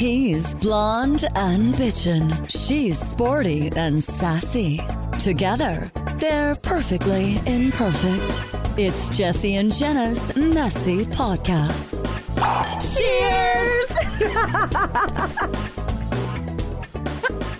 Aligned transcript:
He's 0.00 0.54
blonde 0.54 1.26
and 1.34 1.74
bitchin'. 1.74 2.48
She's 2.48 2.98
sporty 2.98 3.70
and 3.76 4.02
sassy. 4.02 4.80
Together, 5.22 5.90
they're 6.14 6.54
perfectly 6.54 7.36
imperfect. 7.44 8.42
It's 8.78 9.14
Jesse 9.14 9.56
and 9.56 9.70
Jenna's 9.70 10.34
messy 10.34 11.04
podcast. 11.04 12.06
Cheers! 12.80 13.90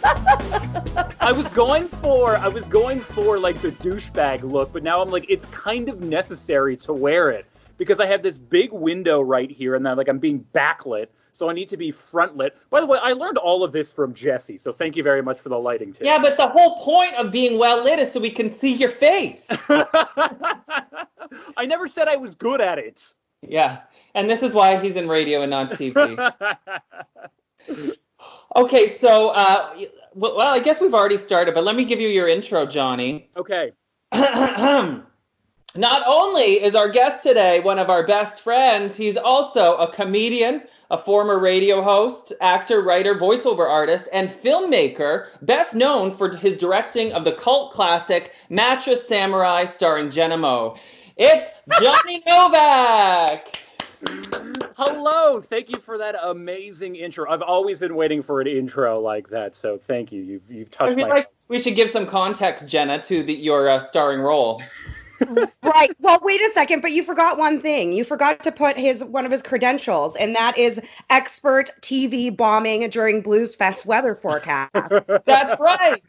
I 1.20 1.32
was 1.32 1.50
going 1.50 1.88
for 1.88 2.38
I 2.38 2.48
was 2.48 2.66
going 2.66 3.00
for 3.00 3.38
like 3.38 3.60
the 3.60 3.72
douchebag 3.72 4.44
look, 4.44 4.72
but 4.72 4.82
now 4.82 5.02
I'm 5.02 5.10
like 5.10 5.26
it's 5.28 5.44
kind 5.44 5.90
of 5.90 6.00
necessary 6.00 6.78
to 6.78 6.94
wear 6.94 7.30
it 7.30 7.44
because 7.76 8.00
I 8.00 8.06
have 8.06 8.22
this 8.22 8.38
big 8.38 8.72
window 8.72 9.20
right 9.20 9.50
here 9.50 9.74
and 9.74 9.84
then 9.84 9.98
like 9.98 10.08
I'm 10.08 10.18
being 10.18 10.46
backlit, 10.54 11.08
so 11.32 11.48
I 11.50 11.52
need 11.52 11.68
to 11.70 11.76
be 11.76 11.92
frontlit. 11.92 12.50
By 12.70 12.80
the 12.80 12.86
way, 12.86 12.98
I 13.02 13.12
learned 13.12 13.38
all 13.38 13.64
of 13.64 13.72
this 13.72 13.92
from 13.92 14.14
Jesse, 14.14 14.58
so 14.58 14.72
thank 14.72 14.96
you 14.96 15.02
very 15.02 15.22
much 15.22 15.40
for 15.40 15.48
the 15.48 15.58
lighting 15.58 15.92
tips. 15.92 16.06
Yeah, 16.06 16.18
but 16.20 16.36
the 16.36 16.48
whole 16.48 16.82
point 16.82 17.14
of 17.14 17.30
being 17.30 17.58
well 17.58 17.82
lit 17.82 17.98
is 17.98 18.12
so 18.12 18.20
we 18.20 18.30
can 18.30 18.50
see 18.50 18.72
your 18.72 18.90
face. 18.90 19.46
I 21.56 21.66
never 21.66 21.88
said 21.88 22.08
I 22.08 22.16
was 22.16 22.34
good 22.34 22.60
at 22.60 22.78
it. 22.78 23.14
yeah, 23.42 23.82
and 24.14 24.28
this 24.28 24.42
is 24.42 24.52
why 24.54 24.80
he's 24.80 24.96
in 24.96 25.08
radio 25.08 25.42
and 25.42 25.50
not 25.50 25.70
TV. 25.70 26.32
okay, 28.56 28.88
so 28.98 29.28
uh, 29.30 29.78
well, 30.14 30.36
well, 30.36 30.54
I 30.54 30.60
guess 30.60 30.80
we've 30.80 30.94
already 30.94 31.16
started, 31.16 31.54
but 31.54 31.64
let 31.64 31.76
me 31.76 31.84
give 31.84 32.00
you 32.00 32.08
your 32.08 32.28
intro, 32.28 32.66
Johnny. 32.66 33.30
okay. 33.36 33.72
Not 35.76 36.02
only 36.04 36.62
is 36.62 36.74
our 36.74 36.88
guest 36.88 37.22
today 37.22 37.60
one 37.60 37.78
of 37.78 37.90
our 37.90 38.04
best 38.04 38.42
friends, 38.42 38.96
he's 38.96 39.16
also 39.16 39.76
a 39.76 39.92
comedian, 39.92 40.62
a 40.90 40.98
former 40.98 41.38
radio 41.38 41.80
host, 41.80 42.32
actor, 42.40 42.82
writer, 42.82 43.14
voiceover 43.14 43.68
artist, 43.68 44.08
and 44.12 44.28
filmmaker, 44.28 45.28
best 45.42 45.74
known 45.74 46.12
for 46.12 46.34
his 46.36 46.56
directing 46.56 47.12
of 47.12 47.24
the 47.24 47.32
cult 47.32 47.72
classic 47.72 48.32
Mattress 48.48 49.06
Samurai 49.06 49.64
starring 49.64 50.10
Jenna 50.10 50.36
Moe. 50.36 50.76
It's 51.16 51.50
Johnny 51.80 52.22
Novak. 52.26 53.60
Hello. 54.76 55.40
Thank 55.40 55.68
you 55.68 55.76
for 55.76 55.98
that 55.98 56.16
amazing 56.22 56.96
intro. 56.96 57.30
I've 57.30 57.42
always 57.42 57.78
been 57.78 57.94
waiting 57.94 58.22
for 58.22 58.40
an 58.40 58.46
intro 58.46 58.98
like 58.98 59.28
that, 59.28 59.54
so 59.54 59.76
thank 59.76 60.10
you. 60.10 60.22
You've 60.22 60.50
you've 60.50 60.68
I 60.68 60.70
touched 60.70 60.94
feel 60.96 61.08
my 61.08 61.14
like 61.16 61.28
we 61.48 61.58
should 61.58 61.74
give 61.74 61.90
some 61.90 62.06
context, 62.06 62.66
Jenna, 62.66 63.02
to 63.02 63.22
the, 63.22 63.34
your 63.34 63.68
uh, 63.68 63.78
starring 63.78 64.20
role. 64.20 64.62
right. 65.62 65.90
Well, 65.98 66.18
wait 66.22 66.40
a 66.40 66.50
second, 66.52 66.82
but 66.82 66.92
you 66.92 67.04
forgot 67.04 67.38
one 67.38 67.60
thing. 67.60 67.92
You 67.92 68.04
forgot 68.04 68.42
to 68.44 68.52
put 68.52 68.76
his 68.76 69.04
one 69.04 69.24
of 69.24 69.32
his 69.32 69.42
credentials, 69.42 70.16
and 70.16 70.34
that 70.34 70.58
is 70.58 70.80
expert 71.08 71.70
TV 71.80 72.34
bombing 72.34 72.88
during 72.90 73.20
Blues 73.20 73.54
Fest 73.54 73.86
weather 73.86 74.14
forecast. 74.14 74.70
That's 75.24 75.60
right. 75.60 76.02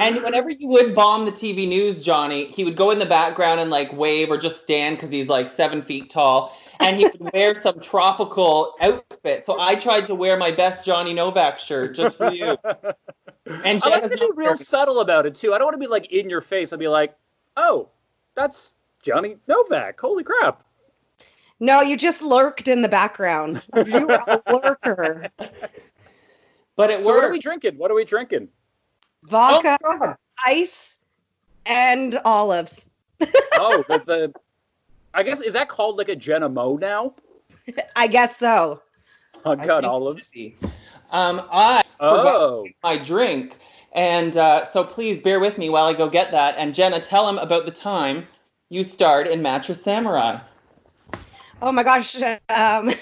And 0.00 0.16
whenever 0.22 0.50
you 0.50 0.68
would 0.68 0.94
bomb 0.94 1.24
the 1.24 1.32
TV 1.32 1.68
news, 1.68 2.02
Johnny, 2.02 2.46
he 2.46 2.64
would 2.64 2.76
go 2.76 2.90
in 2.90 2.98
the 2.98 3.06
background 3.06 3.60
and 3.60 3.70
like 3.70 3.92
wave 3.92 4.30
or 4.30 4.36
just 4.36 4.60
stand 4.60 4.96
because 4.96 5.10
he's 5.10 5.28
like 5.28 5.48
seven 5.48 5.82
feet 5.82 6.10
tall. 6.10 6.56
And 6.80 6.96
he 6.96 7.04
would 7.04 7.32
wear 7.32 7.60
some 7.60 7.80
tropical 7.80 8.74
outfit. 8.80 9.44
So 9.44 9.58
I 9.58 9.74
tried 9.74 10.06
to 10.06 10.14
wear 10.14 10.36
my 10.36 10.50
best 10.50 10.84
Johnny 10.84 11.12
Novak 11.12 11.58
shirt 11.58 11.96
just 11.96 12.16
for 12.16 12.32
you. 12.32 12.56
And 13.64 13.82
I 13.82 13.88
like 13.88 14.10
to 14.10 14.16
be 14.16 14.30
real 14.34 14.56
subtle 14.56 15.00
about 15.00 15.24
it 15.24 15.34
too. 15.34 15.54
I 15.54 15.58
don't 15.58 15.66
want 15.66 15.74
to 15.74 15.78
be 15.80 15.86
like 15.86 16.12
in 16.12 16.28
your 16.28 16.42
face. 16.42 16.72
I'll 16.72 16.78
be 16.78 16.88
like, 16.88 17.16
oh, 17.58 17.88
that's 18.34 18.76
Johnny 19.02 19.36
Novak. 19.46 20.00
Holy 20.00 20.24
crap. 20.24 20.64
no, 21.60 21.80
you 21.82 21.96
just 21.96 22.22
lurked 22.22 22.68
in 22.68 22.82
the 22.82 22.88
background. 22.88 23.62
You 23.86 24.06
were 24.06 24.22
a 24.26 24.42
lurker. 24.52 25.28
But 26.76 26.90
it 26.90 27.02
So 27.02 27.06
what 27.06 27.24
are 27.24 27.30
we 27.30 27.40
drinking? 27.40 27.76
What 27.76 27.90
are 27.90 27.94
we 27.94 28.04
drinking? 28.04 28.48
Vodka, 29.24 29.76
Oh, 29.84 30.14
ice, 30.46 30.98
and 31.66 32.18
olives. 32.24 32.88
Oh, 33.60 33.84
the, 33.88 33.98
the 33.98 34.32
I 35.12 35.24
guess 35.24 35.40
is 35.40 35.54
that 35.54 35.68
called 35.68 35.98
like 35.98 36.08
a 36.08 36.14
Jenna 36.14 36.48
Mo 36.48 36.76
now? 36.76 37.14
I 37.96 38.06
guess 38.06 38.36
so. 38.36 38.80
On 39.44 39.58
I 39.58 39.66
cut 39.66 39.82
think 39.82 39.84
it 39.84 39.88
olives. 39.88 40.32
Um, 41.10 41.42
I 41.50 41.82
Oh, 42.00 42.64
my 42.84 42.96
drink. 42.96 43.56
And 43.92 44.36
uh, 44.36 44.66
so 44.66 44.84
please 44.84 45.20
bear 45.20 45.40
with 45.40 45.58
me 45.58 45.70
while 45.70 45.86
I 45.86 45.94
go 45.94 46.08
get 46.08 46.30
that. 46.32 46.56
And 46.58 46.74
Jenna, 46.74 47.00
tell 47.00 47.28
him 47.28 47.38
about 47.38 47.64
the 47.64 47.72
time 47.72 48.26
you 48.68 48.84
starred 48.84 49.26
in 49.26 49.42
Mattress 49.42 49.82
Samurai. 49.82 50.38
Oh 51.60 51.72
my 51.72 51.82
gosh. 51.82 52.16
Um, 52.48 52.92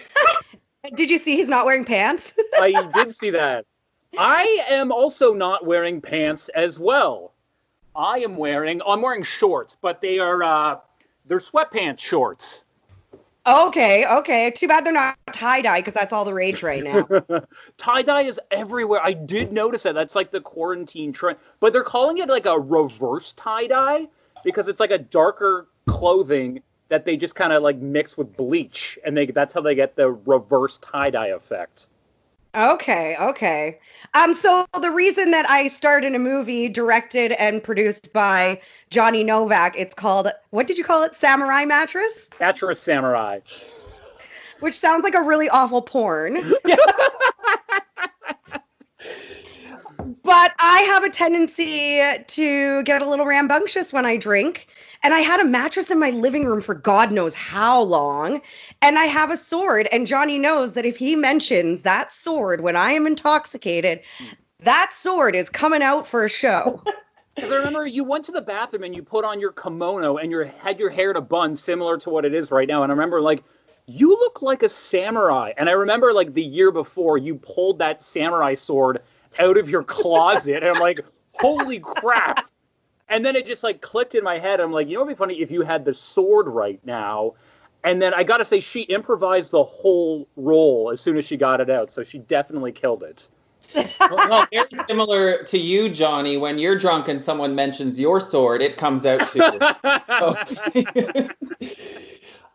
did 0.95 1.11
you 1.11 1.19
see 1.19 1.37
he's 1.37 1.49
not 1.49 1.67
wearing 1.67 1.85
pants? 1.85 2.33
I 2.61 2.89
did 2.95 3.15
see 3.15 3.31
that. 3.31 3.67
I 4.17 4.65
am 4.71 4.93
also 4.93 5.35
not 5.35 5.67
wearing 5.67 6.01
pants 6.01 6.49
as 6.51 6.79
well. 6.79 7.33
I 7.95 8.19
am 8.21 8.37
wearing 8.37 8.81
I'm 8.87 9.03
wearing 9.03 9.23
shorts, 9.23 9.77
but 9.81 10.01
they 10.01 10.19
are 10.19 10.43
uh 10.43 10.79
they're 11.27 11.39
sweatpants 11.39 12.01
shorts. 12.01 12.65
Okay, 13.47 14.05
okay. 14.07 14.51
Too 14.51 14.69
bad 14.69 14.84
they're 14.84 14.93
not 14.93 15.17
tie 15.33 15.62
dye 15.62 15.81
because 15.81 15.95
that's 15.95 16.12
all 16.12 16.25
the 16.25 16.34
rage 16.34 16.62
right 16.62 16.83
now. 16.83 17.07
Tie 17.77 18.03
dye 18.03 18.23
is 18.23 18.41
everywhere. 18.51 19.01
I 19.03 19.12
did 19.12 19.53
notice 19.53 19.84
that. 19.84 19.95
That's 19.95 20.15
like 20.15 20.31
the 20.31 20.41
quarantine 20.41 21.12
trend. 21.12 21.39
But 21.61 21.73
they're 21.73 21.83
calling 21.83 22.19
it 22.19 22.29
like 22.29 22.47
a 22.47 22.59
reverse 22.59 23.33
tie 23.33 23.67
dye 23.67 24.09
because 24.45 24.69
it's 24.69 24.81
like 24.81 24.91
a 24.91 24.99
darker 24.99 25.69
clothing 25.87 26.62
that 26.89 27.05
they 27.05 27.17
just 27.17 27.35
kind 27.35 27.53
of 27.53 27.62
like 27.62 27.77
mix 27.79 28.17
with 28.17 28.37
bleach, 28.37 28.99
and 29.05 29.17
they 29.17 29.27
that's 29.27 29.55
how 29.55 29.61
they 29.61 29.75
get 29.75 29.97
the 29.97 30.11
reverse 30.11 30.79
tie 30.79 31.11
dye 31.11 31.29
effect. 31.29 31.87
Okay, 32.56 33.17
okay. 33.21 33.78
Um, 34.15 34.33
so 34.33 34.67
the 34.81 34.91
reason 34.91 35.31
that 35.33 35.49
I 35.50 35.67
starred 35.67 36.06
in 36.06 36.15
a 36.15 36.19
movie 36.19 36.71
directed 36.71 37.33
and 37.33 37.62
produced 37.62 38.15
by 38.15 38.62
Johnny 38.89 39.22
Novak, 39.25 39.78
it's 39.78 39.93
called 39.93 40.28
what 40.50 40.67
did 40.67 40.78
you 40.78 40.84
call 40.84 41.03
it? 41.03 41.15
Samurai 41.15 41.67
Mattress, 41.67 42.31
Mattress 42.41 42.81
Samurai. 42.81 43.41
which 44.61 44.78
sounds 44.78 45.05
like 45.05 45.15
a 45.15 45.21
really 45.21 45.50
awful 45.50 45.83
porn. 45.83 46.34
but 50.23 50.53
I 50.59 50.81
have 50.93 51.05
a 51.05 51.11
tendency 51.11 52.00
to 52.27 52.83
get 52.84 53.03
a 53.03 53.09
little 53.09 53.27
rambunctious 53.27 53.93
when 53.93 54.06
I 54.06 54.17
drink. 54.17 54.67
And 55.06 55.15
I 55.15 55.21
had 55.21 55.39
a 55.39 55.44
mattress 55.44 55.93
in 55.93 56.00
my 56.00 56.11
living 56.11 56.47
room 56.47 56.61
for 56.61 56.75
God 56.75 57.12
knows 57.12 57.33
how 57.33 57.81
long. 57.81 58.43
And 58.83 58.99
I 58.99 59.05
have 59.05 59.31
a 59.31 59.37
sword. 59.37 59.87
And 59.93 60.05
Johnny 60.05 60.37
knows 60.37 60.72
that 60.72 60.84
if 60.84 60.97
he 60.97 61.15
mentions 61.15 61.83
that 61.83 62.11
sword 62.11 62.61
when 62.61 62.75
I 62.75 62.91
am 62.91 63.06
intoxicated, 63.06 64.00
that 64.65 64.93
sword 64.93 65.37
is 65.37 65.49
coming 65.49 65.81
out 65.81 66.09
for 66.09 66.25
a 66.25 66.28
show. 66.28 66.83
Because 67.37 67.53
I 67.53 67.56
remember 67.56 67.87
you 67.87 68.03
went 68.03 68.25
to 68.25 68.33
the 68.33 68.41
bathroom 68.41 68.83
and 68.83 68.97
you 68.97 69.03
put 69.03 69.25
on 69.25 69.41
your 69.41 69.53
kimono 69.53 70.17
and 70.17 70.33
you 70.33 70.39
had 70.39 70.81
your 70.81 70.89
hair 70.89 71.11
in 71.11 71.17
a 71.17 71.21
bun, 71.21 71.55
similar 71.55 71.99
to 71.99 72.11
what 72.11 72.25
it 72.25 72.34
is 72.34 72.50
right 72.50 72.67
now. 72.67 72.83
And 72.83 72.91
I 72.91 72.94
remember 72.94 73.21
like, 73.21 73.44
you 73.87 74.09
look 74.09 74.43
like 74.43 74.65
a 74.65 74.69
samurai. 74.71 75.53
And 75.56 75.69
I 75.69 75.73
remember 75.73 76.15
like 76.15 76.34
the 76.34 76.43
year 76.43 76.73
before, 76.73 77.17
you 77.17 77.37
pulled 77.37 77.78
that 77.78 78.03
samurai 78.03 78.55
sword 78.55 79.03
out 79.38 79.56
of 79.56 79.71
your 79.71 79.84
closet, 79.84 80.62
and 80.62 80.67
I'm 80.67 80.81
like, 80.81 81.00
holy 81.34 81.78
crap. 81.78 82.49
And 83.09 83.25
then 83.25 83.37
it 83.37 83.47
just 83.47 83.62
like 83.62 83.81
clicked 83.81 84.15
in 84.15 84.25
my 84.25 84.39
head. 84.39 84.61
I'm 84.61 84.72
like, 84.72 84.89
you 84.89 84.94
know, 84.94 85.03
it'd 85.03 85.17
be 85.17 85.19
funny 85.19 85.41
if 85.41 85.50
you 85.50 85.62
had 85.62 85.84
the 85.84 85.94
sword 85.94 86.49
right 86.49 86.81
now. 86.84 87.34
And 87.84 88.03
then 88.03 88.12
I 88.15 88.25
got 88.25 88.39
to 88.39 88.44
say, 88.44 88.59
she 88.59 88.83
improvised 88.83 89.53
the 89.53 89.62
whole 89.62 90.27
role 90.37 90.91
as 90.91 91.00
soon 91.00 91.17
as 91.17 91.25
she 91.25 91.37
got 91.37 91.61
it 91.61 91.71
out. 91.71 91.93
So 91.93 92.03
she 92.03 92.19
definitely 92.19 92.72
killed 92.72 93.05
it. 93.05 93.28
well, 94.00 94.28
well, 94.28 94.47
very 94.53 94.69
similar 94.89 95.44
to 95.44 95.59
you, 95.59 95.89
Johnny. 95.89 96.37
When 96.37 96.59
you're 96.59 96.78
drunk 96.78 97.09
and 97.09 97.22
someone 97.22 97.55
mentions 97.55 97.99
your 97.99 98.21
sword, 98.21 98.62
it 98.62 98.77
comes 98.77 99.06
out 99.06 99.21
too. 99.31 99.41
So- 100.06 100.34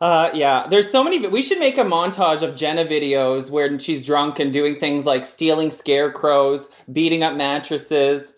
uh, 0.00 0.30
yeah, 0.34 0.66
there's 0.68 0.90
so 0.90 1.04
many. 1.04 1.26
We 1.28 1.42
should 1.42 1.58
make 1.58 1.78
a 1.78 1.84
montage 1.84 2.42
of 2.42 2.54
Jenna 2.56 2.84
videos 2.84 3.50
where 3.50 3.78
she's 3.78 4.04
drunk 4.04 4.38
and 4.38 4.52
doing 4.52 4.76
things 4.76 5.04
like 5.06 5.24
stealing 5.24 5.70
scarecrows, 5.70 6.68
beating 6.92 7.22
up 7.22 7.34
mattresses, 7.36 8.34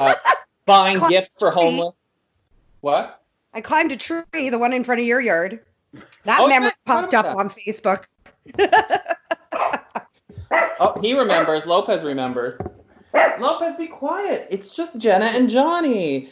uh, 0.00 0.14
buying 0.66 1.00
gifts 1.08 1.30
for 1.38 1.50
homeless. 1.50 1.94
What? 2.80 3.22
I 3.54 3.60
climbed 3.60 3.92
a 3.92 3.96
tree, 3.96 4.50
the 4.50 4.58
one 4.58 4.72
in 4.72 4.84
front 4.84 5.00
of 5.00 5.06
your 5.06 5.20
yard. 5.20 5.60
That 6.24 6.40
Oh, 6.40 6.48
memory 6.48 6.72
yeah, 6.86 6.94
popped 6.94 7.14
up 7.14 7.24
remember 7.26 7.40
on 7.40 7.50
Facebook. 7.50 8.04
Oh, 10.78 10.94
he 11.00 11.14
remembers. 11.18 11.64
Lopez 11.66 12.04
remembers. 12.04 12.54
Lopez, 13.14 13.74
be 13.78 13.86
quiet. 13.86 14.46
It's 14.50 14.76
just 14.76 14.96
Jenna 14.98 15.24
and 15.26 15.48
Johnny. 15.48 16.30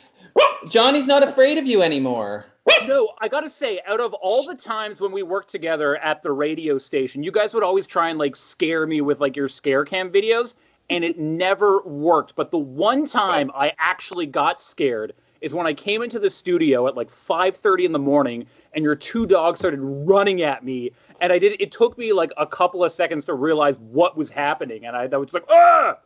Johnny's 0.69 1.07
not 1.07 1.23
afraid 1.23 1.57
of 1.59 1.67
you 1.67 1.83
anymore. 1.83 2.45
No, 2.87 3.09
I 3.21 3.29
gotta 3.29 3.49
say, 3.49 3.81
out 3.87 4.01
of 4.01 4.13
all 4.15 4.45
the 4.47 4.55
times 4.55 5.01
when 5.01 5.13
we 5.13 5.23
worked 5.23 5.49
together 5.49 5.97
at 5.97 6.23
the 6.23 6.31
radio 6.31 6.77
station, 6.79 7.23
you 7.23 7.31
guys 7.33 7.55
would 7.55 7.63
always 7.63 7.87
try 7.87 8.11
and 8.11 8.19
like 8.19 8.37
scare 8.37 8.87
me 8.87 9.01
with 9.01 9.21
like 9.21 9.35
your 9.37 9.49
scare 9.49 9.85
cam 9.85 10.11
videos, 10.11 10.55
and 10.91 11.05
it 11.05 11.19
never 11.19 11.83
worked. 11.83 12.37
But 12.37 12.51
the 12.51 12.59
one 12.59 13.05
time 13.05 13.51
I 13.55 13.73
actually 13.79 14.27
got 14.27 14.61
scared 14.61 15.15
is 15.41 15.53
when 15.53 15.67
I 15.67 15.75
came 15.75 16.03
into 16.03 16.19
the 16.19 16.31
studio 16.31 16.87
at 16.87 16.97
like 16.97 17.11
5:30 17.11 17.85
in 17.85 17.93
the 17.93 17.99
morning 17.99 18.47
and 18.73 18.83
your 18.83 18.95
two 18.95 19.27
dogs 19.27 19.59
started 19.59 19.81
running 19.81 20.43
at 20.43 20.65
me 20.65 20.93
and 21.21 21.33
I 21.33 21.39
did 21.39 21.61
it 21.61 21.71
took 21.71 21.99
me 21.99 22.13
like 22.13 22.33
a 22.37 22.47
couple 22.47 22.83
of 22.83 22.93
seconds 22.93 23.27
to 23.27 23.35
realize 23.35 23.77
what 23.79 24.17
was 24.17 24.31
happening 24.31 24.87
and 24.87 24.97
I, 24.97 25.09
I 25.13 25.17
was 25.19 25.35
like 25.35 25.45
ah 25.51 25.99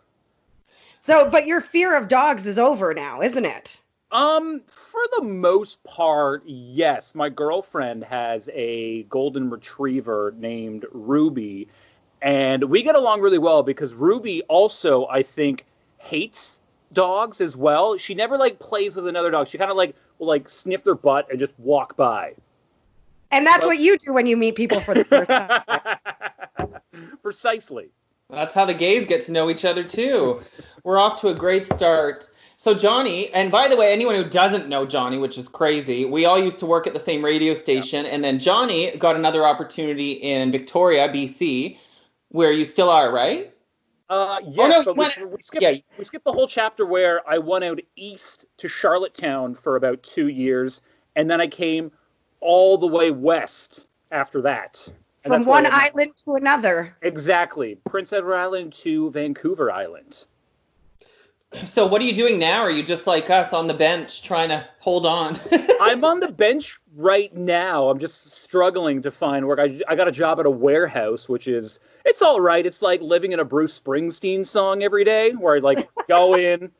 So, 1.00 1.30
but 1.30 1.46
your 1.46 1.60
fear 1.60 1.96
of 1.96 2.08
dogs 2.08 2.46
is 2.46 2.58
over 2.58 2.92
now, 2.94 3.22
isn't 3.22 3.44
it? 3.44 3.78
Um, 4.10 4.62
for 4.66 5.00
the 5.16 5.22
most 5.22 5.84
part, 5.84 6.42
yes. 6.46 7.14
My 7.14 7.28
girlfriend 7.28 8.04
has 8.04 8.48
a 8.52 9.02
golden 9.04 9.50
retriever 9.50 10.34
named 10.36 10.86
Ruby, 10.92 11.68
and 12.20 12.64
we 12.64 12.82
get 12.82 12.94
along 12.94 13.20
really 13.20 13.38
well 13.38 13.62
because 13.62 13.94
Ruby 13.94 14.42
also, 14.42 15.06
I 15.06 15.22
think, 15.22 15.64
hates 15.98 16.60
dogs 16.92 17.40
as 17.40 17.56
well. 17.56 17.96
She 17.96 18.14
never 18.14 18.36
like 18.36 18.58
plays 18.58 18.96
with 18.96 19.06
another 19.06 19.30
dog. 19.30 19.48
She 19.48 19.58
kind 19.58 19.70
of 19.70 19.76
like 19.76 19.94
will 20.18 20.26
like 20.26 20.48
sniff 20.48 20.84
their 20.84 20.94
butt 20.94 21.30
and 21.30 21.38
just 21.38 21.52
walk 21.58 21.96
by. 21.96 22.34
And 23.30 23.46
that's 23.46 23.64
what 23.64 23.78
you 23.78 23.98
do 23.98 24.12
when 24.12 24.26
you 24.26 24.36
meet 24.36 24.54
people 24.54 24.80
for 24.80 24.94
the 24.94 25.04
first 25.04 25.28
time. 25.28 26.80
Precisely. 27.22 27.90
That's 28.30 28.54
how 28.54 28.64
the 28.64 28.74
gays 28.74 29.06
get 29.06 29.22
to 29.22 29.32
know 29.32 29.50
each 29.50 29.64
other 29.64 29.84
too. 29.84 30.42
We're 30.82 30.98
off 30.98 31.20
to 31.20 31.28
a 31.28 31.34
great 31.34 31.66
start. 31.66 32.28
So 32.56 32.74
Johnny, 32.74 33.30
and 33.32 33.52
by 33.52 33.68
the 33.68 33.76
way, 33.76 33.92
anyone 33.92 34.16
who 34.16 34.24
doesn't 34.24 34.68
know 34.68 34.84
Johnny, 34.84 35.16
which 35.16 35.38
is 35.38 35.46
crazy, 35.46 36.04
we 36.04 36.24
all 36.24 36.42
used 36.42 36.58
to 36.58 36.66
work 36.66 36.86
at 36.86 36.94
the 36.94 37.00
same 37.00 37.24
radio 37.24 37.54
station, 37.54 38.04
and 38.04 38.24
then 38.24 38.38
Johnny 38.38 38.96
got 38.96 39.14
another 39.14 39.44
opportunity 39.44 40.12
in 40.12 40.50
Victoria, 40.50 41.08
BC, 41.08 41.78
where 42.30 42.52
you 42.52 42.64
still 42.64 42.90
are, 42.90 43.12
right? 43.12 43.52
Uh, 44.10 44.40
yes, 44.46 44.74
Oh, 44.78 44.82
no, 44.82 44.84
but 44.84 44.94
you 44.94 44.98
went- 44.98 45.18
we, 45.18 45.24
we, 45.36 45.42
skipped, 45.42 45.62
yeah. 45.62 45.74
we 45.98 46.04
skipped 46.04 46.24
the 46.24 46.32
whole 46.32 46.46
chapter 46.48 46.86
where 46.86 47.28
I 47.28 47.38
went 47.38 47.64
out 47.64 47.80
east 47.96 48.46
to 48.58 48.68
Charlottetown 48.68 49.54
for 49.54 49.76
about 49.76 50.02
two 50.02 50.28
years, 50.28 50.80
and 51.16 51.30
then 51.30 51.40
I 51.40 51.46
came 51.46 51.92
all 52.40 52.78
the 52.78 52.86
way 52.86 53.10
west 53.10 53.86
after 54.10 54.40
that. 54.42 54.88
And 55.24 55.34
From 55.34 55.42
one 55.44 55.66
I 55.66 55.68
am 55.68 55.72
now. 55.72 55.78
island 55.82 56.12
to 56.24 56.34
another. 56.36 56.96
Exactly. 57.02 57.74
Prince 57.86 58.12
Edward 58.12 58.36
Island 58.36 58.72
to 58.74 59.10
Vancouver 59.10 59.70
Island. 59.70 60.24
So 61.64 61.86
what 61.86 62.02
are 62.02 62.04
you 62.04 62.12
doing 62.12 62.38
now? 62.38 62.60
Are 62.60 62.70
you 62.70 62.82
just 62.82 63.06
like 63.06 63.30
us 63.30 63.54
on 63.54 63.68
the 63.68 63.74
bench 63.74 64.22
trying 64.22 64.50
to 64.50 64.68
hold 64.80 65.06
on? 65.06 65.40
I'm 65.80 66.04
on 66.04 66.20
the 66.20 66.28
bench 66.28 66.78
right 66.94 67.34
now. 67.34 67.88
I'm 67.88 67.98
just 67.98 68.30
struggling 68.30 69.02
to 69.02 69.10
find 69.10 69.46
work. 69.46 69.58
I, 69.58 69.80
I 69.88 69.96
got 69.96 70.08
a 70.08 70.12
job 70.12 70.40
at 70.40 70.46
a 70.46 70.50
warehouse, 70.50 71.26
which 71.26 71.48
is 71.48 71.80
it's 72.04 72.20
all 72.20 72.40
right. 72.40 72.64
It's 72.64 72.82
like 72.82 73.00
living 73.00 73.32
in 73.32 73.40
a 73.40 73.44
Bruce 73.44 73.80
Springsteen 73.80 74.46
song 74.46 74.82
every 74.82 75.04
day, 75.04 75.32
where 75.32 75.56
I 75.56 75.58
like 75.60 75.88
go 76.08 76.34
in, 76.34 76.70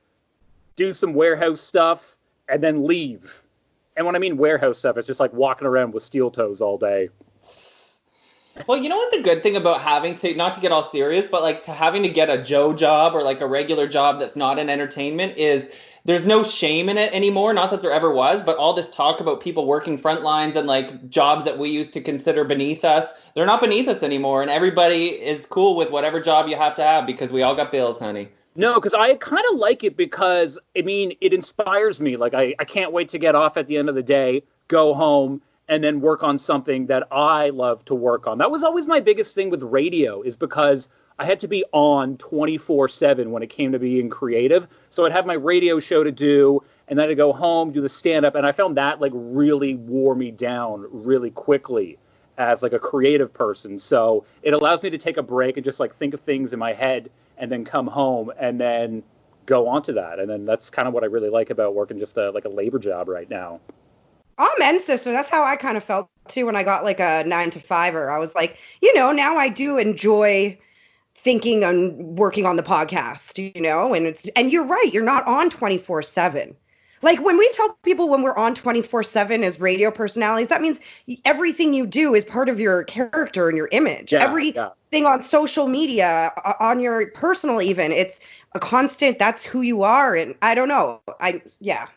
do 0.76 0.92
some 0.92 1.14
warehouse 1.14 1.62
stuff, 1.62 2.18
and 2.46 2.62
then 2.62 2.86
leave. 2.86 3.42
And 3.96 4.04
when 4.04 4.16
I 4.16 4.18
mean 4.18 4.36
warehouse 4.36 4.78
stuff, 4.78 4.98
it's 4.98 5.06
just 5.06 5.18
like 5.18 5.32
walking 5.32 5.66
around 5.66 5.94
with 5.94 6.02
steel 6.02 6.30
toes 6.30 6.60
all 6.60 6.76
day. 6.76 7.08
Well, 8.66 8.82
you 8.82 8.88
know 8.88 8.96
what 8.96 9.12
the 9.12 9.22
good 9.22 9.42
thing 9.42 9.56
about 9.56 9.80
having 9.80 10.14
to 10.16 10.34
not 10.34 10.54
to 10.54 10.60
get 10.60 10.72
all 10.72 10.90
serious, 10.90 11.26
but 11.30 11.42
like 11.42 11.62
to 11.64 11.72
having 11.72 12.02
to 12.02 12.08
get 12.08 12.28
a 12.28 12.42
Joe 12.42 12.72
job 12.72 13.14
or 13.14 13.22
like 13.22 13.40
a 13.40 13.46
regular 13.46 13.86
job 13.86 14.18
that's 14.20 14.36
not 14.36 14.58
in 14.58 14.68
entertainment 14.68 15.36
is 15.36 15.68
there's 16.04 16.26
no 16.26 16.42
shame 16.42 16.88
in 16.88 16.96
it 16.96 17.12
anymore. 17.12 17.52
Not 17.52 17.70
that 17.70 17.82
there 17.82 17.92
ever 17.92 18.12
was, 18.12 18.42
but 18.42 18.56
all 18.56 18.72
this 18.72 18.88
talk 18.88 19.20
about 19.20 19.40
people 19.40 19.66
working 19.66 19.98
front 19.98 20.22
lines 20.22 20.56
and 20.56 20.66
like 20.66 21.10
jobs 21.10 21.44
that 21.44 21.58
we 21.58 21.68
used 21.68 21.92
to 21.92 22.00
consider 22.00 22.44
beneath 22.44 22.84
us, 22.84 23.10
they're 23.34 23.46
not 23.46 23.60
beneath 23.60 23.88
us 23.88 24.02
anymore. 24.02 24.42
And 24.42 24.50
everybody 24.50 25.08
is 25.08 25.44
cool 25.46 25.76
with 25.76 25.90
whatever 25.90 26.20
job 26.20 26.48
you 26.48 26.56
have 26.56 26.74
to 26.76 26.82
have 26.82 27.06
because 27.06 27.32
we 27.32 27.42
all 27.42 27.54
got 27.54 27.70
bills, 27.70 27.98
honey. 27.98 28.28
No, 28.56 28.74
because 28.74 28.94
I 28.94 29.14
kind 29.16 29.44
of 29.52 29.58
like 29.58 29.84
it 29.84 29.96
because 29.96 30.58
I 30.76 30.82
mean 30.82 31.16
it 31.20 31.32
inspires 31.32 32.00
me. 32.00 32.16
Like 32.16 32.34
I, 32.34 32.54
I 32.58 32.64
can't 32.64 32.92
wait 32.92 33.08
to 33.10 33.18
get 33.18 33.34
off 33.34 33.56
at 33.56 33.66
the 33.66 33.76
end 33.76 33.88
of 33.88 33.94
the 33.94 34.02
day, 34.02 34.42
go 34.68 34.94
home, 34.94 35.42
and 35.68 35.84
then 35.84 36.00
work 36.00 36.22
on 36.22 36.38
something 36.38 36.86
that 36.86 37.06
I 37.10 37.50
love 37.50 37.84
to 37.86 37.94
work 37.94 38.26
on. 38.26 38.38
That 38.38 38.50
was 38.50 38.64
always 38.64 38.86
my 38.86 39.00
biggest 39.00 39.34
thing 39.34 39.50
with 39.50 39.62
radio, 39.62 40.22
is 40.22 40.36
because 40.36 40.88
I 41.18 41.24
had 41.24 41.40
to 41.40 41.48
be 41.48 41.64
on 41.72 42.16
24 42.16 42.88
7 42.88 43.30
when 43.30 43.42
it 43.42 43.50
came 43.50 43.72
to 43.72 43.78
being 43.78 44.08
creative. 44.08 44.68
So 44.90 45.04
I'd 45.04 45.12
have 45.12 45.26
my 45.26 45.34
radio 45.34 45.78
show 45.78 46.04
to 46.04 46.12
do, 46.12 46.62
and 46.86 46.98
then 46.98 47.08
I'd 47.10 47.16
go 47.16 47.32
home, 47.32 47.72
do 47.72 47.80
the 47.80 47.88
stand 47.88 48.24
up, 48.24 48.34
and 48.34 48.46
I 48.46 48.52
found 48.52 48.76
that 48.76 49.00
like 49.00 49.12
really 49.14 49.74
wore 49.74 50.14
me 50.14 50.30
down 50.30 50.86
really 50.90 51.30
quickly 51.30 51.98
as 52.38 52.62
like 52.62 52.72
a 52.72 52.78
creative 52.78 53.34
person. 53.34 53.78
So 53.78 54.24
it 54.42 54.54
allows 54.54 54.84
me 54.84 54.90
to 54.90 54.98
take 54.98 55.16
a 55.16 55.22
break 55.22 55.56
and 55.56 55.64
just 55.64 55.80
like 55.80 55.96
think 55.96 56.14
of 56.14 56.20
things 56.20 56.52
in 56.52 56.58
my 56.58 56.72
head 56.72 57.10
and 57.36 57.50
then 57.50 57.64
come 57.64 57.88
home 57.88 58.32
and 58.38 58.60
then 58.60 59.02
go 59.44 59.66
on 59.66 59.82
to 59.82 59.92
that. 59.94 60.20
And 60.20 60.30
then 60.30 60.44
that's 60.44 60.70
kind 60.70 60.86
of 60.86 60.94
what 60.94 61.02
I 61.02 61.06
really 61.06 61.30
like 61.30 61.50
about 61.50 61.74
working 61.74 61.98
just 61.98 62.16
a, 62.16 62.30
like 62.30 62.44
a 62.44 62.48
labor 62.48 62.78
job 62.78 63.08
right 63.08 63.28
now. 63.28 63.60
Amen, 64.38 64.78
sister. 64.78 65.12
That's 65.12 65.30
how 65.30 65.44
I 65.44 65.56
kind 65.56 65.76
of 65.76 65.84
felt 65.84 66.08
too 66.28 66.46
when 66.46 66.56
I 66.56 66.62
got 66.62 66.84
like 66.84 67.00
a 67.00 67.24
nine 67.26 67.50
to 67.50 67.60
fiver. 67.60 68.10
I 68.10 68.18
was 68.18 68.34
like, 68.34 68.58
you 68.80 68.94
know, 68.94 69.10
now 69.12 69.36
I 69.36 69.48
do 69.48 69.78
enjoy 69.78 70.58
thinking 71.16 71.64
and 71.64 72.18
working 72.18 72.46
on 72.46 72.56
the 72.56 72.62
podcast, 72.62 73.52
you 73.54 73.60
know, 73.60 73.94
and 73.94 74.06
it's 74.06 74.28
and 74.28 74.52
you're 74.52 74.64
right, 74.64 74.92
you're 74.92 75.04
not 75.04 75.26
on 75.26 75.50
24/7. 75.50 76.54
Like 77.00 77.20
when 77.20 77.36
we 77.36 77.48
tell 77.52 77.76
people 77.82 78.08
when 78.08 78.22
we're 78.22 78.36
on 78.36 78.54
24/7 78.54 79.42
as 79.42 79.60
radio 79.60 79.90
personalities, 79.90 80.48
that 80.48 80.60
means 80.60 80.80
everything 81.24 81.74
you 81.74 81.86
do 81.86 82.14
is 82.14 82.24
part 82.24 82.48
of 82.48 82.58
your 82.60 82.84
character 82.84 83.48
and 83.48 83.56
your 83.56 83.68
image. 83.72 84.12
Yeah, 84.12 84.24
Everything 84.24 84.54
yeah. 84.92 85.04
on 85.04 85.22
social 85.22 85.68
media, 85.68 86.32
on 86.60 86.80
your 86.80 87.10
personal 87.10 87.62
even, 87.62 87.92
it's 87.92 88.20
a 88.54 88.60
constant 88.60 89.18
that's 89.18 89.44
who 89.44 89.62
you 89.62 89.82
are 89.82 90.14
and 90.14 90.34
I 90.42 90.54
don't 90.54 90.68
know. 90.68 91.00
I 91.20 91.42
yeah. 91.60 91.88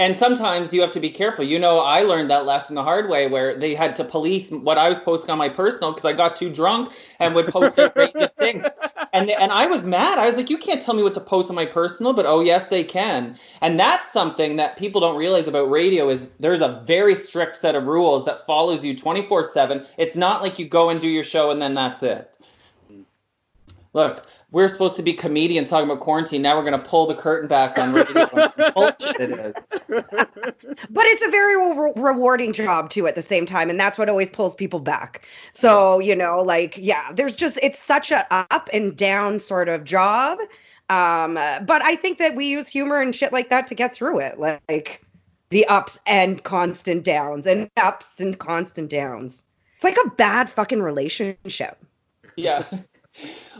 And 0.00 0.16
sometimes 0.16 0.72
you 0.72 0.80
have 0.80 0.92
to 0.92 0.98
be 0.98 1.10
careful. 1.10 1.44
You 1.44 1.58
know, 1.58 1.80
I 1.80 2.00
learned 2.00 2.30
that 2.30 2.46
lesson 2.46 2.74
the 2.74 2.82
hard 2.82 3.10
way 3.10 3.26
where 3.26 3.54
they 3.54 3.74
had 3.74 3.94
to 3.96 4.04
police 4.04 4.50
what 4.50 4.78
I 4.78 4.88
was 4.88 4.98
posting 4.98 5.28
on 5.28 5.36
my 5.36 5.50
personal 5.50 5.92
because 5.92 6.06
I 6.06 6.14
got 6.14 6.36
too 6.36 6.48
drunk 6.48 6.92
and 7.18 7.34
would 7.34 7.48
post 7.48 7.78
outrageous 7.78 8.30
things. 8.38 8.64
And 9.12 9.28
and 9.28 9.52
I 9.52 9.66
was 9.66 9.82
mad. 9.82 10.18
I 10.18 10.26
was 10.26 10.36
like, 10.36 10.48
you 10.48 10.56
can't 10.56 10.80
tell 10.80 10.94
me 10.94 11.02
what 11.02 11.12
to 11.14 11.20
post 11.20 11.50
on 11.50 11.54
my 11.54 11.66
personal, 11.66 12.14
but 12.14 12.24
oh 12.24 12.40
yes, 12.40 12.68
they 12.68 12.82
can. 12.82 13.36
And 13.60 13.78
that's 13.78 14.10
something 14.10 14.56
that 14.56 14.78
people 14.78 15.02
don't 15.02 15.18
realize 15.18 15.46
about 15.46 15.70
radio 15.70 16.08
is 16.08 16.28
there's 16.38 16.62
a 16.62 16.82
very 16.86 17.14
strict 17.14 17.58
set 17.58 17.74
of 17.74 17.84
rules 17.84 18.24
that 18.24 18.46
follows 18.46 18.82
you 18.82 18.96
24/7. 18.96 19.86
It's 19.98 20.16
not 20.16 20.40
like 20.40 20.58
you 20.58 20.66
go 20.66 20.88
and 20.88 20.98
do 20.98 21.08
your 21.08 21.24
show 21.24 21.50
and 21.50 21.60
then 21.60 21.74
that's 21.74 22.02
it. 22.02 22.32
Look, 23.92 24.24
we're 24.52 24.68
supposed 24.68 24.96
to 24.96 25.02
be 25.02 25.12
comedians 25.12 25.70
talking 25.70 25.88
about 25.88 26.00
quarantine. 26.02 26.42
Now 26.42 26.56
we're 26.56 26.68
going 26.68 26.80
to 26.80 26.88
pull 26.88 27.06
the 27.06 27.14
curtain 27.14 27.48
back 27.48 27.78
on 27.78 27.92
radio. 27.92 28.26
Bullshit 28.74 29.20
it 29.20 29.30
is. 29.30 29.54
but 29.88 31.06
it's 31.06 31.22
a 31.24 31.30
very 31.30 31.56
re- 31.56 31.92
rewarding 31.96 32.52
job 32.52 32.90
too 32.90 33.06
at 33.06 33.14
the 33.14 33.22
same 33.22 33.46
time 33.46 33.70
and 33.70 33.78
that's 33.78 33.96
what 33.98 34.08
always 34.08 34.28
pulls 34.28 34.54
people 34.54 34.80
back 34.80 35.26
so 35.52 35.98
you 35.98 36.14
know 36.14 36.42
like 36.42 36.76
yeah 36.76 37.12
there's 37.12 37.34
just 37.36 37.58
it's 37.62 37.78
such 37.78 38.10
a 38.10 38.26
up 38.52 38.68
and 38.72 38.96
down 38.96 39.40
sort 39.40 39.68
of 39.68 39.84
job 39.84 40.38
um 40.88 41.34
but 41.34 41.82
i 41.82 41.96
think 41.96 42.18
that 42.18 42.34
we 42.34 42.46
use 42.46 42.68
humor 42.68 43.00
and 43.00 43.14
shit 43.14 43.32
like 43.32 43.48
that 43.50 43.66
to 43.66 43.74
get 43.74 43.94
through 43.94 44.18
it 44.20 44.38
like 44.38 45.04
the 45.50 45.64
ups 45.66 45.98
and 46.06 46.42
constant 46.44 47.04
downs 47.04 47.46
and 47.46 47.68
ups 47.76 48.20
and 48.20 48.38
constant 48.38 48.88
downs 48.90 49.44
it's 49.74 49.84
like 49.84 49.98
a 50.04 50.10
bad 50.10 50.48
fucking 50.48 50.82
relationship 50.82 51.78
Yeah. 52.36 52.64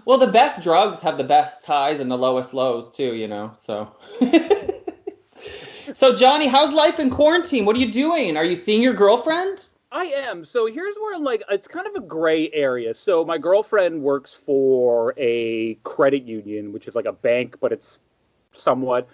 Well, 0.05 0.19
the 0.19 0.27
best 0.27 0.63
drugs 0.63 0.99
have 1.01 1.19
the 1.19 1.25
best 1.25 1.65
highs 1.67 2.01
and 2.01 2.11
the 2.11 2.17
lowest 2.19 2.55
lows 2.55 2.91
too, 2.91 3.15
you 3.15 3.29
know. 3.29 3.53
So 3.63 3.95
So 5.95 6.15
Johnny, 6.15 6.47
how's 6.47 6.73
life 6.73 7.01
in 7.01 7.11
quarantine? 7.11 7.65
What 7.65 7.77
are 7.77 7.81
you 7.81 7.91
doing? 7.91 8.37
Are 8.37 8.45
you 8.45 8.57
seeing 8.57 8.83
your 8.83 8.95
girlfriend? 8.95 9.71
I 9.93 10.05
am. 10.05 10.45
So 10.45 10.67
here's 10.67 10.97
where 10.97 11.15
I'm 11.15 11.25
like, 11.25 11.43
it's 11.51 11.67
kind 11.67 11.87
of 11.87 11.95
a 11.97 12.01
gray 12.01 12.51
area. 12.53 12.95
So 12.95 13.25
my 13.25 13.39
girlfriend 13.39 14.03
works 14.03 14.33
for 14.33 15.15
a 15.17 15.75
credit 15.83 16.23
union, 16.23 16.73
which 16.73 16.87
is 16.87 16.95
like 16.95 17.07
a 17.07 17.13
bank, 17.13 17.57
but 17.61 17.73
it's 17.73 17.99
somewhat. 18.53 19.09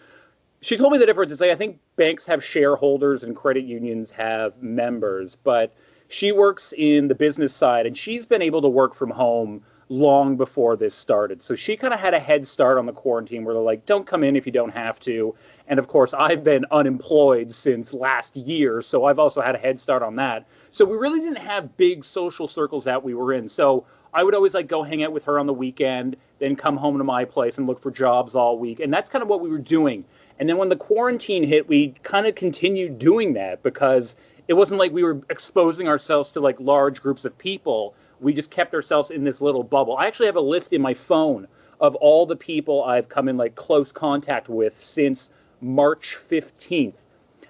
She 0.61 0.77
told 0.77 0.93
me 0.93 0.99
the 0.99 1.07
difference. 1.07 1.33
It's 1.33 1.41
like 1.41 1.51
I 1.51 1.57
think 1.57 1.79
banks 1.97 2.27
have 2.27 2.45
shareholders 2.45 3.25
and 3.25 3.35
credit 3.35 3.65
unions 3.65 4.11
have 4.11 4.63
members, 4.63 5.37
but 5.37 5.75
she 6.09 6.31
works 6.31 6.75
in 6.77 7.09
the 7.09 7.15
business 7.15 7.55
side 7.55 7.87
and 7.87 7.97
she's 7.97 8.27
been 8.27 8.43
able 8.43 8.63
to 8.63 8.69
work 8.69 8.95
from 8.95 9.11
home 9.11 9.63
long 9.89 10.37
before 10.37 10.77
this 10.77 10.95
started. 10.95 11.43
So 11.43 11.55
she 11.55 11.77
kind 11.77 11.95
of 11.95 12.01
had 12.01 12.13
a 12.13 12.19
head 12.19 12.47
start 12.47 12.77
on 12.79 12.87
the 12.87 12.93
quarantine 12.93 13.45
where 13.45 13.55
they're 13.55 13.63
like, 13.63 13.87
don't 13.87 14.07
come 14.07 14.25
in 14.25 14.35
if 14.35 14.45
you 14.45 14.53
don't 14.53 14.73
have 14.73 14.99
to. 15.01 15.35
And 15.69 15.79
of 15.79 15.87
course, 15.87 16.13
I've 16.13 16.43
been 16.43 16.65
unemployed 16.71 17.53
since 17.53 17.95
last 17.95 18.37
year. 18.37 18.83
So 18.83 19.05
I've 19.05 19.19
also 19.19 19.41
had 19.41 19.55
a 19.55 19.59
head 19.59 19.79
start 19.79 20.03
on 20.03 20.17
that. 20.17 20.47
So 20.73 20.85
we 20.85 20.97
really 20.97 21.21
didn't 21.21 21.39
have 21.39 21.77
big 21.77 22.05
social 22.05 22.49
circles 22.49 22.85
that 22.85 23.05
we 23.05 23.15
were 23.15 23.33
in. 23.33 23.49
So 23.49 23.87
I 24.13 24.25
would 24.25 24.35
always 24.35 24.55
like 24.55 24.67
go 24.67 24.83
hang 24.83 25.03
out 25.03 25.13
with 25.13 25.27
her 25.27 25.39
on 25.39 25.47
the 25.47 25.53
weekend, 25.53 26.17
then 26.39 26.57
come 26.57 26.77
home 26.77 26.99
to 26.99 27.05
my 27.05 27.25
place 27.25 27.59
and 27.59 27.67
look 27.67 27.81
for 27.81 27.91
jobs 27.91 28.35
all 28.35 28.59
week. 28.59 28.81
And 28.81 28.93
that's 28.93 29.09
kind 29.09 29.23
of 29.23 29.29
what 29.29 29.41
we 29.41 29.51
were 29.51 29.59
doing. 29.59 30.05
And 30.39 30.49
then 30.49 30.57
when 30.57 30.69
the 30.69 30.77
quarantine 30.77 31.45
hit, 31.45 31.69
we 31.69 31.95
kind 32.03 32.27
of 32.27 32.35
continued 32.35 32.99
doing 32.99 33.35
that 33.35 33.63
because 33.63 34.17
it 34.49 34.55
wasn't 34.55 34.81
like 34.81 34.93
we 34.93 35.03
were 35.03 35.21
exposing 35.29 35.87
ourselves 35.87 36.33
to 36.33 36.41
like 36.41 36.59
large 36.59 37.03
groups 37.03 37.25
of 37.25 37.37
people. 37.37 37.95
We 38.21 38.33
just 38.33 38.51
kept 38.51 38.75
ourselves 38.75 39.11
in 39.11 39.25
this 39.25 39.41
little 39.41 39.63
bubble. 39.63 39.97
I 39.97 40.07
actually 40.07 40.27
have 40.27 40.37
a 40.37 40.41
list 40.41 40.73
in 40.73 40.83
my 40.83 40.95
phone 40.95 41.49
of 41.81 41.95
all 41.97 42.27
the 42.27 42.37
people 42.37 42.83
I've 42.85 43.09
come 43.09 43.29
in 43.29 43.37
like 43.37 43.55
close 43.55 43.93
contact 43.93 44.49
with 44.49 44.81
since 44.81 45.31
March 45.61 46.17
15th. 46.17 46.95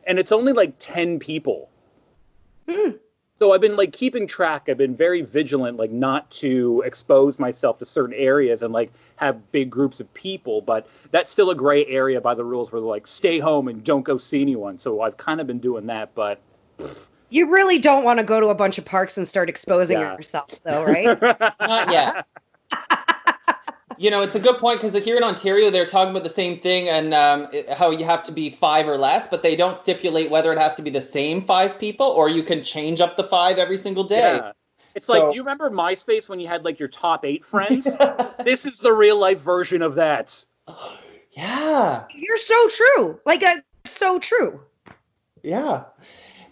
and 0.07 0.19
it's 0.19 0.33
only 0.33 0.53
like 0.53 0.75
10 0.79 1.19
people. 1.19 1.69
Hmm. 2.69 2.93
So 3.35 3.53
I've 3.53 3.61
been 3.61 3.77
like 3.77 3.93
keeping 3.93 4.27
track. 4.27 4.69
I've 4.69 4.79
been 4.79 4.97
very 4.97 5.21
vigilant, 5.21 5.77
like 5.77 5.91
not 5.91 6.31
to 6.43 6.83
expose 6.87 7.39
myself 7.39 7.79
to 7.81 7.85
certain 7.85 8.15
areas 8.15 8.63
and 8.63 8.73
like 8.73 8.91
have 9.17 9.53
big 9.53 9.69
groups 9.69 10.01
of 10.01 10.13
people. 10.15 10.63
But 10.63 10.89
that's 11.11 11.31
still 11.31 11.51
a 11.51 11.55
gray 11.55 11.85
area 11.85 12.21
by 12.21 12.35
the 12.35 12.45
rules 12.45 12.73
where 12.73 12.81
they're 12.81 12.89
like 12.89 13.07
stay 13.07 13.39
home 13.39 13.69
and 13.69 13.85
don't 13.85 14.05
go 14.05 14.17
see 14.17 14.41
anyone. 14.41 14.79
So 14.79 15.03
I've 15.03 15.19
kind 15.19 15.41
of 15.41 15.47
been 15.47 15.59
doing 15.59 15.87
that. 15.87 16.15
But 16.15 16.41
You 17.29 17.51
really 17.51 17.79
don't 17.79 18.05
want 18.05 18.19
to 18.21 18.25
go 18.25 18.41
to 18.41 18.49
a 18.49 18.55
bunch 18.55 18.79
of 18.79 18.85
parks 18.85 19.19
and 19.19 19.27
start 19.27 19.49
exposing 19.49 19.99
Yeah. 19.99 20.17
yourself, 20.17 20.51
though, 20.63 20.85
right? 20.85 21.21
Not 21.61 21.91
yet. 21.91 22.27
you 23.99 24.11
know, 24.11 24.23
it's 24.23 24.35
a 24.35 24.41
good 24.41 24.59
point 24.59 24.81
because 24.81 25.03
here 25.05 25.17
in 25.17 25.25
Ontario, 25.25 25.71
they're 25.71 25.87
talking 25.87 26.11
about 26.11 26.23
the 26.23 26.29
same 26.35 26.59
thing 26.59 26.89
and 26.89 27.13
um, 27.15 27.49
it- 27.53 27.71
how 27.71 27.91
you 27.91 28.05
have 28.05 28.23
to 28.25 28.33
be 28.33 28.51
five 28.51 28.87
or 28.87 28.97
less, 28.97 29.27
but 29.27 29.43
they 29.43 29.57
don't 29.57 29.77
stipulate 29.79 30.31
whether 30.31 30.53
it 30.53 30.59
has 30.59 30.75
to 30.75 30.83
be 30.83 30.91
the 30.91 31.01
same 31.01 31.43
five 31.45 31.79
people 31.79 32.07
or 32.07 32.29
you 32.29 32.43
can 32.43 32.63
change 32.63 33.01
up 33.01 33.17
the 33.17 33.25
five 33.25 33.59
every 33.59 33.79
single 33.79 34.05
day. 34.05 34.37
yeah, 34.37 34.53
it's 34.95 35.09
like, 35.09 35.29
do 35.29 35.35
you 35.35 35.43
remember 35.43 35.69
MySpace 35.71 36.29
when 36.29 36.39
you 36.41 36.47
had 36.49 36.65
like 36.65 36.79
your 36.79 36.89
top 36.89 37.25
eight 37.25 37.45
friends? 37.45 37.99
this 38.45 38.67
is 38.67 38.79
the 38.81 38.93
real 38.93 39.19
life 39.19 39.41
version 39.41 39.83
of 39.83 39.95
that. 39.97 40.45
yeah. 41.33 42.05
You're 42.15 42.37
so 42.37 42.69
true. 42.69 43.21
Like, 43.27 43.43
uh, 43.43 43.57
so 43.85 44.19
true. 44.19 44.61
Yeah. 45.43 45.85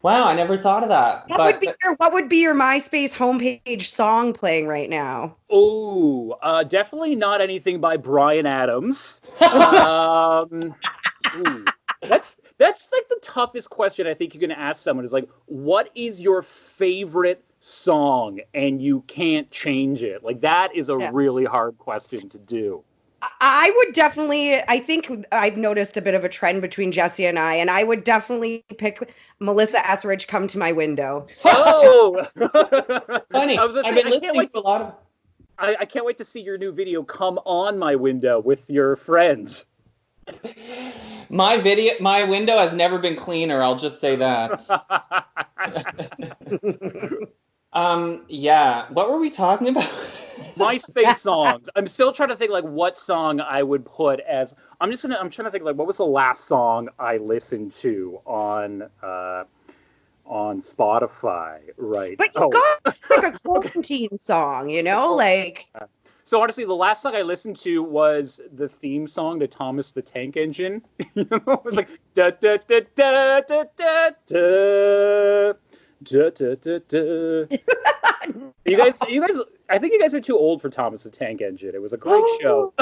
Wow, 0.04 0.26
I 0.26 0.34
never 0.34 0.58
thought 0.58 0.82
of 0.82 0.90
that. 0.90 1.26
What 1.30 1.38
but 1.38 1.54
would 1.54 1.60
be 1.60 1.70
your 1.82 1.94
What 1.94 2.12
would 2.12 2.28
be 2.28 2.42
your 2.42 2.54
MySpace 2.54 3.14
homepage 3.14 3.86
song 3.86 4.34
playing 4.34 4.66
right 4.66 4.90
now? 4.90 5.36
Oh, 5.48 6.36
uh, 6.42 6.62
definitely 6.62 7.16
not 7.16 7.40
anything 7.40 7.80
by 7.80 7.96
Bryan 7.96 8.44
Adams. 8.44 9.22
um, 9.40 10.74
ooh, 11.38 11.64
that's 12.02 12.36
that's 12.58 12.92
like 12.92 13.08
the 13.08 13.18
toughest 13.22 13.70
question 13.70 14.06
I 14.06 14.12
think 14.12 14.34
you 14.34 14.40
can 14.40 14.50
ask 14.50 14.82
someone 14.82 15.06
is 15.06 15.14
like, 15.14 15.26
what 15.46 15.90
is 15.94 16.20
your 16.20 16.42
favorite 16.42 17.42
song, 17.62 18.40
and 18.52 18.82
you 18.82 19.00
can't 19.06 19.50
change 19.50 20.02
it? 20.02 20.22
Like 20.22 20.42
that 20.42 20.76
is 20.76 20.90
a 20.90 20.98
Yeah. 20.98 21.08
really 21.14 21.46
hard 21.46 21.78
question 21.78 22.28
to 22.28 22.38
do. 22.38 22.84
I- 23.40 23.66
I 23.66 23.72
would 23.76 23.94
definitely. 23.94 24.56
I 24.68 24.78
think 24.78 25.10
I've 25.32 25.56
noticed 25.56 25.96
a 25.96 26.02
bit 26.02 26.14
of 26.14 26.24
a 26.24 26.28
trend 26.28 26.60
between 26.62 26.92
Jesse 26.92 27.24
and 27.26 27.38
I, 27.38 27.54
and 27.54 27.70
I 27.70 27.82
would 27.84 28.04
definitely 28.04 28.64
pick 28.78 29.14
Melissa 29.40 29.86
Etheridge. 29.88 30.26
Come 30.26 30.46
to 30.48 30.58
my 30.58 30.72
window. 30.72 31.26
Oh, 31.44 32.22
funny. 33.32 33.58
I 33.58 33.64
was 33.64 33.74
gonna 33.74 33.86
I've 33.88 33.94
say, 33.94 34.02
been 34.02 34.06
I 34.06 34.10
listening 34.10 34.36
wait. 34.36 34.52
to 34.52 34.58
a 34.58 34.60
lot 34.60 34.80
of 34.82 34.94
I, 35.58 35.76
I 35.80 35.84
can't 35.84 36.04
wait 36.04 36.18
to 36.18 36.24
see 36.24 36.40
your 36.40 36.58
new 36.58 36.72
video 36.72 37.02
come 37.02 37.38
on 37.44 37.78
my 37.78 37.94
window 37.94 38.40
with 38.40 38.68
your 38.68 38.96
friends. 38.96 39.66
my 41.28 41.56
video 41.58 41.94
my 42.00 42.24
window 42.24 42.56
has 42.58 42.74
never 42.74 42.98
been 42.98 43.14
cleaner, 43.16 43.62
I'll 43.62 43.76
just 43.76 44.00
say 44.00 44.16
that. 44.16 44.62
Um 47.74 48.24
yeah. 48.28 48.86
What 48.92 49.10
were 49.10 49.18
we 49.18 49.30
talking 49.30 49.68
about? 49.68 49.84
MySpace 50.58 51.14
songs. 51.16 51.68
I'm 51.76 51.86
still 51.88 52.12
trying 52.12 52.28
to 52.30 52.36
think 52.36 52.50
like 52.50 52.64
what 52.64 52.96
song 52.96 53.40
I 53.40 53.62
would 53.62 53.84
put 53.84 54.20
as. 54.20 54.54
I'm 54.80 54.90
just 54.90 55.02
gonna. 55.02 55.16
I'm 55.16 55.30
trying 55.30 55.46
to 55.46 55.50
think 55.50 55.64
like 55.64 55.76
what 55.76 55.86
was 55.86 55.98
the 55.98 56.06
last 56.06 56.46
song 56.46 56.88
I 56.98 57.18
listened 57.18 57.72
to 57.74 58.20
on 58.26 58.82
uh, 59.02 59.44
on 60.26 60.62
Spotify. 60.62 61.60
Right. 61.76 62.18
But 62.18 62.36
you 62.38 62.42
Oh, 62.42 62.50
got 62.50 62.96
like 63.10 63.22
a 63.34 63.38
quarantine 63.44 64.18
song, 64.18 64.70
you 64.70 64.82
know, 64.82 65.14
like 65.14 65.68
So 66.24 66.40
honestly, 66.40 66.64
the 66.64 66.74
last 66.74 67.02
song 67.02 67.14
I 67.16 67.22
listened 67.22 67.56
to 67.58 67.82
was 67.82 68.40
the 68.54 68.68
theme 68.68 69.06
song 69.06 69.40
to 69.40 69.46
Thomas 69.46 69.92
the 69.92 70.02
Tank 70.02 70.36
Engine. 70.36 70.82
you 71.14 71.26
know, 71.30 71.36
it 71.46 71.64
was 71.64 71.76
like 71.76 71.90
da 72.14 72.30
da 72.30 72.58
da 72.66 72.80
da 72.94 73.40
da 73.40 73.64
da 73.76 74.10
da. 74.26 75.52
Da, 76.04 76.30
da, 76.30 76.54
da, 76.56 76.78
da. 76.88 77.46
You 78.66 78.76
guys, 78.76 78.98
you 79.08 79.20
guys, 79.20 79.38
I 79.68 79.78
think 79.78 79.92
you 79.92 80.00
guys 80.00 80.14
are 80.14 80.20
too 80.20 80.36
old 80.36 80.60
for 80.62 80.68
Thomas 80.70 81.02
the 81.04 81.10
Tank 81.10 81.40
Engine. 81.40 81.74
It 81.74 81.80
was 81.82 81.92
a 81.92 81.96
great 81.96 82.24
show. 82.40 82.72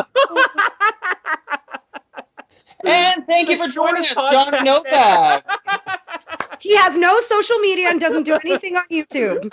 and 2.85 3.27
thank 3.27 3.49
you 3.49 3.57
for 3.57 3.69
joining 3.69 4.03
us, 4.03 4.13
John 4.13 4.53
Johnny 4.53 4.65
Novak. 4.65 5.45
he 6.61 6.77
has 6.77 6.97
no 6.97 7.21
social 7.21 7.59
media 7.59 7.91
and 7.91 8.01
doesn't 8.01 8.25
do 8.25 8.39
anything 8.45 8.77
on 8.77 8.85
YouTube. 8.91 9.51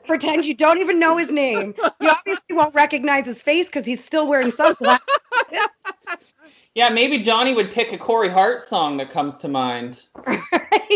Pretend 0.06 0.46
you 0.46 0.54
don't 0.54 0.78
even 0.78 0.98
know 0.98 1.16
his 1.16 1.30
name. 1.30 1.74
You 2.00 2.10
obviously 2.10 2.54
won't 2.56 2.74
recognize 2.74 3.26
his 3.26 3.40
face 3.40 3.66
because 3.66 3.86
he's 3.86 4.04
still 4.04 4.26
wearing 4.26 4.50
sunglasses. 4.50 5.06
Yeah, 6.76 6.90
maybe 6.90 7.18
Johnny 7.20 7.54
would 7.54 7.70
pick 7.70 7.94
a 7.94 7.96
Corey 7.96 8.28
Hart 8.28 8.68
song 8.68 8.98
that 8.98 9.08
comes 9.08 9.38
to 9.38 9.48
mind. 9.48 10.08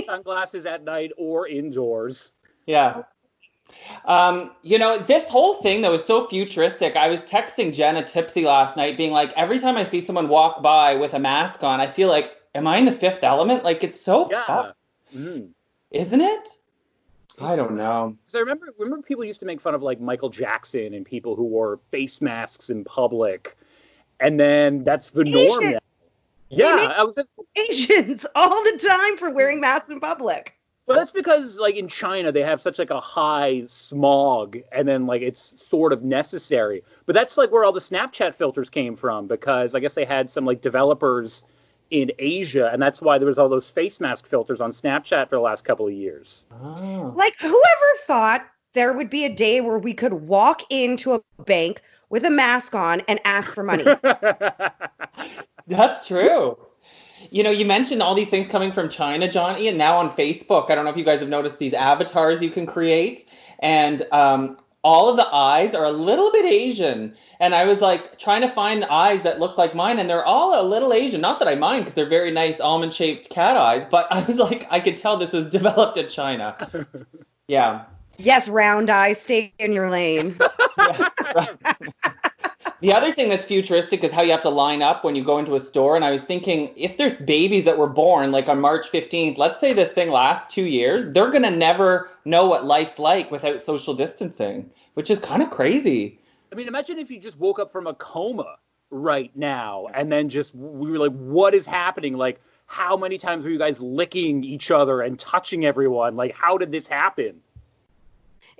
Sunglasses 0.04 0.66
at 0.66 0.84
night 0.84 1.10
or 1.16 1.48
indoors. 1.48 2.34
Yeah. 2.66 3.04
Um, 4.04 4.50
you 4.60 4.78
know, 4.78 4.98
this 4.98 5.30
whole 5.30 5.54
thing 5.54 5.80
that 5.80 5.90
was 5.90 6.04
so 6.04 6.26
futuristic. 6.26 6.96
I 6.96 7.08
was 7.08 7.22
texting 7.22 7.72
Jenna 7.72 8.04
Tipsy 8.06 8.44
last 8.44 8.76
night, 8.76 8.98
being 8.98 9.10
like, 9.10 9.32
every 9.38 9.58
time 9.58 9.78
I 9.78 9.84
see 9.84 10.02
someone 10.02 10.28
walk 10.28 10.62
by 10.62 10.96
with 10.96 11.14
a 11.14 11.18
mask 11.18 11.62
on, 11.64 11.80
I 11.80 11.86
feel 11.86 12.10
like, 12.10 12.36
am 12.54 12.66
I 12.66 12.76
in 12.76 12.84
the 12.84 12.92
fifth 12.92 13.24
element? 13.24 13.64
Like, 13.64 13.82
it's 13.82 13.98
so, 13.98 14.28
Yeah. 14.30 14.44
fucked, 14.44 14.76
Mm. 15.16 15.48
isn't 15.92 16.20
it? 16.20 16.58
I 17.40 17.56
don't 17.56 17.74
know. 17.76 18.18
Because 18.26 18.34
I 18.34 18.40
remember, 18.40 18.66
remember 18.78 19.02
people 19.06 19.24
used 19.24 19.40
to 19.40 19.46
make 19.46 19.62
fun 19.62 19.74
of 19.74 19.82
like 19.82 19.98
Michael 19.98 20.28
Jackson 20.28 20.92
and 20.92 21.06
people 21.06 21.36
who 21.36 21.44
wore 21.44 21.78
face 21.90 22.20
masks 22.20 22.68
in 22.68 22.84
public, 22.84 23.56
and 24.20 24.38
then 24.38 24.84
that's 24.84 25.10
the 25.10 25.24
norm. 25.24 25.72
Now. 25.72 25.78
Yeah, 26.48 26.94
I 26.96 27.04
was. 27.04 27.18
Asians 27.56 28.26
all 28.34 28.62
the 28.64 28.86
time 28.88 29.16
for 29.16 29.30
wearing 29.30 29.60
masks 29.60 29.90
in 29.90 30.00
public. 30.00 30.54
But 30.86 30.96
that's 30.96 31.12
because 31.12 31.58
like 31.58 31.76
in 31.76 31.86
China 31.86 32.32
they 32.32 32.42
have 32.42 32.60
such 32.60 32.80
like 32.80 32.90
a 32.90 33.00
high 33.00 33.62
smog, 33.66 34.58
and 34.72 34.88
then 34.88 35.06
like 35.06 35.22
it's 35.22 35.62
sort 35.62 35.92
of 35.92 36.02
necessary. 36.02 36.82
But 37.06 37.14
that's 37.14 37.38
like 37.38 37.52
where 37.52 37.64
all 37.64 37.72
the 37.72 37.80
Snapchat 37.80 38.34
filters 38.34 38.70
came 38.70 38.96
from, 38.96 39.28
because 39.28 39.74
I 39.74 39.80
guess 39.80 39.94
they 39.94 40.04
had 40.04 40.30
some 40.30 40.44
like 40.44 40.60
developers 40.60 41.44
in 41.90 42.12
Asia, 42.18 42.70
and 42.72 42.80
that's 42.80 43.00
why 43.00 43.18
there 43.18 43.26
was 43.26 43.38
all 43.38 43.48
those 43.48 43.68
face 43.68 44.00
mask 44.00 44.26
filters 44.26 44.60
on 44.60 44.70
Snapchat 44.70 45.28
for 45.28 45.36
the 45.36 45.40
last 45.40 45.64
couple 45.64 45.86
of 45.86 45.92
years. 45.92 46.46
Oh. 46.62 47.12
Like, 47.16 47.36
whoever 47.40 47.56
thought 48.06 48.46
there 48.72 48.92
would 48.92 49.10
be 49.10 49.24
a 49.24 49.34
day 49.34 49.60
where 49.60 49.78
we 49.78 49.94
could 49.94 50.12
walk 50.12 50.62
into 50.70 51.14
a 51.14 51.20
bank 51.42 51.82
with 52.10 52.24
a 52.24 52.30
mask 52.30 52.74
on 52.74 53.00
and 53.08 53.20
ask 53.24 53.54
for 53.54 53.62
money? 53.62 53.84
That's 55.66 56.06
true. 56.06 56.58
You 57.30 57.42
know, 57.42 57.50
you 57.50 57.64
mentioned 57.64 58.02
all 58.02 58.14
these 58.14 58.28
things 58.28 58.48
coming 58.48 58.72
from 58.72 58.88
China, 58.88 59.30
Johnny, 59.30 59.68
and 59.68 59.78
now 59.78 59.96
on 59.96 60.10
Facebook. 60.10 60.70
I 60.70 60.74
don't 60.74 60.84
know 60.84 60.90
if 60.90 60.96
you 60.96 61.04
guys 61.04 61.20
have 61.20 61.28
noticed 61.28 61.58
these 61.58 61.74
avatars 61.74 62.42
you 62.42 62.50
can 62.50 62.66
create, 62.66 63.26
and 63.60 64.02
um, 64.10 64.58
all 64.82 65.08
of 65.08 65.16
the 65.16 65.26
eyes 65.26 65.74
are 65.74 65.84
a 65.84 65.90
little 65.90 66.32
bit 66.32 66.44
Asian. 66.44 67.14
And 67.38 67.54
I 67.54 67.64
was 67.64 67.80
like 67.80 68.18
trying 68.18 68.40
to 68.40 68.48
find 68.48 68.84
eyes 68.86 69.22
that 69.22 69.38
look 69.38 69.58
like 69.58 69.74
mine, 69.74 69.98
and 69.98 70.08
they're 70.08 70.24
all 70.24 70.60
a 70.60 70.64
little 70.66 70.92
Asian. 70.92 71.20
Not 71.20 71.38
that 71.38 71.48
I 71.48 71.54
mind, 71.54 71.84
because 71.84 71.94
they're 71.94 72.08
very 72.08 72.30
nice 72.30 72.58
almond 72.58 72.94
shaped 72.94 73.28
cat 73.30 73.56
eyes, 73.56 73.86
but 73.90 74.06
I 74.10 74.22
was 74.24 74.36
like, 74.36 74.66
I 74.70 74.80
could 74.80 74.96
tell 74.96 75.16
this 75.16 75.32
was 75.32 75.48
developed 75.50 75.98
in 75.98 76.08
China. 76.08 76.56
Yeah. 77.46 77.84
Yes, 78.20 78.48
round 78.48 78.90
eyes, 78.90 79.20
stay 79.20 79.52
in 79.58 79.72
your 79.72 79.90
lane. 79.90 80.36
The 82.80 82.94
other 82.94 83.12
thing 83.12 83.28
that's 83.28 83.44
futuristic 83.44 84.02
is 84.04 84.10
how 84.10 84.22
you 84.22 84.30
have 84.30 84.40
to 84.40 84.48
line 84.48 84.80
up 84.80 85.04
when 85.04 85.14
you 85.14 85.22
go 85.22 85.38
into 85.38 85.54
a 85.54 85.60
store. 85.60 85.96
And 85.96 86.04
I 86.04 86.10
was 86.10 86.22
thinking, 86.22 86.72
if 86.76 86.96
there's 86.96 87.14
babies 87.14 87.66
that 87.66 87.76
were 87.76 87.86
born 87.86 88.32
like 88.32 88.48
on 88.48 88.58
March 88.58 88.90
15th, 88.90 89.36
let's 89.36 89.60
say 89.60 89.74
this 89.74 89.90
thing 89.90 90.08
lasts 90.08 90.54
two 90.54 90.64
years, 90.64 91.12
they're 91.12 91.30
going 91.30 91.42
to 91.42 91.50
never 91.50 92.08
know 92.24 92.46
what 92.46 92.64
life's 92.64 92.98
like 92.98 93.30
without 93.30 93.60
social 93.60 93.92
distancing, 93.92 94.70
which 94.94 95.10
is 95.10 95.18
kind 95.18 95.42
of 95.42 95.50
crazy. 95.50 96.18
I 96.50 96.54
mean, 96.54 96.68
imagine 96.68 96.98
if 96.98 97.10
you 97.10 97.20
just 97.20 97.38
woke 97.38 97.58
up 97.58 97.70
from 97.70 97.86
a 97.86 97.92
coma 97.94 98.56
right 98.90 99.30
now, 99.36 99.86
and 99.92 100.10
then 100.10 100.30
just 100.30 100.54
we 100.54 100.90
were 100.90 100.98
like, 100.98 101.12
"What 101.12 101.54
is 101.54 101.64
happening?" 101.64 102.16
Like, 102.16 102.40
how 102.66 102.96
many 102.96 103.18
times 103.18 103.44
were 103.44 103.50
you 103.50 103.58
guys 103.58 103.80
licking 103.80 104.42
each 104.42 104.70
other 104.70 105.00
and 105.02 105.18
touching 105.18 105.64
everyone? 105.64 106.16
Like, 106.16 106.34
how 106.34 106.58
did 106.58 106.72
this 106.72 106.88
happen? 106.88 107.40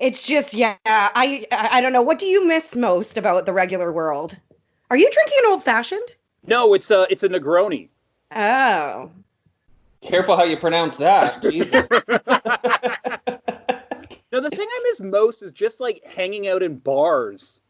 It's 0.01 0.27
just, 0.27 0.55
yeah, 0.55 0.77
I, 0.87 1.47
I 1.53 1.69
I 1.73 1.81
don't 1.83 1.93
know. 1.93 2.03
What 2.03 2.19
do 2.19 2.27
you 2.27 2.47
miss 2.47 2.75
most 2.75 3.19
about 3.19 3.45
the 3.45 3.53
regular 3.53 3.93
world? 3.93 4.39
Are 4.91 4.97
you 4.97 5.11
drinking 5.13 5.39
an 5.45 5.51
old 5.53 5.63
fashioned? 5.63 6.17
No, 6.47 6.73
it's 6.73 6.91
a 6.91 7.07
it's 7.11 7.23
a 7.23 7.29
Negroni. 7.29 7.89
Oh, 8.35 9.11
Careful 10.01 10.37
how 10.37 10.45
you 10.45 10.57
pronounce 10.57 10.97
that. 10.97 11.43
Jesus. 11.51 11.87
No, 14.33 14.41
the 14.41 14.51
thing 14.51 14.69
I 14.71 14.81
miss 14.85 15.01
most 15.01 15.43
is 15.43 15.51
just 15.53 15.81
like 15.81 16.03
hanging 16.05 16.49
out 16.49 16.63
in 16.63 16.77
bars 16.79 17.61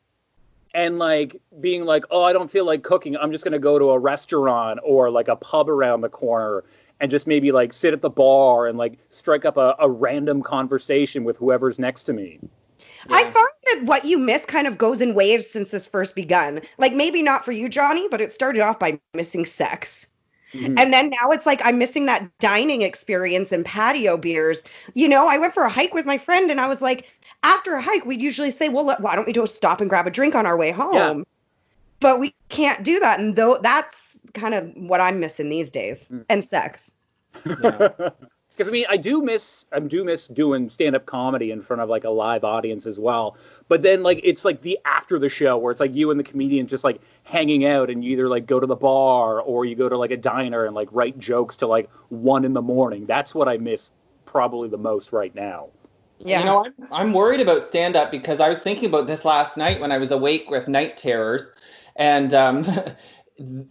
and 0.72 0.98
like 0.98 1.40
being 1.58 1.84
like, 1.84 2.04
oh, 2.10 2.22
I 2.22 2.32
don't 2.32 2.50
feel 2.50 2.64
like 2.64 2.82
cooking. 2.82 3.16
I'm 3.16 3.32
just 3.32 3.44
gonna 3.44 3.58
go 3.58 3.78
to 3.78 3.90
a 3.90 3.98
restaurant 3.98 4.78
or 4.84 5.10
like 5.10 5.28
a 5.28 5.36
pub 5.36 5.68
around 5.68 6.02
the 6.02 6.08
corner 6.08 6.64
and 7.00 7.10
just 7.10 7.26
maybe 7.26 7.50
like 7.50 7.72
sit 7.72 7.92
at 7.92 8.02
the 8.02 8.10
bar 8.10 8.66
and 8.66 8.78
like 8.78 8.98
strike 9.08 9.44
up 9.44 9.56
a, 9.56 9.74
a 9.78 9.88
random 9.88 10.42
conversation 10.42 11.24
with 11.24 11.36
whoever's 11.38 11.78
next 11.78 12.04
to 12.04 12.12
me. 12.12 12.38
I 13.08 13.22
find 13.24 13.34
that 13.34 13.82
what 13.84 14.04
you 14.04 14.18
miss 14.18 14.44
kind 14.44 14.66
of 14.66 14.76
goes 14.76 15.00
in 15.00 15.14
waves 15.14 15.48
since 15.48 15.70
this 15.70 15.86
first 15.86 16.14
begun. 16.14 16.60
Like 16.78 16.92
maybe 16.92 17.22
not 17.22 17.44
for 17.44 17.52
you, 17.52 17.68
Johnny, 17.68 18.08
but 18.08 18.20
it 18.20 18.32
started 18.32 18.60
off 18.60 18.78
by 18.78 19.00
missing 19.14 19.46
sex. 19.46 20.06
Mhm. 20.52 20.78
And 20.78 20.92
then 20.92 21.10
now 21.10 21.30
it's 21.30 21.46
like 21.46 21.60
I'm 21.64 21.78
missing 21.78 22.06
that 22.06 22.28
dining 22.38 22.82
experience 22.82 23.52
and 23.52 23.64
patio 23.64 24.16
beers. 24.16 24.62
You 24.94 25.08
know, 25.08 25.28
I 25.28 25.38
went 25.38 25.54
for 25.54 25.62
a 25.62 25.68
hike 25.68 25.94
with 25.94 26.06
my 26.06 26.18
friend 26.18 26.50
and 26.50 26.60
I 26.60 26.66
was 26.66 26.82
like, 26.82 27.08
after 27.42 27.74
a 27.74 27.80
hike, 27.80 28.04
we'd 28.04 28.20
usually 28.20 28.50
say, 28.50 28.68
well, 28.68 28.96
why 28.98 29.16
don't 29.16 29.26
we 29.26 29.32
go 29.32 29.46
stop 29.46 29.80
and 29.80 29.88
grab 29.88 30.06
a 30.06 30.10
drink 30.10 30.34
on 30.34 30.46
our 30.46 30.56
way 30.56 30.72
home? 30.72 30.94
Yeah. 30.94 31.22
But 32.00 32.20
we 32.20 32.34
can't 32.48 32.82
do 32.82 33.00
that. 33.00 33.20
And 33.20 33.36
though 33.36 33.58
that's 33.62 34.09
kind 34.34 34.54
of 34.54 34.70
what 34.76 35.00
I'm 35.00 35.20
missing 35.20 35.48
these 35.48 35.70
days 35.70 36.06
Mm. 36.08 36.24
and 36.28 36.44
sex. 36.44 36.90
Yeah. 37.62 38.10
Because 38.50 38.68
I 38.68 38.72
mean, 38.72 38.84
I 38.90 38.98
do 38.98 39.22
miss 39.22 39.64
I 39.72 39.80
do 39.80 40.04
miss 40.04 40.28
doing 40.28 40.68
stand 40.68 40.94
up 40.94 41.06
comedy 41.06 41.50
in 41.50 41.62
front 41.62 41.80
of 41.80 41.88
like 41.88 42.04
a 42.04 42.10
live 42.10 42.44
audience 42.44 42.86
as 42.86 43.00
well. 43.00 43.38
But 43.68 43.80
then 43.80 44.02
like 44.02 44.20
it's 44.22 44.44
like 44.44 44.60
the 44.60 44.78
after 44.84 45.18
the 45.18 45.30
show 45.30 45.56
where 45.56 45.72
it's 45.72 45.80
like 45.80 45.94
you 45.94 46.10
and 46.10 46.20
the 46.20 46.24
comedian 46.24 46.66
just 46.66 46.84
like 46.84 47.00
hanging 47.22 47.64
out 47.64 47.88
and 47.88 48.04
you 48.04 48.10
either 48.10 48.28
like 48.28 48.44
go 48.44 48.60
to 48.60 48.66
the 48.66 48.76
bar 48.76 49.40
or 49.40 49.64
you 49.64 49.76
go 49.76 49.88
to 49.88 49.96
like 49.96 50.10
a 50.10 50.16
diner 50.18 50.66
and 50.66 50.74
like 50.74 50.88
write 50.92 51.18
jokes 51.18 51.56
till 51.56 51.68
like 51.68 51.88
one 52.10 52.44
in 52.44 52.52
the 52.52 52.60
morning. 52.60 53.06
That's 53.06 53.34
what 53.34 53.48
I 53.48 53.56
miss 53.56 53.92
probably 54.26 54.68
the 54.68 54.76
most 54.76 55.10
right 55.10 55.34
now. 55.34 55.68
Yeah. 56.18 56.40
You 56.40 56.44
know, 56.44 56.66
I'm, 56.66 56.88
I'm 56.92 57.12
worried 57.14 57.40
about 57.40 57.62
stand 57.62 57.96
up 57.96 58.10
because 58.10 58.40
I 58.40 58.50
was 58.50 58.58
thinking 58.58 58.90
about 58.90 59.06
this 59.06 59.24
last 59.24 59.56
night 59.56 59.80
when 59.80 59.90
I 59.90 59.96
was 59.96 60.10
awake 60.10 60.50
with 60.50 60.68
night 60.68 60.98
terrors 60.98 61.48
and 61.96 62.34
um, 62.34 62.66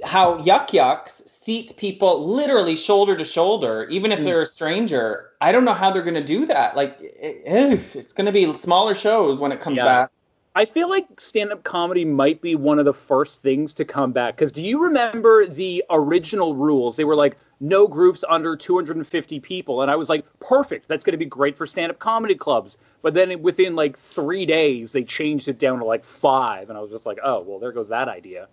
how 0.04 0.38
Yuk 0.44 0.74
Yuk's 0.74 1.22
seats 1.26 1.72
people 1.74 2.26
literally 2.26 2.76
shoulder 2.76 3.16
to 3.16 3.26
shoulder, 3.26 3.86
even 3.90 4.12
if 4.12 4.20
Mm. 4.20 4.24
they're 4.24 4.42
a 4.42 4.46
stranger. 4.46 5.30
I 5.42 5.52
don't 5.52 5.66
know 5.66 5.74
how 5.74 5.92
they're 5.92 6.02
going 6.04 6.16
to 6.16 6.24
do 6.24 6.46
that. 6.48 6.76
Like, 6.76 6.98
it, 7.02 7.44
it- 7.46 7.96
it's 7.96 8.14
going 8.14 8.26
to 8.26 8.32
be 8.32 8.52
smaller 8.56 8.96
shows 8.96 9.40
when 9.40 9.52
it 9.52 9.60
comes 9.60 9.78
Yeah. 9.78 9.86
back. 9.86 10.12
I 10.56 10.66
feel 10.66 10.90
like 10.90 11.22
stand 11.22 11.52
up 11.52 11.64
comedy 11.64 12.04
might 12.04 12.42
be 12.42 12.56
one 12.56 12.80
of 12.80 12.86
the 12.86 12.94
first 12.94 13.42
things 13.42 13.76
to 13.76 13.86
come 13.86 14.12
back. 14.12 14.36
Because 14.36 14.52
do 14.52 14.62
you 14.64 14.84
remember 14.84 15.46
the 15.46 15.84
original 15.90 16.56
rules? 16.56 16.98
They 16.98 17.06
were 17.06 17.16
like 17.16 17.38
no 17.62 17.88
groups 17.88 18.24
under 18.28 18.56
250 18.56 19.40
people. 19.40 19.82
And 19.84 19.92
I 19.92 19.96
was 19.96 20.10
like, 20.10 20.26
perfect. 20.40 20.88
That's 20.88 21.04
going 21.04 21.14
to 21.14 21.18
be 21.18 21.26
great 21.26 21.56
for 21.58 21.68
stand 21.68 21.92
up 21.92 22.00
comedy 22.00 22.36
clubs. 22.36 22.78
But 23.04 23.14
then 23.14 23.42
within 23.44 23.76
like 23.76 23.96
three 23.98 24.46
days, 24.46 24.92
they 24.92 25.04
changed 25.04 25.48
it 25.48 25.60
down 25.60 25.80
to 25.80 25.86
like 25.86 26.04
five. 26.04 26.70
And 26.70 26.78
I 26.78 26.82
was 26.82 26.90
just 26.92 27.06
like, 27.06 27.20
oh, 27.24 27.42
well, 27.42 27.60
there 27.60 27.72
goes 27.72 27.90
that 27.90 28.08
idea. 28.10 28.48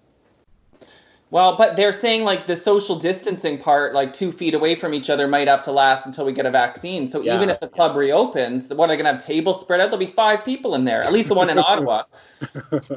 Well, 1.36 1.54
but 1.54 1.76
they're 1.76 1.92
saying 1.92 2.24
like 2.24 2.46
the 2.46 2.56
social 2.56 2.96
distancing 2.98 3.58
part, 3.58 3.92
like 3.92 4.14
two 4.14 4.32
feet 4.32 4.54
away 4.54 4.74
from 4.74 4.94
each 4.94 5.10
other, 5.10 5.28
might 5.28 5.48
have 5.48 5.60
to 5.64 5.70
last 5.70 6.06
until 6.06 6.24
we 6.24 6.32
get 6.32 6.46
a 6.46 6.50
vaccine. 6.50 7.06
So 7.06 7.22
even 7.22 7.50
if 7.50 7.60
the 7.60 7.68
club 7.68 7.94
reopens, 7.94 8.72
what 8.72 8.86
are 8.86 8.88
they 8.88 8.96
gonna 8.96 9.12
have 9.12 9.22
tables 9.22 9.60
spread 9.60 9.80
out? 9.80 9.90
There'll 9.90 9.98
be 9.98 10.10
five 10.10 10.46
people 10.46 10.74
in 10.74 10.86
there, 10.86 11.04
at 11.04 11.12
least 11.12 11.28
the 11.28 11.34
one 11.34 11.50
in 11.50 11.58
Ottawa. 11.68 12.04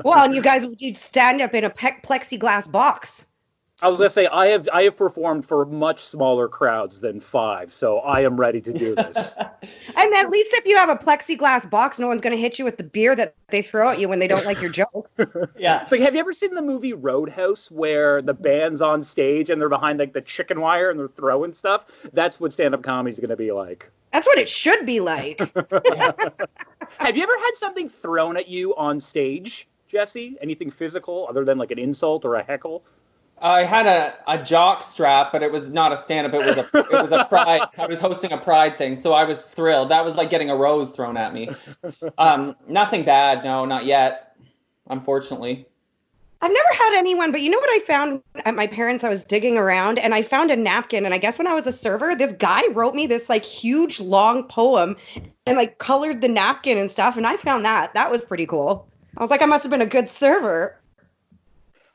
well, 0.06 0.24
and 0.24 0.34
you 0.34 0.42
guys 0.42 0.66
would 0.66 0.80
stand 0.96 1.42
up 1.42 1.54
in 1.54 1.66
a 1.66 1.70
pe- 1.70 2.00
plexiglass 2.02 2.72
box. 2.72 3.28
I 3.82 3.88
was 3.88 4.00
gonna 4.00 4.10
say 4.10 4.28
I 4.28 4.48
have 4.48 4.68
I 4.72 4.84
have 4.84 4.98
performed 4.98 5.46
for 5.46 5.66
much 5.66 6.02
smaller 6.02 6.48
crowds 6.48 7.00
than 7.00 7.20
five, 7.20 7.72
so 7.72 8.00
I 8.00 8.22
am 8.22 8.40
ready 8.40 8.62
to 8.62 8.74
do 8.74 8.96
this. 8.96 9.38
And 9.96 10.14
at 10.14 10.30
least 10.30 10.54
if 10.54 10.66
you 10.66 10.78
have 10.78 10.90
a 10.90 10.96
plexiglass 10.96 11.70
box, 11.70 12.00
no 12.00 12.08
one's 12.08 12.22
going 12.22 12.36
to 12.36 12.42
hit 12.42 12.58
you 12.58 12.64
with 12.64 12.78
the 12.78 12.84
beer 12.84 13.14
that 13.16 13.36
they 13.50 13.62
throw 13.62 13.90
at 13.90 14.00
you 14.00 14.08
when 14.08 14.20
they 14.20 14.28
don't 14.28 14.46
like 14.46 14.62
your 14.62 14.72
joke. 14.72 15.10
Yeah. 15.58 15.82
It's 15.82 15.92
like, 15.92 16.02
have 16.02 16.14
you 16.14 16.22
ever 16.22 16.32
seen 16.32 16.54
the 16.54 16.62
movie 16.62 16.94
Roadhouse 16.94 17.70
where 17.70 18.22
the 18.22 18.34
band's 18.34 18.82
on 18.82 19.02
stage 19.02 19.50
and 19.50 19.60
they're 19.60 19.68
behind 19.68 20.00
like 20.00 20.14
the 20.14 20.22
chicken 20.22 20.62
wire 20.62 20.90
and 20.90 20.98
they're 21.00 21.10
throwing 21.10 21.52
stuff? 21.52 21.86
That's 22.14 22.40
what 22.40 22.54
stand-up 22.54 22.82
comedy 22.82 23.12
is 23.12 23.20
going 23.20 23.30
to 23.30 23.36
be 23.36 23.52
like. 23.52 23.92
That's 24.14 24.26
what 24.26 24.38
it 24.38 24.48
should 24.48 24.86
be 24.86 25.02
like. 25.02 25.40
Have 26.98 27.18
you 27.18 27.24
ever 27.24 27.38
had 27.38 27.52
something 27.56 27.90
thrown 27.90 28.38
at 28.38 28.48
you 28.48 28.76
on 28.76 29.00
stage, 29.02 29.68
Jesse? 29.90 30.38
Anything 30.42 30.72
physical 30.72 31.28
other 31.30 31.44
than 31.44 31.58
like 31.58 31.72
an 31.72 31.80
insult 31.80 32.24
or 32.24 32.36
a 32.36 32.44
heckle? 32.44 32.84
I 33.42 33.64
had 33.64 33.86
a, 33.86 34.16
a 34.28 34.44
jock 34.44 34.84
strap, 34.84 35.32
but 35.32 35.44
it 35.44 35.52
was 35.52 35.70
not 35.70 35.92
a 35.92 35.98
stand 35.98 36.28
up. 36.28 36.34
It 36.34 36.46
was 36.46 36.58
a 36.58 36.80
it 36.80 37.10
was 37.10 37.12
a 37.12 37.26
pride. 37.30 37.62
I 37.78 37.86
was 37.86 38.00
hosting 38.00 38.32
a 38.32 38.38
pride 38.38 38.78
thing, 38.78 39.00
so 39.00 39.14
I 39.14 39.24
was 39.24 39.40
thrilled. 39.40 39.90
That 39.90 40.04
was 40.04 40.16
like 40.16 40.30
getting 40.30 40.50
a 40.50 40.56
rose 40.56 40.90
thrown 40.90 41.18
at 41.18 41.34
me. 41.34 41.50
Um, 42.18 42.56
nothing 42.68 43.06
bad, 43.06 43.44
no, 43.44 43.66
not 43.66 43.86
yet. 43.86 44.36
Unfortunately. 44.90 45.66
I've 46.42 46.52
never 46.52 46.74
had 46.74 46.98
anyone, 46.98 47.32
but 47.32 47.42
you 47.42 47.50
know 47.50 47.58
what 47.58 47.70
I 47.70 47.80
found 47.80 48.22
at 48.46 48.56
my 48.56 48.68
parents? 48.68 49.04
I 49.04 49.10
was 49.10 49.26
digging 49.26 49.58
around 49.58 50.00
and 50.00 50.14
I 50.14 50.22
found 50.22 50.52
a 50.52 50.56
napkin. 50.56 51.06
And 51.06 51.14
I 51.14 51.18
guess 51.18 51.38
when 51.38 51.48
I 51.48 51.54
was 51.54 51.68
a 51.68 51.72
server, 51.72 52.16
this 52.16 52.32
guy 52.34 52.62
wrote 52.72 52.96
me 52.96 53.08
this 53.08 53.30
like 53.30 53.44
huge 53.44 54.00
long 54.00 54.44
poem 54.46 54.96
and 55.46 55.58
like 55.58 55.78
colored 55.80 56.22
the 56.22 56.30
napkin 56.30 56.78
and 56.78 56.90
stuff. 56.90 57.18
And 57.18 57.28
I 57.28 57.36
found 57.36 57.66
that. 57.66 57.94
That 57.94 58.10
was 58.10 58.24
pretty 58.24 58.46
cool. 58.46 58.88
I 59.18 59.22
was 59.22 59.30
like, 59.30 59.42
I 59.42 59.46
must 59.46 59.64
have 59.64 59.70
been 59.70 59.82
a 59.82 59.86
good 59.86 60.08
server. 60.08 60.79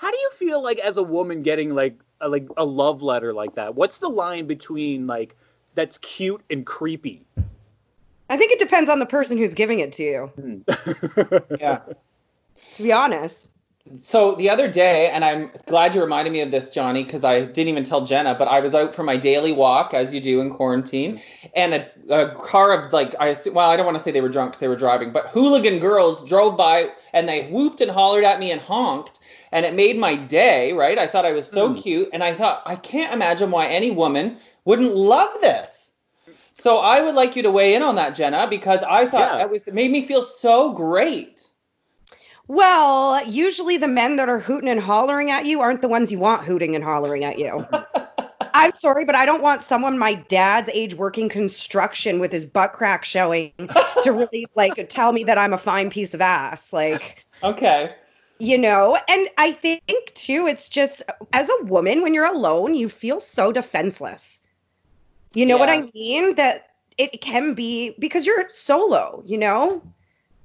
How 0.05 0.11
do 0.11 0.19
you 0.19 0.31
feel 0.33 0.63
like 0.63 0.79
as 0.81 0.99
a 0.99 1.03
woman 1.03 1.43
getting 1.43 1.75
like 1.75 1.99
a, 2.21 2.29
like 2.29 2.47
a 2.59 2.65
love 2.67 3.03
letter 3.03 3.33
like 3.33 3.55
that? 3.55 3.75
What's 3.75 4.01
the 4.01 4.09
line 4.11 4.47
between 4.47 5.07
like 5.07 5.35
that's 5.75 5.97
cute 5.97 6.43
and 6.51 6.67
creepy? 6.67 7.25
I 8.29 8.37
think 8.37 8.53
it 8.53 8.59
depends 8.59 8.91
on 8.91 8.99
the 8.99 9.07
person 9.07 9.39
who's 9.39 9.55
giving 9.55 9.79
it 9.79 9.95
to 9.95 10.03
you, 10.03 10.27
hmm. 10.27 10.59
Yeah. 11.59 11.81
to 12.75 12.83
be 12.83 12.93
honest. 12.93 13.49
So 14.01 14.35
the 14.37 14.49
other 14.49 14.67
day, 14.67 15.11
and 15.11 15.23
I'm 15.23 15.51
glad 15.67 15.95
you 15.95 16.01
reminded 16.01 16.33
me 16.33 16.41
of 16.41 16.51
this, 16.51 16.71
Johnny, 16.71 17.05
because 17.05 17.23
I 17.23 17.43
didn't 17.43 17.69
even 17.69 17.85
tell 17.85 18.05
Jenna, 18.07 18.35
but 18.35 18.49
I 18.49 18.61
was 18.61 18.75
out 18.75 18.95
for 18.95 19.03
my 19.03 19.17
daily 19.19 19.53
walk, 19.53 19.93
as 19.93 20.15
you 20.15 20.21
do 20.21 20.41
in 20.41 20.51
quarantine, 20.51 21.21
and 21.55 21.75
a, 21.75 21.91
a 22.09 22.35
car 22.35 22.73
of 22.73 22.95
like, 22.95 23.15
I 23.21 23.29
assume, 23.29 23.55
well, 23.55 23.69
I 23.69 23.77
don't 23.77 23.85
want 23.85 23.99
to 23.99 24.03
say 24.03 24.11
they 24.11 24.23
were 24.23 24.31
drunk 24.31 24.53
'cause 24.55 24.61
they 24.61 24.69
were 24.69 24.77
driving, 24.77 25.13
but 25.13 25.27
hooligan 25.29 25.81
girls 25.81 26.25
drove 26.25 26.57
by 26.57 26.93
and 27.13 27.29
they 27.29 27.47
whooped 27.49 27.83
and 27.83 27.91
hollered 27.91 28.25
at 28.25 28.41
me 28.41 28.53
and 28.53 28.61
honked, 28.61 29.21
and 29.53 29.67
it 29.67 29.75
made 29.75 29.99
my 29.99 30.17
day, 30.17 30.73
right? 30.73 30.99
I 30.99 31.07
thought 31.07 31.27
I 31.27 31.33
was 31.33 31.47
so 31.47 31.69
Hmm. 31.69 31.75
cute, 31.75 32.09
and 32.15 32.25
I 32.25 32.35
thought 32.35 32.63
I 32.65 32.77
can't 32.77 33.13
imagine 33.13 33.51
why 33.51 33.67
any 33.67 33.91
woman 33.91 34.39
wouldn't 34.65 34.97
love 34.97 35.41
this. 35.43 35.93
So 36.55 36.79
I 36.79 37.01
would 37.01 37.15
like 37.15 37.37
you 37.37 37.43
to 37.43 37.51
weigh 37.51 37.75
in 37.75 37.83
on 37.83 37.97
that, 37.97 38.15
Jenna, 38.15 38.47
because 38.49 38.83
I 38.83 39.07
thought 39.07 39.33
Yeah. 39.33 39.39
that 39.39 39.51
was 39.51 39.67
it 39.67 39.75
made 39.75 39.91
me 39.91 40.07
feel 40.07 40.23
so 40.23 40.73
great. 40.73 41.51
Well, 42.47 43.27
usually 43.27 43.77
the 43.79 43.89
men 43.89 44.17
that 44.17 44.29
are 44.29 44.39
hooting 44.39 44.69
and 44.69 44.81
hollering 44.81 45.31
at 45.31 45.47
you 45.47 45.61
aren't 45.61 45.81
the 45.81 45.89
ones 45.89 46.13
you 46.13 46.19
want 46.19 46.45
hooting 46.45 46.75
and 46.75 46.85
hollering 46.85 47.25
at 47.25 47.39
you. 47.39 47.67
I'm 48.55 48.75
sorry, 48.75 49.05
but 49.05 49.15
I 49.17 49.27
don't 49.27 49.43
want 49.43 49.63
someone 49.63 49.99
my 49.99 50.15
dad's 50.15 50.71
age 50.73 50.95
working 50.95 51.29
construction 51.29 52.21
with 52.21 52.31
his 52.31 52.47
butt 52.47 52.73
crack 52.73 53.05
showing 53.05 53.53
to 53.59 54.13
really 54.13 54.47
like 54.55 54.89
tell 54.89 55.13
me 55.13 55.25
that 55.25 55.39
I'm 55.39 55.53
a 55.53 55.59
fine 55.59 55.91
piece 55.91 56.15
of 56.15 56.21
ass. 56.21 56.73
Like, 56.73 57.25
Okay. 57.43 57.95
you 58.39 58.57
know, 58.57 58.97
and 59.09 59.29
I 59.39 59.53
think 59.53 60.13
too, 60.15 60.47
it's 60.47 60.69
just 60.69 61.03
as 61.33 61.51
a 61.51 61.65
woman, 61.65 62.03
when 62.03 62.15
you're 62.15 62.33
alone, 62.33 62.75
you 62.75 62.89
feel 62.89 63.21
so 63.21 63.51
defenseless. 63.51 64.41
You 65.35 65.47
know 65.47 65.57
what 65.59 65.69
I 65.69 65.91
mean? 65.95 66.37
That 66.37 66.69
it 66.97 67.21
can 67.21 67.55
be 67.55 67.97
because 67.99 68.25
you're 68.25 68.49
solo, 68.51 69.23
you 69.27 69.39
know? 69.39 69.83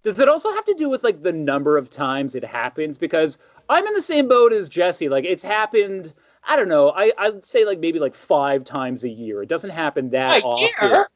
Does 0.04 0.20
it 0.20 0.30
also 0.30 0.52
have 0.54 0.66
to 0.66 0.74
do 0.76 0.90
with 0.90 1.04
like 1.04 1.22
the 1.22 1.32
number 1.34 1.78
of 1.78 1.90
times 1.90 2.36
it 2.36 2.44
happens? 2.44 2.98
Because 2.98 3.38
I'm 3.68 3.86
in 3.86 3.94
the 3.94 4.02
same 4.02 4.28
boat 4.28 4.54
as 4.54 4.70
Jesse. 4.70 5.10
Like 5.10 5.26
it's 5.26 5.44
happened. 5.44 6.14
I 6.44 6.56
don't 6.56 6.70
know. 6.70 6.90
I 6.92 7.12
I'd 7.18 7.44
say 7.46 7.66
like 7.66 7.80
maybe 7.80 8.00
like 8.00 8.16
five 8.16 8.64
times 8.64 9.04
a 9.04 9.10
year. 9.10 9.44
It 9.44 9.50
doesn't 9.50 9.72
happen 9.72 10.12
that 10.12 10.42
A 10.44 10.46
often. 10.46 10.90
year? 10.90 11.10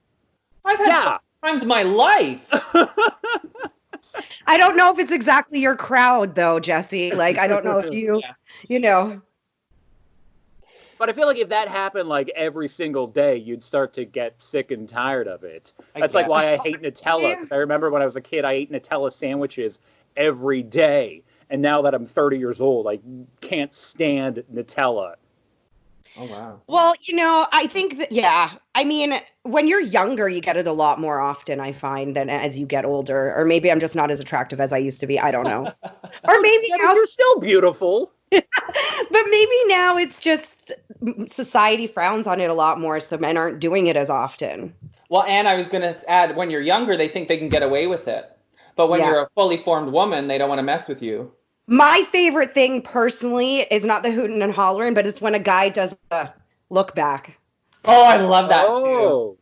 I've 0.65 0.79
had 0.79 0.87
Yeah. 0.87 1.17
times 1.43 1.65
my 1.65 1.83
life. 1.83 2.41
I 4.45 4.57
don't 4.57 4.75
know 4.75 4.91
if 4.91 4.99
it's 4.99 5.11
exactly 5.11 5.59
your 5.59 5.75
crowd 5.75 6.35
though, 6.35 6.59
Jesse. 6.59 7.11
Like 7.11 7.37
I 7.37 7.47
don't 7.47 7.63
know 7.65 7.79
if 7.79 7.93
you, 7.93 8.19
Yeah. 8.21 8.33
you 8.67 8.79
know. 8.79 9.21
But 11.03 11.09
I 11.09 11.11
feel 11.11 11.27
like 11.27 11.37
if 11.37 11.49
that 11.49 11.67
happened 11.67 12.07
like 12.07 12.31
every 12.33 12.69
single 12.69 13.07
day, 13.07 13.35
you'd 13.35 13.61
start 13.61 13.91
to 13.95 14.05
get 14.05 14.41
sick 14.41 14.71
and 14.71 14.87
tired 14.87 15.27
of 15.27 15.43
it. 15.43 15.73
That's 15.93 16.15
like 16.15 16.29
why 16.29 16.53
I 16.53 16.55
hate 16.55 16.81
Nutella. 16.81 17.31
Because 17.35 17.51
I 17.51 17.57
remember 17.57 17.89
when 17.89 18.01
I 18.01 18.05
was 18.05 18.15
a 18.15 18.21
kid, 18.21 18.45
I 18.45 18.53
ate 18.53 18.71
Nutella 18.71 19.11
sandwiches 19.11 19.81
every 20.15 20.63
day. 20.63 21.23
And 21.49 21.61
now 21.61 21.81
that 21.81 21.93
I'm 21.93 22.05
30 22.05 22.37
years 22.37 22.61
old, 22.61 22.87
I 22.87 22.99
can't 23.41 23.73
stand 23.73 24.45
Nutella. 24.53 25.15
Oh 26.15 26.23
wow. 26.23 26.61
Well, 26.67 26.93
you 27.01 27.17
know, 27.17 27.47
I 27.51 27.67
think 27.67 27.97
that 27.97 28.13
yeah. 28.13 28.51
I 28.73 28.85
mean, 28.85 29.19
when 29.41 29.67
you're 29.67 29.81
younger, 29.81 30.29
you 30.29 30.39
get 30.39 30.55
it 30.55 30.67
a 30.67 30.73
lot 30.73 31.01
more 31.01 31.19
often. 31.19 31.59
I 31.59 31.73
find 31.73 32.15
than 32.15 32.29
as 32.29 32.57
you 32.57 32.65
get 32.65 32.85
older, 32.85 33.33
or 33.35 33.43
maybe 33.43 33.69
I'm 33.69 33.81
just 33.81 33.95
not 33.95 34.09
as 34.09 34.21
attractive 34.21 34.61
as 34.61 34.71
I 34.71 34.77
used 34.77 35.01
to 35.01 35.07
be. 35.07 35.19
I 35.19 35.31
don't 35.31 35.45
know. 35.45 35.65
or 36.29 36.39
maybe 36.39 36.67
Yeah, 36.69 36.77
now, 36.77 36.93
you're 36.93 37.05
still 37.07 37.39
beautiful. 37.41 38.13
but 39.11 39.23
maybe 39.29 39.57
now 39.67 39.97
it's 39.97 40.19
just 40.19 40.71
society 41.27 41.87
frowns 41.87 42.27
on 42.27 42.39
it 42.41 42.49
a 42.49 42.53
lot 42.53 42.79
more, 42.79 42.99
so 42.99 43.17
men 43.17 43.37
aren't 43.37 43.59
doing 43.59 43.87
it 43.87 43.95
as 43.97 44.09
often. 44.09 44.73
Well, 45.09 45.23
and 45.23 45.47
I 45.47 45.55
was 45.55 45.67
gonna 45.67 45.95
add, 46.07 46.35
when 46.35 46.49
you're 46.49 46.61
younger, 46.61 46.97
they 46.97 47.07
think 47.07 47.27
they 47.27 47.37
can 47.37 47.49
get 47.49 47.63
away 47.63 47.87
with 47.87 48.07
it, 48.07 48.35
but 48.75 48.87
when 48.89 48.99
Yeah. 48.99 49.07
you're 49.07 49.21
a 49.23 49.29
fully 49.35 49.57
formed 49.57 49.91
woman, 49.91 50.27
they 50.27 50.37
don't 50.37 50.49
want 50.49 50.59
to 50.59 50.63
mess 50.63 50.87
with 50.87 51.01
you. 51.01 51.31
My 51.67 52.03
favorite 52.11 52.53
thing 52.53 52.81
personally 52.81 53.61
is 53.61 53.85
not 53.85 54.03
the 54.03 54.11
hooting 54.11 54.41
and 54.41 54.53
hollering, 54.53 54.93
but 54.93 55.07
it's 55.07 55.21
when 55.21 55.35
a 55.35 55.39
guy 55.39 55.69
does 55.69 55.95
a 56.11 56.29
look 56.69 56.93
back. 56.95 57.37
Oh, 57.85 58.03
I 58.03 58.17
love 58.17 58.49
that 58.49 58.65
too. 58.75 58.81
oh. 58.81 59.37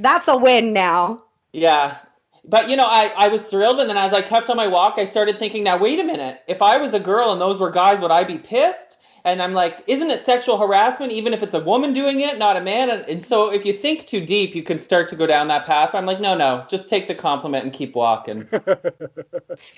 That's 0.00 0.28
a 0.28 0.36
win 0.36 0.72
now. 0.72 1.24
Yeah. 1.52 1.98
But 2.46 2.68
you 2.68 2.76
know, 2.76 2.86
I, 2.86 3.12
I 3.16 3.28
was 3.28 3.42
thrilled, 3.42 3.80
and 3.80 3.88
then 3.88 3.96
as 3.96 4.12
I 4.12 4.20
kept 4.22 4.50
on 4.50 4.56
my 4.56 4.66
walk, 4.66 4.94
I 4.98 5.06
started 5.06 5.38
thinking, 5.38 5.64
now 5.64 5.78
wait 5.78 5.98
a 5.98 6.04
minute. 6.04 6.42
If 6.46 6.60
I 6.60 6.76
was 6.76 6.92
a 6.92 7.00
girl 7.00 7.32
and 7.32 7.40
those 7.40 7.58
were 7.58 7.70
guys, 7.70 8.00
would 8.00 8.10
I 8.10 8.24
be 8.24 8.38
pissed? 8.38 8.98
And 9.26 9.40
I'm 9.40 9.54
like, 9.54 9.82
isn't 9.86 10.10
it 10.10 10.26
sexual 10.26 10.58
harassment 10.58 11.10
even 11.10 11.32
if 11.32 11.42
it's 11.42 11.54
a 11.54 11.60
woman 11.60 11.94
doing 11.94 12.20
it, 12.20 12.36
not 12.36 12.58
a 12.58 12.60
man? 12.60 12.90
And, 12.90 13.08
and 13.08 13.24
so 13.24 13.50
if 13.50 13.64
you 13.64 13.72
think 13.72 14.06
too 14.06 14.24
deep, 14.24 14.54
you 14.54 14.62
can 14.62 14.78
start 14.78 15.08
to 15.08 15.16
go 15.16 15.26
down 15.26 15.48
that 15.48 15.64
path. 15.64 15.94
I'm 15.94 16.04
like, 16.04 16.20
no, 16.20 16.36
no, 16.36 16.66
just 16.68 16.88
take 16.88 17.08
the 17.08 17.14
compliment 17.14 17.64
and 17.64 17.72
keep 17.72 17.94
walking. 17.94 18.46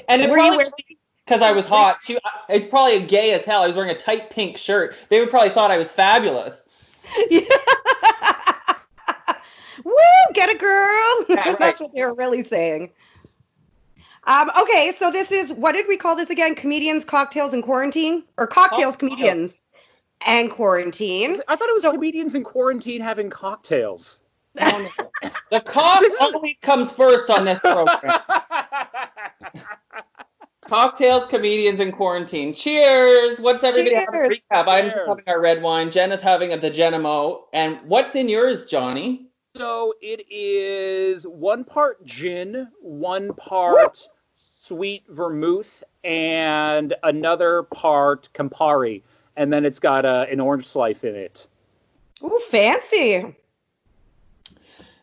and 0.09 0.22
it 0.22 0.29
Were 0.29 0.37
you 0.38 0.42
probably 0.42 0.57
wearing- 0.57 0.72
because 1.24 1.42
I 1.42 1.52
was 1.52 1.66
hot. 1.66 1.98
She, 2.02 2.18
it's 2.48 2.68
probably 2.70 2.96
a 2.96 3.07
gay 3.07 3.33
as 3.33 3.44
hell. 3.44 3.62
I 3.62 3.66
was 3.68 3.76
wearing 3.76 3.90
a 3.90 3.98
tight 3.98 4.31
pink 4.31 4.57
shirt. 4.57 4.94
They 5.09 5.20
would 5.20 5.31
probably 5.31 5.50
thought 5.50 5.70
I 5.70 5.79
was 5.79 5.90
fabulous. 5.92 6.64
Woo, 9.85 9.95
get 10.35 10.53
a 10.55 10.57
girl. 10.59 11.25
Yeah, 11.29 11.49
right. 11.51 11.59
That's 11.59 11.81
what 11.81 11.93
they 11.95 12.03
were 12.03 12.15
really 12.15 12.43
saying. 12.45 12.91
Um, 14.25 14.51
okay, 14.61 14.93
so 14.93 15.11
this 15.12 15.31
is 15.31 15.53
what 15.53 15.73
did 15.73 15.87
we 15.89 15.97
call 15.97 16.17
this 16.17 16.31
again? 16.31 16.55
Comedians, 16.55 17.05
cocktails, 17.05 17.53
and 17.55 17.62
quarantine, 17.62 18.25
or 18.39 18.47
cocktails, 18.47 18.95
Cocktails. 18.97 19.12
comedians, 19.12 19.59
and 20.27 20.51
quarantine. 20.51 21.37
I 21.47 21.57
thought 21.57 21.69
it 21.69 21.75
was 21.75 21.85
comedians 21.85 22.35
in 22.35 22.43
quarantine 22.43 23.01
having 23.01 23.31
cocktails. 23.31 24.23
The 25.51 25.61
cock 25.61 26.01
This 26.01 26.15
is- 26.15 26.35
always 26.35 26.57
comes 26.62 26.91
first 26.91 27.31
on 27.31 27.45
this 27.45 27.59
program. 27.61 28.19
Cocktails, 30.62 31.27
comedians, 31.29 31.81
and 31.81 31.93
quarantine. 31.93 32.53
Cheers! 32.53 33.39
What's 33.39 33.62
everybody 33.62 33.95
having 33.95 34.15
a 34.23 34.29
Cheers. 34.29 34.39
recap? 34.51 34.65
I'm 34.67 34.87
just 34.87 34.97
having 35.07 35.25
our 35.29 35.41
red 35.41 35.62
wine. 35.62 35.93
Jen 35.93 36.11
is 36.11 36.21
having 36.21 36.53
a 36.53 36.57
the 36.57 36.71
Genemo. 36.73 37.43
And 37.53 37.79
what's 37.85 38.17
in 38.17 38.29
yours, 38.29 38.67
Johnny? 38.67 39.26
So 39.57 39.95
it 40.03 40.27
is 40.31 41.27
one 41.27 41.64
part 41.64 42.05
gin, 42.05 42.69
one 42.81 43.33
part 43.35 44.09
sweet 44.37 45.05
vermouth, 45.09 45.83
and 46.05 46.95
another 47.03 47.62
part 47.62 48.29
Campari. 48.35 49.03
And 49.37 49.53
then 49.53 49.64
it's 49.64 49.81
got 49.81 50.05
a, 50.05 50.29
an 50.31 50.40
orange 50.40 50.66
slice 50.66 51.05
in 51.05 51.14
it. 51.14 51.47
Ooh, 52.23 52.40
fancy. 52.49 53.35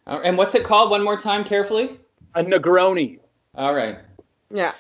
Uh, 0.06 0.20
and 0.24 0.38
what's 0.38 0.56
it 0.56 0.64
called? 0.64 0.90
One 0.90 1.04
more 1.04 1.18
time, 1.18 1.44
carefully. 1.44 2.00
A 2.36 2.44
Negroni. 2.44 3.20
All 3.56 3.74
right. 3.74 4.00
Yeah. 4.52 4.74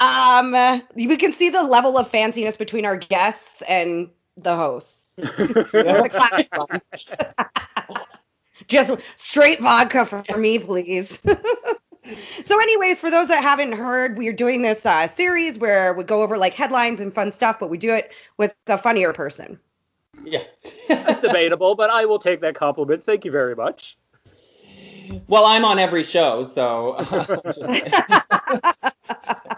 Um, 0.00 0.54
uh, 0.54 0.80
we 0.94 1.16
can 1.16 1.32
see 1.32 1.50
the 1.50 1.62
level 1.62 1.98
of 1.98 2.10
fanciness 2.10 2.56
between 2.56 2.86
our 2.86 2.96
guests 2.96 3.62
and 3.68 4.08
the 4.36 4.56
hosts. 4.56 5.16
The 8.68 8.76
classic 8.76 8.90
one. 8.90 8.98
Just 8.98 9.08
straight 9.16 9.60
vodka 9.60 10.06
for, 10.06 10.24
for 10.30 10.38
me, 10.38 10.58
please. 10.58 11.18
so, 12.44 12.60
anyways, 12.60 12.98
for 12.98 13.10
those 13.10 13.28
that 13.28 13.42
haven't 13.42 13.72
heard, 13.72 14.18
we 14.18 14.28
are 14.28 14.32
doing 14.32 14.62
this 14.62 14.84
uh, 14.86 15.06
series 15.06 15.58
where 15.58 15.94
we 15.94 16.04
go 16.04 16.22
over 16.22 16.38
like 16.38 16.54
headlines 16.54 17.00
and 17.00 17.14
fun 17.14 17.32
stuff, 17.32 17.58
but 17.58 17.70
we 17.70 17.78
do 17.78 17.94
it 17.94 18.12
with 18.36 18.54
a 18.66 18.78
funnier 18.78 19.12
person. 19.12 19.58
Yeah. 20.24 20.42
That's 20.88 21.20
debatable, 21.20 21.74
but 21.74 21.90
I 21.90 22.06
will 22.06 22.18
take 22.18 22.40
that 22.40 22.54
compliment. 22.54 23.04
Thank 23.04 23.24
you 23.24 23.30
very 23.30 23.54
much. 23.54 23.98
well, 25.28 25.44
I'm 25.44 25.64
on 25.64 25.78
every 25.78 26.04
show, 26.04 26.44
so. 26.44 26.96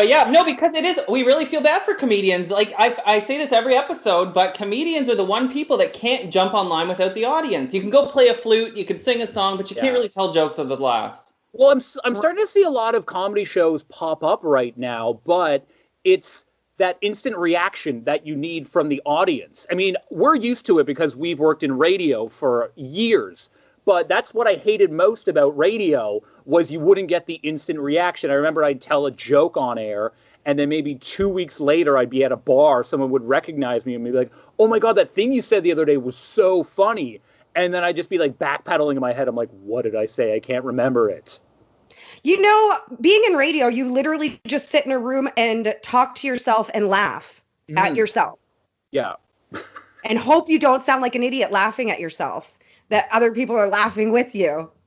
but 0.00 0.08
yeah, 0.08 0.30
no, 0.30 0.46
because 0.46 0.74
it 0.74 0.86
is. 0.86 0.98
We 1.10 1.24
really 1.24 1.44
feel 1.44 1.60
bad 1.60 1.82
for 1.84 1.92
comedians. 1.92 2.48
Like 2.48 2.72
I, 2.78 2.96
I 3.04 3.20
say 3.20 3.36
this 3.36 3.52
every 3.52 3.74
episode, 3.76 4.32
but 4.32 4.54
comedians 4.54 5.10
are 5.10 5.14
the 5.14 5.26
one 5.26 5.52
people 5.52 5.76
that 5.76 5.92
can't 5.92 6.32
jump 6.32 6.54
online 6.54 6.88
without 6.88 7.14
the 7.14 7.26
audience. 7.26 7.74
You 7.74 7.82
can 7.82 7.90
go 7.90 8.06
play 8.06 8.28
a 8.28 8.34
flute, 8.34 8.78
you 8.78 8.86
can 8.86 8.98
sing 8.98 9.20
a 9.20 9.30
song, 9.30 9.58
but 9.58 9.70
you 9.70 9.76
Yeah. 9.76 9.82
can't 9.82 9.92
really 9.94 10.08
tell 10.08 10.32
jokes 10.32 10.56
with 10.56 10.68
the 10.68 10.76
laughs. 10.78 11.34
Well, 11.52 11.68
I'm 11.68 11.82
I'm 12.02 12.14
starting 12.14 12.42
to 12.42 12.46
see 12.46 12.62
a 12.62 12.70
lot 12.70 12.94
of 12.94 13.04
comedy 13.04 13.44
shows 13.44 13.82
pop 13.82 14.24
up 14.24 14.40
right 14.42 14.74
now, 14.78 15.20
but 15.26 15.66
it's 16.02 16.46
that 16.78 16.96
instant 17.02 17.36
reaction 17.36 18.04
that 18.04 18.26
you 18.26 18.34
need 18.36 18.66
from 18.66 18.88
the 18.88 19.02
audience. 19.04 19.66
I 19.70 19.74
mean, 19.74 19.98
we're 20.10 20.34
used 20.34 20.64
to 20.66 20.78
it 20.78 20.86
because 20.86 21.14
we've 21.14 21.38
worked 21.38 21.62
in 21.62 21.76
radio 21.76 22.28
for 22.28 22.72
years, 22.74 23.50
but 23.90 24.06
that's 24.06 24.32
what 24.32 24.46
I 24.46 24.54
hated 24.54 24.92
most 24.92 25.26
about 25.26 25.58
radio 25.58 26.22
was 26.44 26.70
you 26.70 26.78
wouldn't 26.78 27.08
get 27.08 27.26
the 27.26 27.40
instant 27.42 27.80
reaction. 27.80 28.30
I 28.30 28.34
remember 28.34 28.62
I'd 28.62 28.80
tell 28.80 29.06
a 29.06 29.10
joke 29.10 29.56
on 29.56 29.78
air 29.78 30.12
and 30.46 30.56
then 30.56 30.68
maybe 30.68 30.94
2 30.94 31.28
weeks 31.28 31.58
later 31.58 31.98
I'd 31.98 32.08
be 32.08 32.22
at 32.22 32.30
a 32.30 32.36
bar, 32.36 32.84
someone 32.84 33.10
would 33.10 33.26
recognize 33.26 33.84
me 33.84 33.96
and 33.96 34.04
be 34.04 34.12
like, 34.12 34.30
"Oh 34.60 34.68
my 34.68 34.78
god, 34.78 34.92
that 34.92 35.10
thing 35.10 35.32
you 35.32 35.42
said 35.42 35.64
the 35.64 35.72
other 35.72 35.84
day 35.84 35.96
was 35.96 36.16
so 36.16 36.62
funny." 36.62 37.20
And 37.56 37.74
then 37.74 37.82
I'd 37.82 37.96
just 37.96 38.10
be 38.10 38.18
like 38.18 38.38
backpedaling 38.38 38.92
in 38.92 39.00
my 39.00 39.12
head. 39.12 39.26
I'm 39.26 39.34
like, 39.34 39.50
"What 39.64 39.82
did 39.82 39.96
I 39.96 40.06
say? 40.06 40.36
I 40.36 40.38
can't 40.38 40.64
remember 40.64 41.10
it." 41.10 41.40
You 42.22 42.40
know, 42.40 42.76
being 43.00 43.24
in 43.26 43.34
radio, 43.34 43.66
you 43.66 43.88
literally 43.88 44.40
just 44.46 44.70
sit 44.70 44.86
in 44.86 44.92
a 44.92 45.00
room 45.00 45.28
and 45.36 45.74
talk 45.82 46.14
to 46.16 46.28
yourself 46.28 46.70
and 46.72 46.86
laugh 46.88 47.42
at 47.76 47.94
Mhm. 47.94 47.96
yourself 47.96 48.38
Yeah. 48.92 49.14
and 50.04 50.16
hope 50.16 50.48
you 50.48 50.60
don't 50.60 50.84
sound 50.84 51.02
like 51.02 51.16
an 51.16 51.24
idiot 51.24 51.50
laughing 51.50 51.90
at 51.90 51.98
yourself, 51.98 52.52
that 52.90 53.08
other 53.10 53.32
people 53.32 53.56
are 53.56 53.68
laughing 53.68 54.12
with 54.12 54.34
you. 54.34 54.70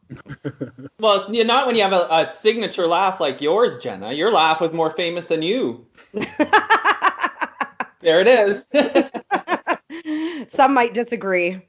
Well, 0.99 1.27
you're 1.33 1.43
not 1.43 1.67
when 1.67 1.75
you 1.75 1.81
have 1.81 1.91
a, 1.91 2.07
a 2.09 2.33
signature 2.33 2.87
laugh 2.87 3.19
like 3.19 3.41
yours, 3.41 3.77
Jenna. 3.77 4.13
Your 4.13 4.31
laugh 4.31 4.61
was 4.61 4.71
more 4.71 4.91
famous 4.91 5.25
than 5.25 5.41
you. 5.41 5.85
There 8.03 8.19
it 8.19 8.27
is. 8.27 8.63
Some 10.53 10.73
might 10.73 10.93
disagree. 10.93 11.61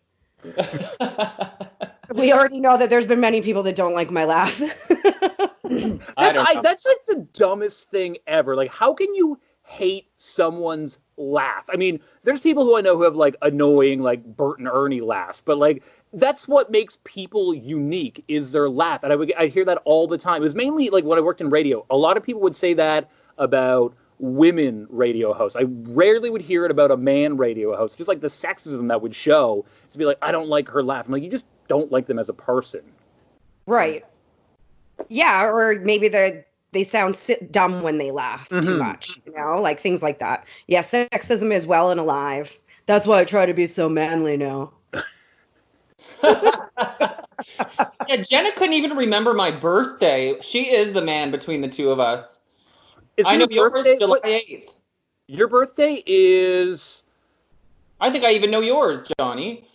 We 2.12 2.33
already 2.33 2.61
know 2.61 2.77
that 2.77 2.90
there's 2.90 3.07
been 3.07 3.20
many 3.20 3.40
people 3.40 3.62
that 3.62 3.77
don't 3.77 3.94
like 3.94 4.11
my 4.11 4.25
laugh. 4.25 4.59
That's 4.59 5.62
don't 5.62 6.49
I, 6.49 6.61
that's 6.61 6.85
like 6.85 7.05
the 7.07 7.27
dumbest 7.33 7.90
thing 7.90 8.18
ever. 8.27 8.57
Like, 8.57 8.70
how 8.70 8.94
can 8.94 9.14
you 9.14 9.38
hate 9.62 10.09
someone's 10.16 10.99
laugh? 11.16 11.70
I 11.73 11.77
mean, 11.77 12.01
there's 12.25 12.40
people 12.40 12.64
who 12.64 12.77
I 12.77 12.81
know 12.81 12.97
who 12.97 13.05
have 13.05 13.16
like 13.16 13.37
annoying, 13.40 14.03
like 14.03 14.25
Bert 14.25 14.59
and 14.59 14.68
Ernie 14.68 15.01
laughs, 15.01 15.40
but 15.40 15.57
like 15.57 15.85
that's 16.14 16.46
what 16.48 16.70
makes 16.70 16.98
people 17.05 17.55
unique 17.55 18.24
is 18.29 18.53
their 18.53 18.68
laugh. 18.68 19.03
And 19.05 19.12
I 19.12 19.16
would 19.16 19.33
I 19.35 19.46
hear 19.46 19.64
that 19.66 19.79
all 19.85 20.07
the 20.07 20.18
time. 20.18 20.37
It 20.42 20.44
was 20.44 20.55
mainly 20.55 20.90
like 20.90 21.05
when 21.05 21.18
I 21.18 21.22
worked 21.22 21.40
in 21.40 21.50
radio. 21.50 21.85
A 21.90 21.96
lot 21.96 22.16
of 22.16 22.22
people 22.22 22.42
would 22.42 22.57
say 22.57 22.74
that 22.74 23.11
about 23.38 23.94
women 24.20 24.87
radio 24.90 25.33
hosts. 25.33 25.57
I 25.57 25.64
rarely 25.68 26.31
would 26.31 26.40
hear 26.42 26.64
it 26.64 26.70
about 26.70 26.90
a 26.90 26.96
man 26.96 27.37
radio 27.37 27.77
host. 27.77 27.98
Just 27.98 28.09
like 28.09 28.20
the 28.20 28.29
sexism 28.29 28.88
that 28.88 29.03
would 29.03 29.14
show 29.14 29.64
to 29.92 29.98
be 29.98 30.05
like, 30.05 30.18
I 30.22 30.31
don't 30.33 30.48
like 30.48 30.68
her 30.70 30.83
laugh. 30.83 31.07
I'm 31.07 31.12
like, 31.12 31.22
you 31.22 31.31
just 31.31 31.46
don't 31.68 31.90
like 31.90 32.07
them 32.07 32.18
as 32.18 32.29
a 32.29 32.35
person. 32.35 32.83
right. 33.66 34.05
Yeah, 35.09 35.46
or 35.46 35.79
maybe 35.81 36.09
they 36.09 36.44
they 36.72 36.85
sound 36.85 37.18
dumb 37.50 37.83
when 37.83 37.98
they 37.98 38.11
laugh 38.11 38.48
too 38.48 38.57
Mhm. 38.57 38.79
much, 38.79 39.20
you 39.27 39.33
know, 39.37 39.61
like 39.61 39.81
things 39.81 40.03
like 40.03 40.18
that. 40.20 40.44
Yeah, 40.66 40.83
sexism 40.83 41.53
is 41.53 41.66
well 41.66 41.90
and 41.90 42.00
alive. 42.00 42.57
That's 42.87 43.07
why 43.07 43.20
I 43.20 43.24
try 43.24 43.46
to 43.46 43.55
be 43.55 43.66
so 43.66 43.88
manly 43.88 44.37
now. 44.37 44.72
yeah, 46.22 48.16
Jenna 48.29 48.53
couldn't 48.53 48.74
even 48.74 48.96
remember 48.96 49.35
my 49.35 49.50
birthday. 49.50 50.40
She 50.40 50.70
is 50.70 50.92
the 50.92 51.03
man 51.03 51.31
between 51.31 51.61
the 51.61 51.68
two 51.68 51.90
of 51.90 52.00
us. 52.00 52.38
Is 53.16 53.27
I 53.27 53.37
know 53.37 53.46
your 53.50 53.70
birthday 53.70 53.96
July 53.98 54.20
8th. 54.24 54.77
Your 55.29 55.48
birthday 55.48 56.03
is. 56.07 57.03
I 58.00 58.11
think 58.11 58.24
I 58.24 58.33
even 58.33 58.50
know 58.50 58.61
yours, 58.61 59.11
Johnny. 59.18 59.66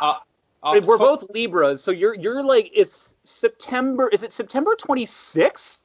Uh, 0.00 0.14
We're 0.82 0.98
both 0.98 1.24
Libras, 1.32 1.82
so 1.82 1.92
you're 1.92 2.14
you're 2.14 2.42
like 2.42 2.70
it's 2.74 3.16
September. 3.24 4.08
Is 4.08 4.22
it 4.22 4.32
September 4.32 4.74
26th? 4.74 5.78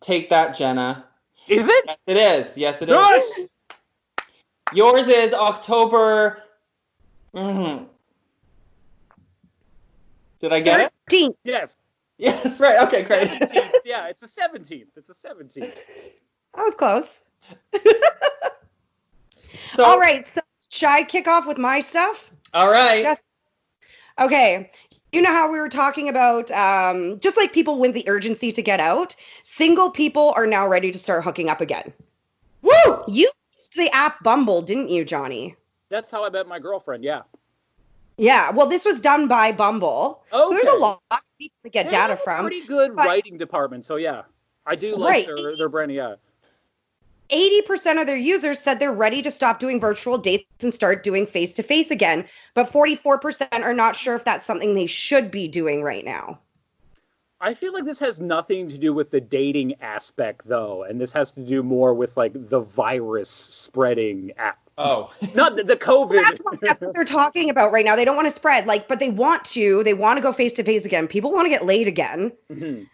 Take 0.00 0.30
that, 0.30 0.56
Jenna. 0.56 1.04
Is 1.48 1.68
it? 1.68 1.84
Yes, 1.86 1.98
it 2.06 2.16
is. 2.16 2.58
Yes, 2.58 2.82
it 2.82 2.88
is. 2.88 2.94
Yes! 2.94 3.48
Yours 4.72 5.06
is 5.06 5.34
October. 5.34 6.42
Mhm. 7.34 7.88
Did 10.42 10.52
I 10.52 10.58
get 10.60 10.80
it? 10.80 10.92
13th. 11.10 11.36
Yes. 11.44 11.78
Yes, 12.18 12.60
right. 12.60 12.78
Okay, 12.86 13.02
great. 13.02 13.26
17th. 13.26 13.70
Yeah, 13.84 14.06
it's 14.06 14.20
the 14.20 14.28
17th. 14.28 14.86
It's 14.96 15.08
the 15.08 15.28
17th. 15.28 15.74
That 16.54 16.62
was 16.62 16.74
close. 16.76 17.20
So, 19.74 19.84
All 19.84 19.98
right, 19.98 20.28
so 20.34 20.40
should 20.68 20.88
I 20.90 21.02
kick 21.02 21.26
off 21.26 21.46
with 21.46 21.56
my 21.56 21.80
stuff? 21.80 22.30
All 22.52 22.70
right. 22.70 23.02
Yes. 23.02 23.18
Okay. 24.20 24.70
You 25.12 25.22
know 25.22 25.32
how 25.32 25.50
we 25.50 25.58
were 25.58 25.70
talking 25.70 26.10
about 26.10 26.50
um, 26.50 27.18
just 27.20 27.38
like 27.38 27.54
people 27.54 27.78
with 27.80 27.94
the 27.94 28.06
urgency 28.06 28.52
to 28.52 28.62
get 28.62 28.80
out, 28.80 29.16
single 29.44 29.90
people 29.90 30.34
are 30.36 30.46
now 30.46 30.68
ready 30.68 30.92
to 30.92 30.98
start 30.98 31.24
hooking 31.24 31.48
up 31.48 31.62
again. 31.62 31.92
Woo! 32.60 33.04
You 33.08 33.30
used 33.56 33.76
the 33.76 33.88
app 33.94 34.22
Bumble, 34.22 34.60
didn't 34.60 34.90
you, 34.90 35.06
Johnny? 35.06 35.56
That's 35.88 36.10
how 36.10 36.24
I 36.24 36.28
met 36.28 36.46
my 36.46 36.58
girlfriend. 36.58 37.02
Yeah. 37.02 37.22
Yeah. 38.16 38.50
Well, 38.50 38.66
this 38.66 38.84
was 38.84 39.00
done 39.00 39.28
by 39.28 39.52
Bumble. 39.52 40.22
So 40.30 40.50
there's 40.50 40.68
a 40.68 40.72
lot 40.74 41.00
of 41.10 41.18
people 41.38 41.56
to 41.64 41.70
get 41.70 41.86
They 41.86 41.90
data 41.92 42.16
from. 42.16 42.42
Pretty 42.46 42.66
good 42.66 42.94
but- 42.94 43.06
writing 43.06 43.38
department. 43.38 43.84
So 43.84 43.96
yeah, 43.96 44.22
I 44.66 44.76
do 44.76 44.96
like 44.96 45.10
Right. 45.10 45.26
their 45.26 45.56
their 45.56 45.68
brand. 45.68 45.92
Yeah. 45.92 46.14
80% 47.30 47.98
of 47.98 48.06
their 48.06 48.16
users 48.16 48.58
said 48.58 48.78
they're 48.78 48.92
ready 48.92 49.22
to 49.22 49.30
stop 49.30 49.58
doing 49.58 49.80
virtual 49.80 50.18
dates 50.18 50.44
and 50.60 50.74
start 50.74 51.02
doing 51.02 51.26
face 51.26 51.52
to 51.52 51.62
face 51.62 51.90
again, 51.90 52.26
but 52.52 52.70
44% 52.70 53.64
are 53.64 53.72
not 53.72 53.96
sure 53.96 54.14
if 54.16 54.24
that's 54.24 54.44
something 54.44 54.74
they 54.74 54.86
should 54.86 55.30
be 55.30 55.48
doing 55.48 55.82
right 55.82 56.04
now. 56.04 56.40
I 57.40 57.54
feel 57.54 57.72
like 57.72 57.84
this 57.86 58.00
has 58.00 58.20
nothing 58.20 58.68
to 58.68 58.78
do 58.78 58.92
with 58.92 59.10
the 59.10 59.20
dating 59.20 59.80
aspect 59.80 60.46
though, 60.46 60.82
and 60.82 61.00
this 61.00 61.12
has 61.12 61.30
to 61.32 61.40
do 61.40 61.62
more 61.62 61.94
with 61.94 62.16
like 62.18 62.32
the 62.34 62.60
virus 62.60 63.30
spreading 63.30 64.32
Oh, 64.78 65.12
Not 65.34 65.56
the, 65.56 65.64
the 65.64 65.76
COVID. 65.76 66.16
That's 66.20 66.38
what, 66.40 66.58
that's 66.62 66.80
what 66.80 66.92
they're 66.94 67.04
talking 67.04 67.50
about 67.50 67.72
right 67.72 67.84
now. 67.84 67.94
They 67.96 68.04
don't 68.04 68.16
want 68.16 68.28
to 68.28 68.34
spread, 68.34 68.66
like, 68.66 68.88
but 68.88 68.98
they 68.98 69.10
want 69.10 69.44
to. 69.46 69.82
They 69.84 69.94
want 69.94 70.16
to 70.16 70.22
go 70.22 70.32
face 70.32 70.54
to 70.54 70.64
face 70.64 70.84
again. 70.86 71.08
People 71.08 71.32
want 71.32 71.44
to 71.46 71.50
get 71.50 71.66
laid 71.66 71.88
again, 71.88 72.32
Mhm. 72.50 72.88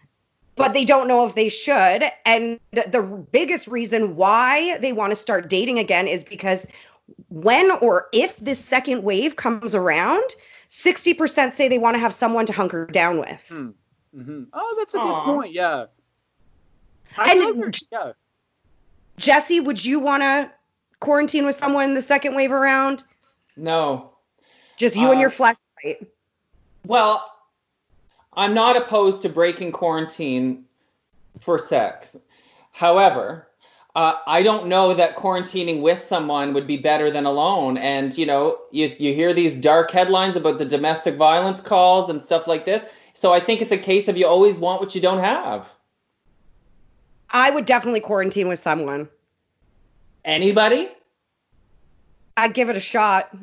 but 0.55 0.73
they 0.73 0.83
don't 0.85 1.07
know 1.07 1.25
if 1.25 1.35
they 1.35 1.47
should. 1.49 2.03
And 2.25 2.59
the 2.71 3.25
biggest 3.31 3.67
reason 3.67 4.15
why 4.17 4.77
they 4.79 4.91
want 4.91 5.11
to 5.11 5.15
start 5.15 5.49
dating 5.49 5.79
again 5.79 6.07
is 6.07 6.23
because 6.25 6.67
when 7.29 7.71
or 7.71 8.07
if 8.11 8.35
this 8.37 8.59
second 8.63 9.03
wave 9.03 9.35
comes 9.37 9.73
around, 9.73 10.23
60% 10.69 11.53
say 11.53 11.69
they 11.69 11.79
want 11.79 11.95
to 11.95 11.99
have 11.99 12.13
someone 12.13 12.45
to 12.47 12.53
hunker 12.53 12.85
down 12.87 13.19
with. 13.19 13.47
Hmm. 13.47 13.69
Mhm. 14.15 14.47
Oh, 14.53 14.75
that's 14.77 14.95
a 14.95 14.99
Aw. 14.99 15.25
good 15.25 15.33
point. 15.33 15.53
Yeah. 15.53 15.85
I 17.17 17.31
And 17.31 17.39
feel 17.41 17.71
yeah. 17.91 18.11
Jesse, 19.17 19.59
would 19.59 19.83
you 19.83 19.99
want 19.99 20.23
to 20.23 20.51
quarantine 20.99 21.45
with 21.45 21.57
someone 21.57 21.93
the 21.93 22.01
second 22.01 22.35
wave 22.35 22.51
around? 22.51 23.03
no. 23.55 24.13
Just 24.77 24.95
you 24.95 25.09
and 25.09 25.17
Uh, 25.17 25.21
your 25.21 25.29
flashlight. 25.29 26.07
Well, 26.85 27.29
I'm 28.33 28.53
not 28.53 28.77
opposed 28.77 29.21
to 29.23 29.29
breaking 29.29 29.73
quarantine 29.73 30.63
for 31.41 31.59
sex. 31.59 32.15
However, 32.71 33.49
uh, 33.95 34.13
I 34.25 34.41
don't 34.41 34.67
know 34.67 34.93
that 34.93 35.17
quarantining 35.17 35.81
with 35.81 36.01
someone 36.01 36.53
would 36.53 36.65
be 36.65 36.77
better 36.77 37.11
than 37.11 37.25
alone. 37.25 37.77
And 37.77 38.17
you 38.17 38.25
know, 38.25 38.57
you 38.71 38.89
you 38.97 39.13
hear 39.13 39.33
these 39.33 39.57
dark 39.57 39.91
headlines 39.91 40.37
about 40.37 40.57
the 40.57 40.65
domestic 40.65 41.17
violence 41.17 41.59
calls 41.59 42.09
and 42.09 42.21
stuff 42.21 42.47
like 42.47 42.63
this. 42.63 42.81
So 43.13 43.33
I 43.33 43.41
think 43.41 43.61
it's 43.61 43.73
a 43.73 43.77
case 43.77 44.07
of 44.07 44.17
you 44.17 44.25
always 44.25 44.57
want 44.57 44.79
what 44.79 44.95
you 44.95 45.01
don't 45.01 45.19
have. 45.19 45.67
I 47.31 47.49
would 47.49 47.65
definitely 47.65 47.99
quarantine 47.99 48.47
with 48.47 48.59
someone. 48.59 49.09
Anybody? 50.25 50.89
I'd 52.37 52.53
give 52.53 52.69
it 52.69 52.77
a 52.77 52.81
shot. 52.81 53.35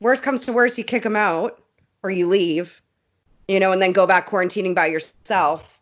Worst 0.00 0.22
comes 0.22 0.46
to 0.46 0.52
worst, 0.52 0.78
you 0.78 0.84
kick 0.84 1.02
them 1.02 1.16
out 1.16 1.60
or 2.02 2.10
you 2.10 2.26
leave, 2.26 2.80
you 3.48 3.60
know, 3.60 3.72
and 3.72 3.82
then 3.82 3.92
go 3.92 4.06
back 4.06 4.28
quarantining 4.28 4.74
by 4.74 4.86
yourself. 4.86 5.80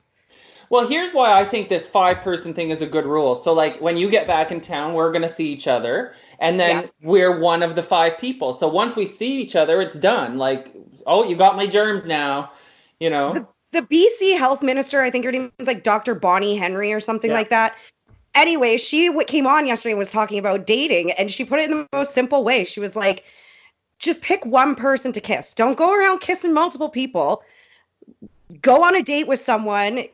Well, 0.69 0.87
here's 0.87 1.13
why 1.15 1.33
I 1.33 1.45
think 1.45 1.69
this 1.69 1.87
five 1.87 2.23
person 2.23 2.53
thing 2.53 2.71
is 2.71 2.83
a 2.83 2.87
good 2.87 3.07
rule. 3.07 3.37
So, 3.37 3.53
like, 3.53 3.81
when 3.81 3.97
you 3.97 4.11
get 4.11 4.27
back 4.27 4.51
in 4.51 4.61
town, 4.61 4.95
we're 4.95 5.13
going 5.13 5.23
to 5.23 5.29
see 5.29 5.47
each 5.47 5.69
other, 5.69 6.13
and 6.41 6.59
then 6.59 6.77
Yeah. 6.85 6.89
we're 7.03 7.39
one 7.39 7.63
of 7.63 7.77
the 7.77 7.85
five 7.85 8.19
people. 8.19 8.53
So, 8.53 8.67
once 8.67 8.97
we 8.97 9.07
see 9.07 9.41
each 9.41 9.55
other, 9.55 9.81
it's 9.81 9.97
done. 9.97 10.39
Like, 10.39 10.73
oh, 11.07 11.23
you 11.23 11.37
got 11.37 11.57
my 11.57 11.69
germs 11.69 12.05
now, 12.05 12.51
you 12.99 13.11
know? 13.11 13.33
The, 13.33 13.47
the 13.81 13.83
BC 13.83 14.37
health 14.37 14.63
minister, 14.63 15.01
I 15.03 15.11
think 15.11 15.25
her 15.25 15.31
name 15.31 15.53
is 15.61 15.69
like 15.69 15.85
Dr. 15.85 16.17
Bonnie 16.17 16.57
Henry 16.57 16.93
or 16.93 17.01
something 17.01 17.31
Yeah. 17.31 17.37
like 17.37 17.51
that. 17.51 17.77
Anyway, 18.37 18.77
she 18.77 19.07
w- 19.07 19.25
came 19.27 19.47
on 19.47 19.67
yesterday 19.67 19.93
and 19.93 19.99
was 19.99 20.11
talking 20.11 20.39
about 20.39 20.67
dating, 20.67 21.11
and 21.13 21.31
she 21.31 21.45
put 21.45 21.59
it 21.59 21.71
in 21.71 21.79
the 21.79 21.89
most 21.93 22.13
simple 22.13 22.45
way. 22.45 22.65
She 22.65 22.81
was 22.81 22.95
like, 22.95 23.25
just 23.99 24.21
pick 24.21 24.45
one 24.45 24.75
person 24.75 25.11
to 25.13 25.21
kiss. 25.23 25.55
Don't 25.55 25.77
go 25.77 25.95
around 25.95 26.21
kissing 26.21 26.53
multiple 26.53 26.91
people. 26.91 27.43
Go 28.61 28.85
on 28.85 28.95
a 28.95 29.03
date 29.03 29.27
with 29.27 29.41
someone. 29.41 30.05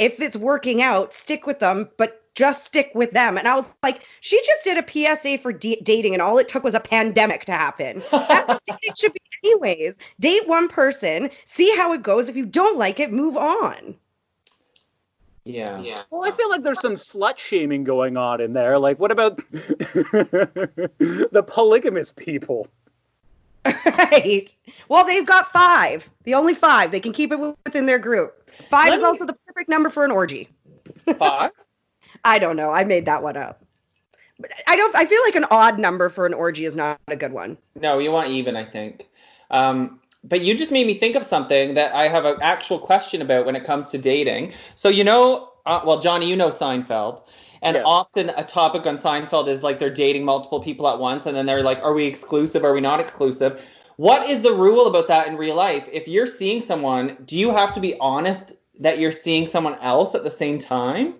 If 0.00 0.20
it's 0.20 0.36
working 0.36 0.82
out, 0.82 1.14
stick 1.14 1.46
with 1.46 1.60
them, 1.60 1.88
but 1.96 2.20
just 2.34 2.64
stick 2.64 2.90
with 2.94 3.12
them. 3.12 3.38
And 3.38 3.46
I 3.46 3.54
was 3.54 3.64
like, 3.82 4.04
she 4.20 4.40
just 4.44 4.64
did 4.64 4.76
a 4.76 5.16
PSA 5.16 5.38
for 5.38 5.52
d- 5.52 5.80
dating, 5.82 6.14
and 6.14 6.22
all 6.22 6.38
it 6.38 6.48
took 6.48 6.64
was 6.64 6.74
a 6.74 6.80
pandemic 6.80 7.44
to 7.44 7.52
happen. 7.52 8.02
That's 8.10 8.48
what 8.48 8.62
dating 8.66 8.94
should 8.96 9.12
be, 9.12 9.20
anyways. 9.44 9.98
Date 10.18 10.48
one 10.48 10.68
person, 10.68 11.30
see 11.44 11.74
how 11.76 11.92
it 11.92 12.02
goes. 12.02 12.28
If 12.28 12.36
you 12.36 12.46
don't 12.46 12.78
like 12.78 12.98
it, 12.98 13.12
move 13.12 13.36
on. 13.36 13.94
Yeah. 15.44 15.80
Yeah. 15.80 16.02
Well, 16.10 16.24
I 16.24 16.30
feel 16.30 16.48
like 16.50 16.62
there's 16.62 16.80
some 16.80 16.94
slut 16.94 17.38
shaming 17.38 17.84
going 17.84 18.16
on 18.16 18.40
in 18.40 18.52
there. 18.52 18.78
Like, 18.78 18.98
what 18.98 19.10
about 19.12 19.36
the 19.52 21.44
polygamous 21.46 22.12
people? 22.12 22.66
right. 23.64 24.52
Well, 24.88 25.04
they've 25.06 25.26
got 25.26 25.50
five. 25.52 26.08
The 26.24 26.34
only 26.34 26.54
five. 26.54 26.90
They 26.90 27.00
can 27.00 27.12
keep 27.12 27.32
it 27.32 27.38
within 27.64 27.86
their 27.86 27.98
group. 27.98 28.48
Five 28.70 28.88
Let 28.88 28.96
is 28.98 29.02
me- 29.02 29.06
also 29.08 29.26
the 29.26 29.36
perfect 29.46 29.68
number 29.68 29.90
for 29.90 30.04
an 30.04 30.10
orgy. 30.10 30.48
Five? 31.18 31.50
I 32.24 32.38
don't 32.38 32.56
know. 32.56 32.70
I 32.70 32.84
made 32.84 33.06
that 33.06 33.22
one 33.22 33.36
up. 33.36 33.62
But 34.38 34.50
I 34.66 34.76
don't. 34.76 34.94
I 34.96 35.04
feel 35.04 35.20
like 35.24 35.36
an 35.36 35.44
odd 35.50 35.78
number 35.78 36.08
for 36.08 36.24
an 36.26 36.32
orgy 36.32 36.64
is 36.64 36.74
not 36.76 36.98
a 37.08 37.16
good 37.16 37.32
one. 37.32 37.58
no, 37.74 37.98
you 37.98 38.10
want 38.10 38.28
even, 38.28 38.56
I 38.56 38.64
think. 38.64 39.06
Um, 39.50 39.99
but 40.24 40.42
you 40.42 40.54
just 40.54 40.70
made 40.70 40.86
me 40.86 40.94
think 40.94 41.16
of 41.16 41.24
something 41.26 41.74
that 41.74 41.94
I 41.94 42.08
have 42.08 42.24
an 42.24 42.36
actual 42.42 42.78
question 42.78 43.22
about 43.22 43.46
when 43.46 43.56
it 43.56 43.64
comes 43.64 43.90
to 43.90 43.98
dating. 43.98 44.52
So, 44.74 44.88
you 44.88 45.04
know, 45.04 45.52
uh, 45.66 45.80
well, 45.84 46.00
Johnny, 46.00 46.28
you 46.28 46.36
know 46.36 46.48
Seinfeld. 46.48 47.22
And 47.62 47.76
Yes. 47.76 47.84
often 47.86 48.30
a 48.30 48.44
topic 48.44 48.86
on 48.86 48.96
Seinfeld 48.96 49.48
is 49.48 49.62
like 49.62 49.78
they're 49.78 49.90
dating 49.90 50.24
multiple 50.24 50.60
people 50.60 50.88
at 50.88 50.98
once, 50.98 51.26
and 51.26 51.36
then 51.36 51.46
they're 51.46 51.62
like, 51.62 51.82
are 51.82 51.92
we 51.92 52.04
exclusive? 52.06 52.64
Are 52.64 52.72
we 52.72 52.80
not 52.80 53.00
exclusive? 53.00 53.60
What 53.96 54.28
is 54.30 54.40
the 54.40 54.54
rule 54.54 54.86
about 54.86 55.08
that 55.08 55.28
in 55.28 55.36
real 55.36 55.56
life? 55.56 55.86
If 55.92 56.08
you're 56.08 56.26
seeing 56.26 56.62
someone, 56.62 57.18
do 57.26 57.38
you 57.38 57.50
have 57.50 57.74
to 57.74 57.80
be 57.80 57.96
honest 58.00 58.54
that 58.78 58.98
you're 58.98 59.12
seeing 59.12 59.46
someone 59.46 59.74
else 59.80 60.14
at 60.14 60.24
the 60.24 60.30
same 60.30 60.58
time? 60.58 61.16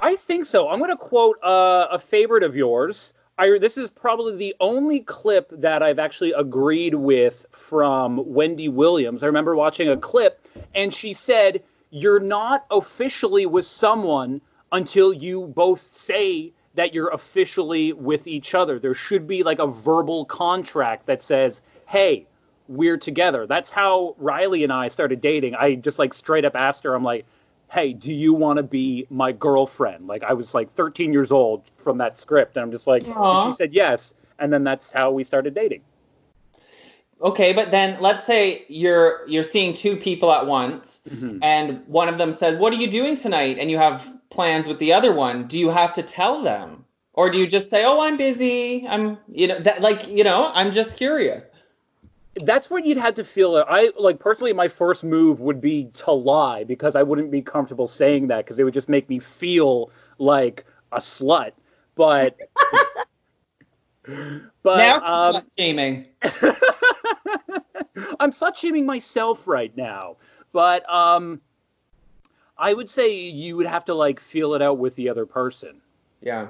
I 0.00 0.16
think 0.16 0.44
so. 0.44 0.68
I'm 0.68 0.78
going 0.78 0.90
to 0.90 0.96
quote 0.96 1.38
uh, 1.44 1.88
a 1.92 1.98
favorite 1.98 2.42
of 2.42 2.56
yours. 2.56 3.14
I, 3.38 3.58
this 3.58 3.78
is 3.78 3.90
probably 3.90 4.36
the 4.36 4.56
only 4.58 5.00
clip 5.00 5.50
that 5.52 5.82
I've 5.82 6.00
actually 6.00 6.32
agreed 6.32 6.94
with 6.94 7.46
from 7.52 8.20
Wendy 8.34 8.68
Williams. 8.68 9.22
I 9.22 9.26
remember 9.26 9.54
watching 9.54 9.88
a 9.88 9.96
clip, 9.96 10.46
and 10.74 10.92
she 10.92 11.12
said, 11.12 11.62
You're 11.90 12.20
not 12.20 12.66
officially 12.70 13.46
with 13.46 13.64
someone 13.64 14.40
until 14.72 15.12
you 15.12 15.46
both 15.46 15.80
say 15.80 16.52
that 16.74 16.92
you're 16.94 17.10
officially 17.10 17.92
with 17.92 18.26
each 18.26 18.54
other. 18.54 18.80
There 18.80 18.94
should 18.94 19.28
be 19.28 19.44
like 19.44 19.60
a 19.60 19.66
verbal 19.68 20.24
contract 20.24 21.06
that 21.06 21.22
says, 21.22 21.62
Hey, 21.86 22.26
we're 22.66 22.98
together. 22.98 23.46
That's 23.46 23.70
how 23.70 24.16
Riley 24.18 24.64
and 24.64 24.72
I 24.72 24.88
started 24.88 25.20
dating. 25.20 25.54
I 25.54 25.76
just 25.76 25.98
like 25.98 26.12
straight 26.12 26.44
up 26.44 26.56
asked 26.56 26.84
her, 26.84 26.94
I'm 26.94 27.04
like, 27.04 27.24
hey, 27.70 27.92
do 27.92 28.12
you 28.12 28.32
want 28.32 28.56
to 28.56 28.62
be 28.62 29.06
my 29.10 29.32
girlfriend? 29.32 30.06
Like 30.06 30.22
I 30.22 30.32
was 30.32 30.54
like 30.54 30.74
13 30.74 31.12
years 31.12 31.30
old 31.32 31.70
from 31.76 31.98
that 31.98 32.18
script, 32.18 32.56
and 32.56 32.62
I'm 32.62 32.72
just 32.72 32.86
like, 32.86 33.02
she 33.02 33.52
said 33.52 33.72
yes, 33.72 34.14
and 34.38 34.52
then 34.52 34.64
that's 34.64 34.92
how 34.92 35.10
we 35.10 35.24
started 35.24 35.54
dating. 35.54 35.82
Okay, 37.20 37.52
but 37.52 37.70
then 37.70 38.00
let's 38.00 38.24
say 38.24 38.64
you're 38.68 39.26
you're 39.26 39.42
seeing 39.42 39.74
two 39.74 39.96
people 39.96 40.30
at 40.30 40.46
once 40.46 41.00
mm-hmm. 41.08 41.38
and 41.42 41.84
one 41.88 42.08
of 42.08 42.16
them 42.16 42.32
says, 42.32 42.56
"What 42.56 42.72
are 42.72 42.76
you 42.76 42.88
doing 42.88 43.16
tonight?" 43.16 43.58
and 43.58 43.70
you 43.70 43.76
have 43.76 44.12
plans 44.30 44.68
with 44.68 44.78
the 44.78 44.92
other 44.92 45.12
one. 45.12 45.48
Do 45.48 45.58
you 45.58 45.68
have 45.68 45.92
to 45.94 46.02
tell 46.02 46.42
them? 46.42 46.84
Or 47.14 47.28
do 47.28 47.38
you 47.38 47.48
just 47.48 47.70
say, 47.70 47.84
"Oh, 47.84 48.00
I'm 48.00 48.16
busy. 48.16 48.86
I'm, 48.86 49.18
you 49.32 49.48
know, 49.48 49.58
that 49.58 49.80
like, 49.82 50.06
you 50.06 50.22
know, 50.22 50.52
I'm 50.54 50.70
just 50.70 50.96
curious." 50.96 51.42
That's 52.44 52.70
what 52.70 52.84
you'd 52.84 52.98
have 52.98 53.14
to 53.14 53.24
feel. 53.24 53.56
I 53.68 53.90
like 53.98 54.18
personally, 54.18 54.52
my 54.52 54.68
first 54.68 55.04
move 55.04 55.40
would 55.40 55.60
be 55.60 55.86
to 55.94 56.12
lie 56.12 56.64
because 56.64 56.96
I 56.96 57.02
wouldn't 57.02 57.30
be 57.30 57.42
comfortable 57.42 57.86
saying 57.86 58.28
that 58.28 58.44
because 58.44 58.58
it 58.60 58.64
would 58.64 58.74
just 58.74 58.88
make 58.88 59.08
me 59.08 59.18
feel 59.18 59.90
like 60.18 60.64
a 60.92 60.98
slut. 60.98 61.52
But 61.94 62.38
but 64.62 64.76
now 64.76 64.96
um, 64.96 65.34
slut 65.34 65.44
shaming. 65.58 66.06
I'm 68.20 68.30
slut 68.30 68.56
shaming 68.56 68.86
myself 68.86 69.46
right 69.48 69.76
now. 69.76 70.16
But 70.52 70.88
um, 70.92 71.40
I 72.56 72.72
would 72.72 72.88
say 72.88 73.28
you 73.28 73.56
would 73.56 73.66
have 73.66 73.84
to 73.86 73.94
like 73.94 74.20
feel 74.20 74.54
it 74.54 74.62
out 74.62 74.78
with 74.78 74.96
the 74.96 75.08
other 75.10 75.26
person. 75.26 75.80
Yeah. 76.20 76.48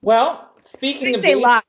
Well, 0.00 0.48
speaking 0.64 1.08
I 1.08 1.10
of 1.10 1.20
say 1.20 1.34
being- 1.34 1.42
lie, 1.42 1.62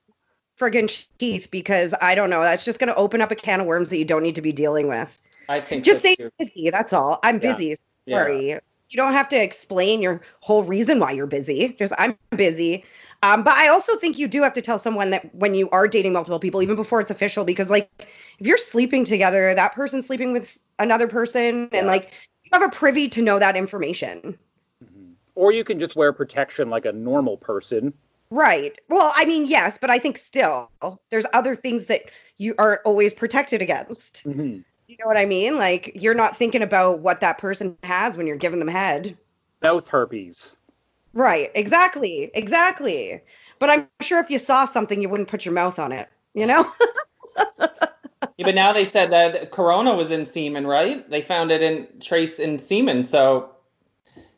friggin' 0.60 1.06
teeth, 1.18 1.48
because 1.50 1.94
I 2.00 2.14
don't 2.14 2.30
know. 2.30 2.42
That's 2.42 2.64
just 2.64 2.78
going 2.78 2.88
to 2.88 2.96
open 2.96 3.20
up 3.22 3.30
a 3.30 3.34
can 3.34 3.60
of 3.60 3.66
worms 3.66 3.88
that 3.88 3.96
you 3.96 4.04
don't 4.04 4.22
need 4.22 4.34
to 4.34 4.42
be 4.42 4.52
dealing 4.52 4.88
with. 4.88 5.18
I 5.48 5.60
think 5.60 5.84
Just 5.84 6.00
so 6.00 6.08
say 6.08 6.16
too. 6.16 6.30
busy. 6.38 6.70
That's 6.70 6.92
all. 6.92 7.18
I'm 7.22 7.36
Yeah. 7.36 7.52
busy. 7.52 7.76
Yeah. 8.06 8.18
Sorry. 8.18 8.50
You 8.90 8.96
don't 8.96 9.12
have 9.12 9.28
to 9.30 9.42
explain 9.42 10.02
your 10.02 10.20
whole 10.40 10.62
reason 10.64 10.98
why 10.98 11.12
you're 11.12 11.26
busy. 11.26 11.74
Just 11.78 11.92
I'm 11.98 12.16
busy. 12.30 12.84
Um, 13.22 13.42
but 13.42 13.54
I 13.54 13.68
also 13.68 13.96
think 13.96 14.18
you 14.18 14.26
do 14.28 14.42
have 14.42 14.54
to 14.54 14.62
tell 14.62 14.78
someone 14.78 15.10
that 15.10 15.34
when 15.34 15.54
you 15.54 15.68
are 15.70 15.86
dating 15.86 16.12
multiple 16.12 16.38
people, 16.38 16.62
even 16.62 16.74
before 16.76 17.00
it's 17.00 17.10
official, 17.10 17.44
because 17.44 17.68
like 17.68 17.90
if 18.38 18.46
you're 18.46 18.56
sleeping 18.56 19.04
together, 19.04 19.54
that 19.54 19.74
person's 19.74 20.06
sleeping 20.06 20.32
with 20.32 20.58
another 20.78 21.06
person, 21.06 21.68
Yeah. 21.72 21.80
and 21.80 21.86
like 21.86 22.12
you 22.44 22.50
have 22.52 22.62
a 22.62 22.68
privy 22.70 23.08
to 23.10 23.22
know 23.22 23.38
that 23.38 23.56
information. 23.56 24.38
Or 25.34 25.52
you 25.52 25.64
can 25.64 25.78
just 25.78 25.96
wear 25.96 26.12
protection 26.12 26.70
like 26.70 26.86
a 26.86 26.92
normal 26.92 27.36
person. 27.36 27.92
Right. 28.30 28.78
Well, 28.88 29.12
I 29.16 29.24
mean, 29.24 29.46
yes, 29.46 29.78
but 29.78 29.90
I 29.90 29.98
think 29.98 30.16
still 30.18 30.70
there's 31.10 31.26
other 31.32 31.54
things 31.54 31.86
that 31.86 32.02
you 32.38 32.54
aren't 32.58 32.80
always 32.84 33.12
protected 33.12 33.60
against. 33.60 34.24
Mhm. 34.24 34.64
You 34.86 34.96
know 34.98 35.06
what 35.06 35.16
I 35.16 35.26
mean? 35.26 35.56
Like 35.58 35.92
you're 35.94 36.14
not 36.14 36.36
thinking 36.36 36.62
about 36.62 37.00
what 37.00 37.20
that 37.20 37.38
person 37.38 37.76
has 37.82 38.16
when 38.16 38.26
you're 38.26 38.36
giving 38.36 38.58
them 38.60 38.68
head. 38.68 39.16
Mouth 39.62 39.88
herpes. 39.88 40.56
Right. 41.12 41.50
Exactly. 41.54 42.30
Exactly. 42.34 43.20
But 43.58 43.70
I'm 43.70 43.88
sure 44.00 44.20
if 44.20 44.30
you 44.30 44.38
saw 44.38 44.64
something, 44.64 45.02
you 45.02 45.08
wouldn't 45.08 45.28
put 45.28 45.44
your 45.44 45.54
mouth 45.54 45.78
on 45.78 45.92
it. 45.92 46.08
You 46.34 46.46
know? 46.46 46.70
Yeah, 48.36 48.46
but 48.46 48.54
now 48.54 48.72
they 48.72 48.86
said 48.86 49.12
that 49.12 49.50
corona 49.50 49.94
was 49.94 50.10
in 50.10 50.24
semen, 50.24 50.66
right? 50.66 51.08
They 51.10 51.20
found 51.20 51.52
it 51.52 51.62
in 51.62 51.86
trace 52.00 52.38
in 52.38 52.58
semen, 52.58 53.04
so 53.04 53.50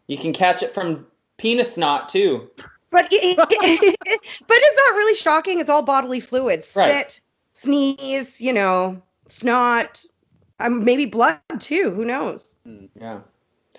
you 0.09 0.19
can 0.19 0.33
catch 0.33 0.65
it 0.65 0.75
from 0.75 1.07
penis 1.37 1.75
snot 1.75 2.09
too. 2.09 2.51
But 2.93 3.09
it, 3.11 3.37
but 3.37 3.49
is 3.49 4.77
that 4.77 4.93
really 4.95 5.17
shocking? 5.17 5.59
It's 5.61 5.71
all 5.71 5.83
bodily 5.83 6.21
fluids. 6.21 6.69
Spit, 6.69 6.87
Right. 6.87 7.21
sneeze, 7.55 8.39
you 8.41 8.53
know, 8.53 9.01
snot, 9.29 10.05
um, 10.61 10.85
maybe 10.85 11.07
blood 11.07 11.41
too. 11.59 11.91
Who 11.91 12.05
knows? 12.05 12.55
Yeah. 13.01 13.21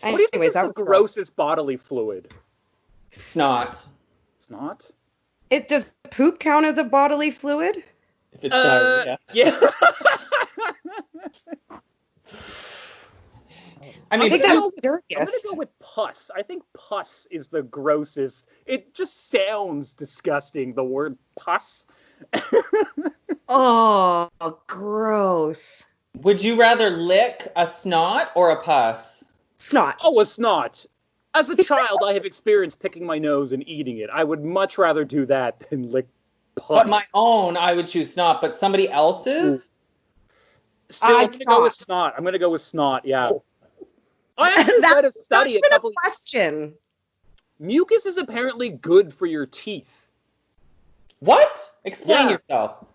what 0.02 0.18
do 0.18 0.22
you 0.24 0.28
think 0.30 0.44
is 0.44 0.54
the 0.54 0.64
was 0.64 0.72
gross. 0.76 0.88
grossest 0.88 1.36
bodily 1.36 1.78
fluid? 1.78 2.34
Snot. 3.30 3.88
It's 4.38 4.50
not. 4.50 4.90
It 5.52 5.70
does 5.70 5.94
poop 6.10 6.40
count 6.40 6.66
as 6.66 6.78
a 6.80 6.84
bodily 6.84 7.30
fluid? 7.32 7.84
If 8.34 8.44
it's 8.44 8.54
Uh, 8.56 8.64
diarrhea. 8.64 9.20
yeah. 9.32 9.60
I 14.14 14.18
I 14.18 14.20
mean, 14.20 14.30
think 14.30 14.44
but 14.44 14.48
that's 14.48 14.60
no, 14.60 14.72
the 15.10 15.18
I'm 15.18 15.26
gonna 15.26 15.38
go 15.50 15.56
with 15.56 15.80
pus. 15.80 16.30
I 16.36 16.44
think 16.44 16.62
pus 16.78 17.28
is 17.32 17.48
the 17.48 17.64
grossest. 17.64 18.48
It 18.68 18.94
just 18.94 19.32
sounds 19.32 19.94
disgusting. 19.94 20.76
The 20.76 20.84
word 20.84 21.18
pus. 21.36 21.88
Oh, 23.50 24.30
gross. 24.68 25.84
would 26.22 26.42
you 26.44 26.56
rather 26.60 26.90
lick 26.92 27.52
a 27.56 27.66
snot 27.68 28.32
or 28.36 28.52
a 28.52 28.62
pus? 28.64 29.24
Snot. 29.58 29.98
Oh, 30.04 30.20
a 30.20 30.26
snot. 30.26 30.86
As 31.34 31.50
a 31.50 31.56
child, 31.64 32.04
I 32.06 32.14
have 32.14 32.26
experienced 32.26 32.80
picking 32.80 33.06
my 33.06 33.18
nose 33.18 33.52
and 33.52 33.68
eating 33.68 33.98
it. 33.98 34.10
I 34.12 34.24
would 34.24 34.44
much 34.44 34.78
rather 34.78 35.04
do 35.04 35.26
that 35.26 35.70
than 35.70 35.92
lick 35.92 36.08
pus. 36.56 36.68
But 36.84 36.88
my 36.88 37.02
own, 37.14 37.58
I 37.58 37.74
would 37.74 37.88
choose 37.88 38.14
snot. 38.14 38.42
But 38.42 38.54
somebody 38.56 38.90
else's, 38.90 39.72
Still, 40.90 41.16
I'm 41.18 41.32
gonna 41.32 41.46
go 41.46 41.64
with 41.64 41.74
snot. 41.74 42.14
snot. 42.14 42.14
I'm 42.18 42.24
gonna 42.24 42.38
go 42.40 42.52
with 42.52 42.62
snot. 42.62 43.06
Yeah. 43.06 43.30
I 43.30 43.32
actually 44.40 44.82
That's 44.82 44.94
read 44.94 45.06
a 45.06 45.12
study 45.12 45.58
a 45.58 45.62
couple. 45.70 45.90
a 45.92 45.94
question. 45.94 46.74
Mucus 47.60 48.06
is 48.06 48.18
apparently 48.18 48.70
good 48.70 49.14
for 49.14 49.26
your 49.26 49.46
teeth. 49.46 50.08
what? 51.20 51.60
Explain 51.86 52.26
Yeah. 52.28 52.30
yourself. 52.32 52.86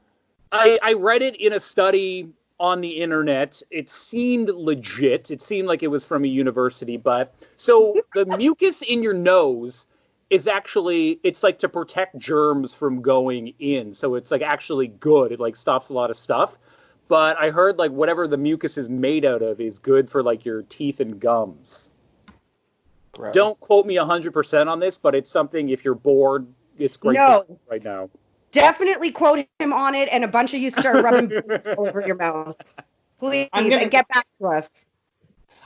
I, 0.51 0.79
I 0.83 0.93
read 0.95 1.23
it 1.23 1.37
in 1.37 1.53
a 1.53 1.61
study 1.61 2.29
on 2.59 2.81
the 2.81 2.89
internet. 3.01 3.63
It 3.71 3.89
seemed 3.89 4.49
legit. 4.49 5.31
It 5.31 5.41
seemed 5.43 5.69
like 5.69 5.83
it 5.83 5.89
was 5.89 6.05
from 6.05 6.25
a 6.25 6.29
university, 6.29 6.97
but 6.97 7.35
so 7.57 7.95
the 8.15 8.25
mucus 8.27 8.83
in 8.83 9.03
your 9.03 9.15
nose 9.15 9.87
is 10.31 10.47
actually 10.49 11.21
it's 11.23 11.43
like 11.43 11.59
to 11.61 11.69
protect 11.69 12.19
germs 12.19 12.75
from 12.75 13.01
going 13.01 13.55
in. 13.59 13.95
So 13.95 14.15
it's 14.17 14.31
like 14.31 14.43
actually 14.43 14.89
good. 14.89 15.33
It 15.33 15.41
like 15.41 15.57
stops 15.57 15.89
a 15.91 15.95
lot 15.95 16.11
of 16.11 16.17
stuff. 16.17 16.59
But 17.09 17.39
I 17.39 17.51
heard 17.51 17.79
like 17.79 17.91
whatever 17.91 18.29
the 18.29 18.37
mucus 18.37 18.77
is 18.79 18.89
made 18.91 19.25
out 19.25 19.43
of 19.43 19.61
is 19.61 19.79
good 19.79 20.09
for 20.11 20.23
like 20.23 20.45
your 20.45 20.63
teeth 20.63 21.01
and 21.01 21.19
gums. 21.19 21.91
Gross. 23.13 23.35
Don't 23.35 23.59
quote 23.61 23.87
me 23.87 23.97
100% 23.97 24.69
on 24.69 24.79
this, 24.79 24.99
but 24.99 25.15
it's 25.15 25.31
something 25.31 25.71
if 25.71 25.85
you're 25.85 25.95
bored, 25.95 26.47
it's 26.79 26.97
great 26.99 27.17
No. 27.17 27.45
to 27.49 27.59
right 27.69 27.83
now. 27.83 28.11
Definitely 28.53 29.11
quote 29.11 29.47
him 29.59 29.73
on 29.73 29.95
it, 29.95 30.09
and 30.11 30.25
a 30.25 30.29
bunch 30.29 30.55
of 30.55 30.61
you 30.61 30.71
start 30.71 31.03
rubbing 31.05 31.33
all 31.77 31.89
over 31.89 32.01
your 32.07 32.17
mouth. 32.17 32.57
Please, 33.19 33.49
I'm 33.53 33.69
gonna- 33.69 33.83
and 33.83 33.91
get 33.91 34.07
back 34.09 34.27
to 34.41 34.47
us. 34.49 34.71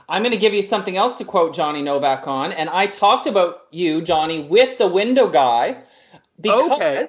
I'm 0.09 0.21
going 0.21 0.31
to 0.33 0.37
give 0.37 0.53
you 0.53 0.63
something 0.63 0.97
else 0.97 1.17
to 1.19 1.25
quote 1.25 1.53
Johnny 1.53 1.81
Novak 1.81 2.27
on. 2.27 2.51
And 2.51 2.69
I 2.69 2.87
talked 2.87 3.25
about 3.25 3.67
you, 3.71 4.01
Johnny, 4.01 4.41
with 4.41 4.77
the 4.77 4.87
window 4.87 5.29
guy 5.29 5.77
because 6.41 6.71
Okay. 6.71 7.07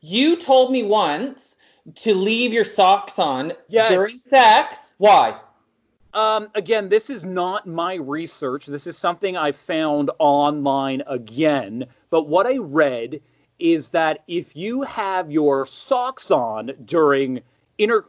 you 0.00 0.36
told 0.36 0.70
me 0.70 0.82
once 0.82 1.56
to 1.96 2.14
leave 2.14 2.52
your 2.52 2.64
socks 2.64 3.18
on 3.18 3.52
Yes. 3.68 3.88
during 3.90 4.14
sex. 4.14 4.78
Why? 4.98 5.38
Um, 6.12 6.48
again, 6.54 6.88
this 6.88 7.10
is 7.10 7.24
not 7.24 7.66
my 7.66 7.94
research. 7.94 8.66
This 8.66 8.86
is 8.86 8.96
something 8.96 9.36
I 9.36 9.52
found 9.52 10.10
online 10.18 11.02
again. 11.06 11.86
But 12.10 12.28
what 12.28 12.46
I 12.46 12.58
read 12.58 13.20
is 13.58 13.90
that 13.90 14.22
if 14.28 14.54
you 14.56 14.82
have 14.82 15.30
your 15.30 15.66
socks 15.66 16.30
on 16.30 16.72
during 16.84 17.42
inter 17.78 18.04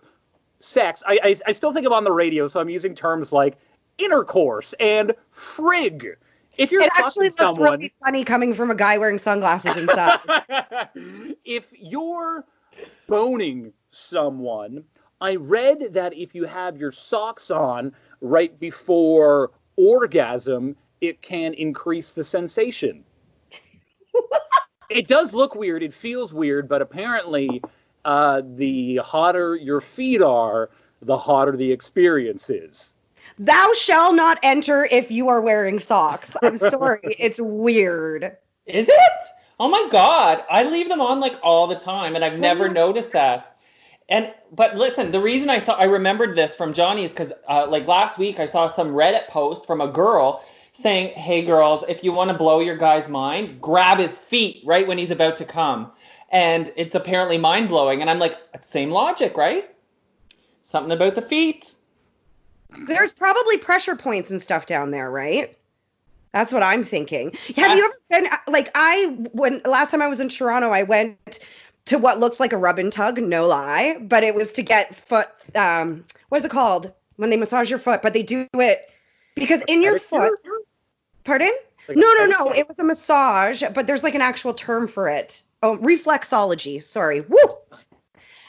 sex, 0.59 1.03
I, 1.05 1.19
I, 1.23 1.35
I 1.47 1.51
still 1.51 1.73
think 1.73 1.85
I'm 1.88 1.93
on 1.93 2.03
the 2.03 2.11
radio, 2.11 2.47
so 2.47 2.59
I'm 2.59 2.69
using 2.69 2.93
terms 2.95 3.33
like 3.33 3.57
intercourse 3.97 4.73
and 4.79 5.13
frig. 5.33 6.15
If 6.57 6.71
you're 6.71 6.83
It 6.83 6.91
actually 6.97 7.29
fucking 7.31 7.45
looks 7.47 7.55
someone, 7.57 7.79
really 7.79 7.93
funny 8.03 8.23
coming 8.23 8.53
from 8.53 8.71
a 8.71 8.75
guy 8.75 8.97
wearing 8.97 9.17
sunglasses 9.17 9.75
and 9.75 9.89
stuff. 9.89 10.25
if 11.43 11.73
you're 11.77 12.45
boning 13.07 13.73
someone, 13.91 14.83
I 15.21 15.35
read 15.35 15.93
that 15.93 16.13
if 16.13 16.35
you 16.35 16.45
have 16.45 16.77
your 16.77 16.91
socks 16.91 17.51
on 17.51 17.93
right 18.21 18.57
before 18.59 19.51
orgasm, 19.75 20.75
it 21.01 21.21
can 21.21 21.53
increase 21.53 22.13
the 22.13 22.23
sensation. 22.23 23.03
it 24.89 25.07
does 25.07 25.33
look 25.33 25.55
weird. 25.55 25.83
It 25.83 25.93
feels 25.93 26.33
weird, 26.33 26.67
but 26.67 26.81
apparently, 26.81 27.61
uh, 28.03 28.41
the 28.45 28.97
hotter 28.97 29.55
your 29.55 29.81
feet 29.81 30.21
are, 30.21 30.69
the 31.01 31.17
hotter 31.17 31.55
the 31.55 31.71
experience 31.71 32.49
is. 32.49 32.93
Thou 33.38 33.71
shall 33.73 34.13
not 34.13 34.39
enter 34.43 34.85
if 34.85 35.11
you 35.11 35.27
are 35.29 35.41
wearing 35.41 35.79
socks. 35.79 36.35
I'm 36.41 36.57
sorry, 36.57 36.99
it's 37.19 37.39
weird. 37.41 38.38
Is 38.65 38.88
it? 38.88 39.11
Oh 39.59 39.69
my 39.69 39.87
god, 39.89 40.43
I 40.49 40.63
leave 40.63 40.89
them 40.89 41.01
on 41.01 41.19
like 41.19 41.39
all 41.41 41.67
the 41.67 41.75
time, 41.75 42.15
and 42.15 42.25
I've 42.25 42.39
never 42.39 42.67
noticed 42.69 43.11
that. 43.13 43.57
And 44.09 44.33
but 44.51 44.75
listen, 44.75 45.11
the 45.11 45.21
reason 45.21 45.49
I 45.49 45.59
thought 45.59 45.79
I 45.79 45.85
remembered 45.85 46.35
this 46.35 46.55
from 46.55 46.73
Johnny 46.73 47.05
is 47.05 47.11
because 47.11 47.31
uh, 47.47 47.65
like 47.67 47.87
last 47.87 48.17
week 48.17 48.39
I 48.39 48.45
saw 48.45 48.67
some 48.67 48.89
Reddit 48.89 49.27
post 49.27 49.65
from 49.65 49.81
a 49.81 49.87
girl 49.87 50.43
saying, 50.73 51.13
"Hey 51.15 51.41
girls, 51.41 51.85
if 51.87 52.03
you 52.03 52.11
want 52.11 52.31
to 52.31 52.37
blow 52.37 52.59
your 52.59 52.75
guy's 52.77 53.07
mind, 53.07 53.61
grab 53.61 53.97
his 53.97 54.17
feet 54.17 54.61
right 54.65 54.85
when 54.85 54.97
he's 54.97 55.11
about 55.11 55.37
to 55.37 55.45
come," 55.45 55.91
and 56.29 56.71
it's 56.75 56.93
apparently 56.93 57.37
mind 57.37 57.69
blowing. 57.69 58.01
And 58.01 58.09
I'm 58.09 58.19
like, 58.19 58.37
same 58.61 58.91
logic, 58.91 59.37
right? 59.37 59.73
Something 60.63 60.91
about 60.91 61.15
the 61.15 61.21
feet. 61.21 61.75
There's 62.87 63.13
probably 63.13 63.57
pressure 63.57 63.95
points 63.95 64.31
and 64.31 64.41
stuff 64.41 64.65
down 64.65 64.91
there, 64.91 65.09
right? 65.09 65.54
That's 66.35 66.51
what 66.51 66.63
I'm 66.63 66.83
thinking. 66.83 67.33
Have 67.55 67.77
you 67.77 67.85
ever 67.85 67.93
been 68.09 68.27
like 68.49 68.69
I 68.75 69.05
when 69.31 69.61
last 69.63 69.91
time 69.91 70.01
I 70.01 70.07
was 70.07 70.19
in 70.19 70.27
Toronto, 70.27 70.69
I 70.69 70.83
went 70.83 71.39
to 71.85 71.97
what 71.97 72.19
looks 72.19 72.41
like 72.41 72.51
a 72.51 72.57
rub 72.57 72.77
and 72.77 72.91
tug, 72.91 73.21
no 73.21 73.47
lie, 73.47 73.97
but 74.01 74.21
it 74.25 74.35
was 74.35 74.51
to 74.51 74.61
get 74.61 74.93
foot 74.93 75.29
um 75.55 76.03
what 76.27 76.39
is 76.39 76.43
it 76.43 76.51
called? 76.51 76.91
When 77.15 77.29
they 77.29 77.37
massage 77.37 77.69
your 77.69 77.79
foot, 77.79 78.01
but 78.01 78.11
they 78.11 78.21
do 78.21 78.49
it 78.55 78.91
because 79.35 79.61
in 79.69 79.81
your 79.81 79.97
foot 79.97 80.33
Pardon? 81.23 81.51
Like 81.87 81.95
no, 81.95 82.13
no, 82.13 82.25
no. 82.25 82.51
It 82.51 82.67
was 82.67 82.77
a 82.79 82.83
massage, 82.83 83.63
but 83.73 83.87
there's 83.87 84.03
like 84.03 84.15
an 84.15 84.21
actual 84.21 84.53
term 84.53 84.89
for 84.89 85.07
it. 85.07 85.41
Oh, 85.63 85.77
reflexology. 85.77 86.83
Sorry. 86.83 87.21
Woo. 87.21 87.47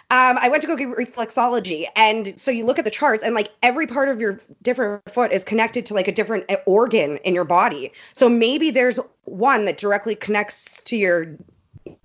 Um, 0.09 0.39
I 0.41 0.49
went 0.49 0.63
to 0.63 0.69
go 0.69 0.77
get 0.77 0.89
reflexology, 0.89 1.87
and 1.97 2.39
so 2.41 2.53
you 2.53 2.65
look 2.65 2.79
at 2.79 2.85
the 2.85 2.93
charts, 2.93 3.25
and 3.25 3.35
like 3.35 3.51
every 3.63 3.89
part 3.89 4.09
of 4.09 4.21
your 4.21 4.39
different 4.63 5.03
foot 5.11 5.33
is 5.33 5.43
connected 5.43 5.85
to 5.87 5.95
like 5.95 6.07
a 6.07 6.13
different 6.13 6.45
uh, 6.49 6.57
organ 6.65 7.17
in 7.19 7.35
your 7.35 7.45
body. 7.45 7.93
So 8.13 8.29
maybe 8.29 8.71
there's 8.71 9.01
one 9.25 9.65
that 9.65 9.79
directly 9.79 10.15
connects 10.15 10.81
to 10.83 10.97
your, 10.97 11.37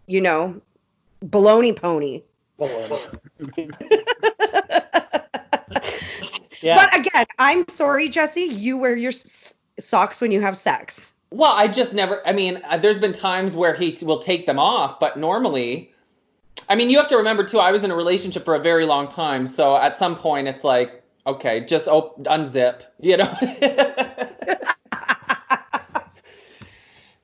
you 0.07 0.19
know, 0.19 0.59
baloney 1.23 1.75
pony. 1.75 2.23
Yeah. 6.61 6.75
But 6.75 6.99
again, 6.99 7.25
I'm 7.39 7.67
sorry, 7.67 8.07
Jesse. 8.07 8.41
You 8.41 8.77
wear 8.77 8.95
your 8.95 9.11
s- 9.11 9.53
socks 9.79 10.21
when 10.21 10.31
you 10.31 10.41
have 10.41 10.57
sex. 10.57 11.09
Well, 11.31 11.51
I 11.51 11.67
just 11.67 11.93
never. 11.93 12.25
I 12.27 12.33
mean, 12.33 12.61
uh, 12.69 12.77
there's 12.77 12.99
been 12.99 13.13
times 13.13 13.55
where 13.55 13.73
he 13.73 13.97
will 14.03 14.19
take 14.19 14.45
them 14.45 14.59
off, 14.59 14.99
but 14.99 15.17
normally, 15.17 15.91
I 16.71 16.75
mean, 16.75 16.89
you 16.89 16.97
have 16.99 17.09
to 17.09 17.17
remember 17.17 17.43
too. 17.43 17.59
I 17.59 17.69
was 17.73 17.83
in 17.83 17.91
a 17.91 17.95
relationship 17.97 18.45
for 18.45 18.55
a 18.55 18.59
very 18.59 18.85
long 18.85 19.09
time, 19.09 19.45
so 19.45 19.75
at 19.75 19.97
some 19.97 20.15
point, 20.15 20.47
it's 20.47 20.63
like, 20.63 21.03
okay, 21.27 21.65
just 21.65 21.89
op- 21.89 22.23
unzip, 22.23 22.83
you 22.97 23.17
know. 23.17 23.29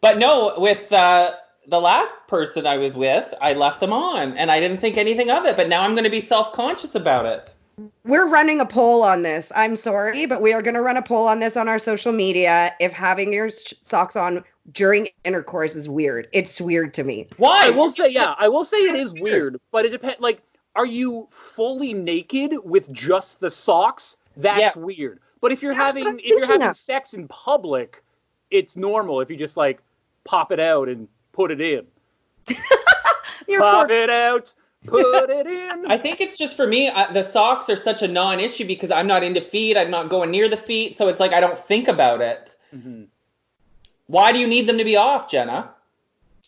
but 0.01 0.17
no, 0.17 0.53
with 0.57 0.91
uh, 0.91 1.31
the 1.65 1.79
last 1.79 2.13
person 2.27 2.67
I 2.67 2.75
was 2.75 2.97
with, 2.97 3.33
I 3.39 3.53
left 3.53 3.79
them 3.79 3.93
on, 3.93 4.35
and 4.35 4.51
I 4.51 4.59
didn't 4.59 4.81
think 4.81 4.97
anything 4.97 5.31
of 5.31 5.45
it. 5.45 5.55
But 5.55 5.69
now 5.69 5.83
I'm 5.83 5.93
going 5.93 6.03
to 6.03 6.09
be 6.09 6.19
self-conscious 6.19 6.95
about 6.95 7.25
it. 7.25 7.55
We're 8.03 8.27
running 8.27 8.59
a 8.59 8.65
poll 8.65 9.01
on 9.01 9.21
this. 9.21 9.49
I'm 9.55 9.77
sorry, 9.77 10.25
but 10.25 10.41
we 10.41 10.51
are 10.51 10.61
going 10.61 10.73
to 10.73 10.81
run 10.81 10.97
a 10.97 11.01
poll 11.01 11.25
on 11.25 11.39
this 11.39 11.55
on 11.55 11.69
our 11.69 11.79
social 11.79 12.11
media. 12.11 12.75
If 12.81 12.91
having 12.91 13.31
your 13.31 13.49
socks 13.49 14.17
on 14.17 14.43
during 14.71 15.09
intercourse 15.23 15.75
is 15.75 15.87
weird, 15.87 16.27
it's 16.33 16.59
weird 16.59 16.93
to 16.95 17.03
me. 17.03 17.27
Why? 17.37 17.67
I 17.67 17.69
will 17.71 17.89
say, 17.89 18.09
yeah, 18.09 18.33
I 18.37 18.49
will 18.49 18.65
say 18.65 18.77
it 18.77 18.95
is 18.95 19.13
weird, 19.13 19.59
but 19.71 19.85
it 19.85 19.91
depends. 19.91 20.19
Like, 20.19 20.41
are 20.75 20.85
you 20.85 21.27
fully 21.31 21.93
naked 21.93 22.53
with 22.63 22.91
just 22.91 23.39
the 23.39 23.49
socks? 23.49 24.17
That's 24.35 24.75
weird. 24.75 25.19
But 25.41 25.51
if 25.51 25.63
you're 25.63 25.73
That's 25.73 25.97
having 25.97 26.19
if 26.19 26.25
you're 26.27 26.45
having 26.45 26.67
of. 26.67 26.75
sex 26.75 27.13
in 27.13 27.27
public, 27.27 28.03
it's 28.51 28.75
normal 28.77 29.21
if 29.21 29.29
you 29.29 29.37
just 29.37 29.57
like 29.57 29.81
pop 30.23 30.51
it 30.51 30.59
out 30.59 30.89
and 30.89 31.07
put 31.31 31.51
it 31.51 31.61
in. 31.61 31.85
Pop 33.59 33.87
poor- 33.87 33.95
it 33.97 34.09
out, 34.09 34.53
put 34.85 35.29
it 35.29 35.47
in. 35.47 35.85
I 35.89 35.97
think 35.97 36.19
it's 36.21 36.37
just 36.37 36.57
for 36.57 36.67
me. 36.67 36.89
I, 36.89 37.11
the 37.13 37.23
socks 37.23 37.69
are 37.69 37.75
such 37.77 38.01
a 38.01 38.07
non-issue 38.07 38.65
because 38.67 38.91
I'm 38.91 39.07
not 39.07 39.23
into 39.23 39.39
feet. 39.41 39.77
I'm 39.77 39.89
not 39.89 40.09
going 40.09 40.31
near 40.31 40.49
the 40.49 40.57
feet, 40.57 40.97
so 40.97 41.07
it's 41.07 41.19
like 41.19 41.31
I 41.31 41.39
don't 41.39 41.57
think 41.57 41.87
about 41.87 42.19
it. 42.21 42.55
Mhm. 42.75 43.07
Why 44.07 44.31
do 44.31 44.39
you 44.39 44.47
need 44.47 44.67
them 44.67 44.77
to 44.77 44.83
be 44.83 44.95
off, 44.95 45.29
Jenna? 45.29 45.71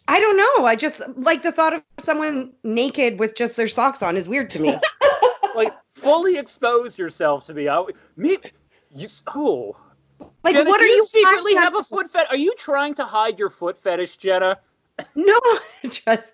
I 0.07 0.20
don't 0.20 0.38
know. 0.38 0.66
I 0.66 0.76
just 0.76 1.01
like 1.18 1.43
the 1.43 1.51
thought 1.51 1.74
of 1.74 1.84
someone 1.99 2.53
naked 2.64 3.20
with 3.20 3.36
just 3.36 3.55
their 3.55 3.68
socks 3.68 4.01
on 4.01 4.18
is 4.18 4.28
weird 4.28 4.49
to 4.51 4.60
me. 4.60 4.76
like 5.55 5.74
fully 5.93 6.38
expose 6.38 6.97
yourself 6.97 7.45
to 7.45 7.53
me. 7.53 7.70
I, 7.70 7.86
me, 8.16 8.38
you, 8.95 9.07
oh. 9.36 9.78
Like, 10.43 10.55
Jenna, 10.55 10.70
what 10.70 10.80
do 10.80 10.86
are 10.86 10.88
you 10.88 11.05
secretly 11.05 11.53
have 11.55 11.76
a 11.76 11.84
foot 11.84 12.10
fetish? 12.10 12.30
Are 12.32 12.38
you 12.38 12.53
trying 12.57 12.95
to 12.95 13.05
hide 13.05 13.38
your 13.38 13.49
foot 13.49 13.78
fetish, 13.78 14.18
Jenna? 14.18 14.57
No, 15.16 15.39
just. 15.84 16.34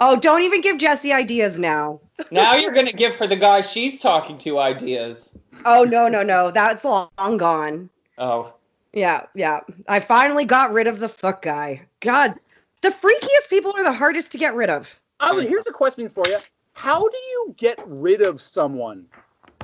oh, 0.00 0.16
don't 0.16 0.42
even 0.42 0.62
give 0.62 0.78
Jesse 0.78 1.12
ideas 1.12 1.58
now. 1.58 2.00
now 2.30 2.54
you're 2.54 2.72
gonna 2.72 2.92
give 2.92 3.14
her 3.16 3.26
the 3.26 3.36
guy 3.36 3.60
she's 3.60 4.00
talking 4.00 4.36
to 4.38 4.58
ideas. 4.58 5.30
Oh 5.64 5.84
no, 5.84 6.08
no, 6.08 6.22
no. 6.22 6.50
That's 6.50 6.84
long 6.84 7.36
gone. 7.36 7.90
Oh. 8.18 8.54
Yeah, 8.96 9.26
yeah. 9.34 9.60
I 9.86 10.00
finally 10.00 10.46
got 10.46 10.72
rid 10.72 10.86
of 10.86 11.00
the 11.00 11.08
fuck 11.10 11.42
guy. 11.42 11.82
God, 12.00 12.34
the 12.80 12.88
freakiest 12.88 13.50
people 13.50 13.74
are 13.76 13.84
the 13.84 13.92
hardest 13.92 14.32
to 14.32 14.38
get 14.38 14.54
rid 14.54 14.70
of. 14.70 14.88
Would, 15.20 15.46
here's 15.46 15.66
a 15.66 15.72
question 15.72 16.08
for 16.08 16.26
you. 16.26 16.38
How 16.72 17.00
do 17.00 17.16
you 17.16 17.54
get 17.58 17.78
rid 17.86 18.22
of 18.22 18.40
someone? 18.40 19.04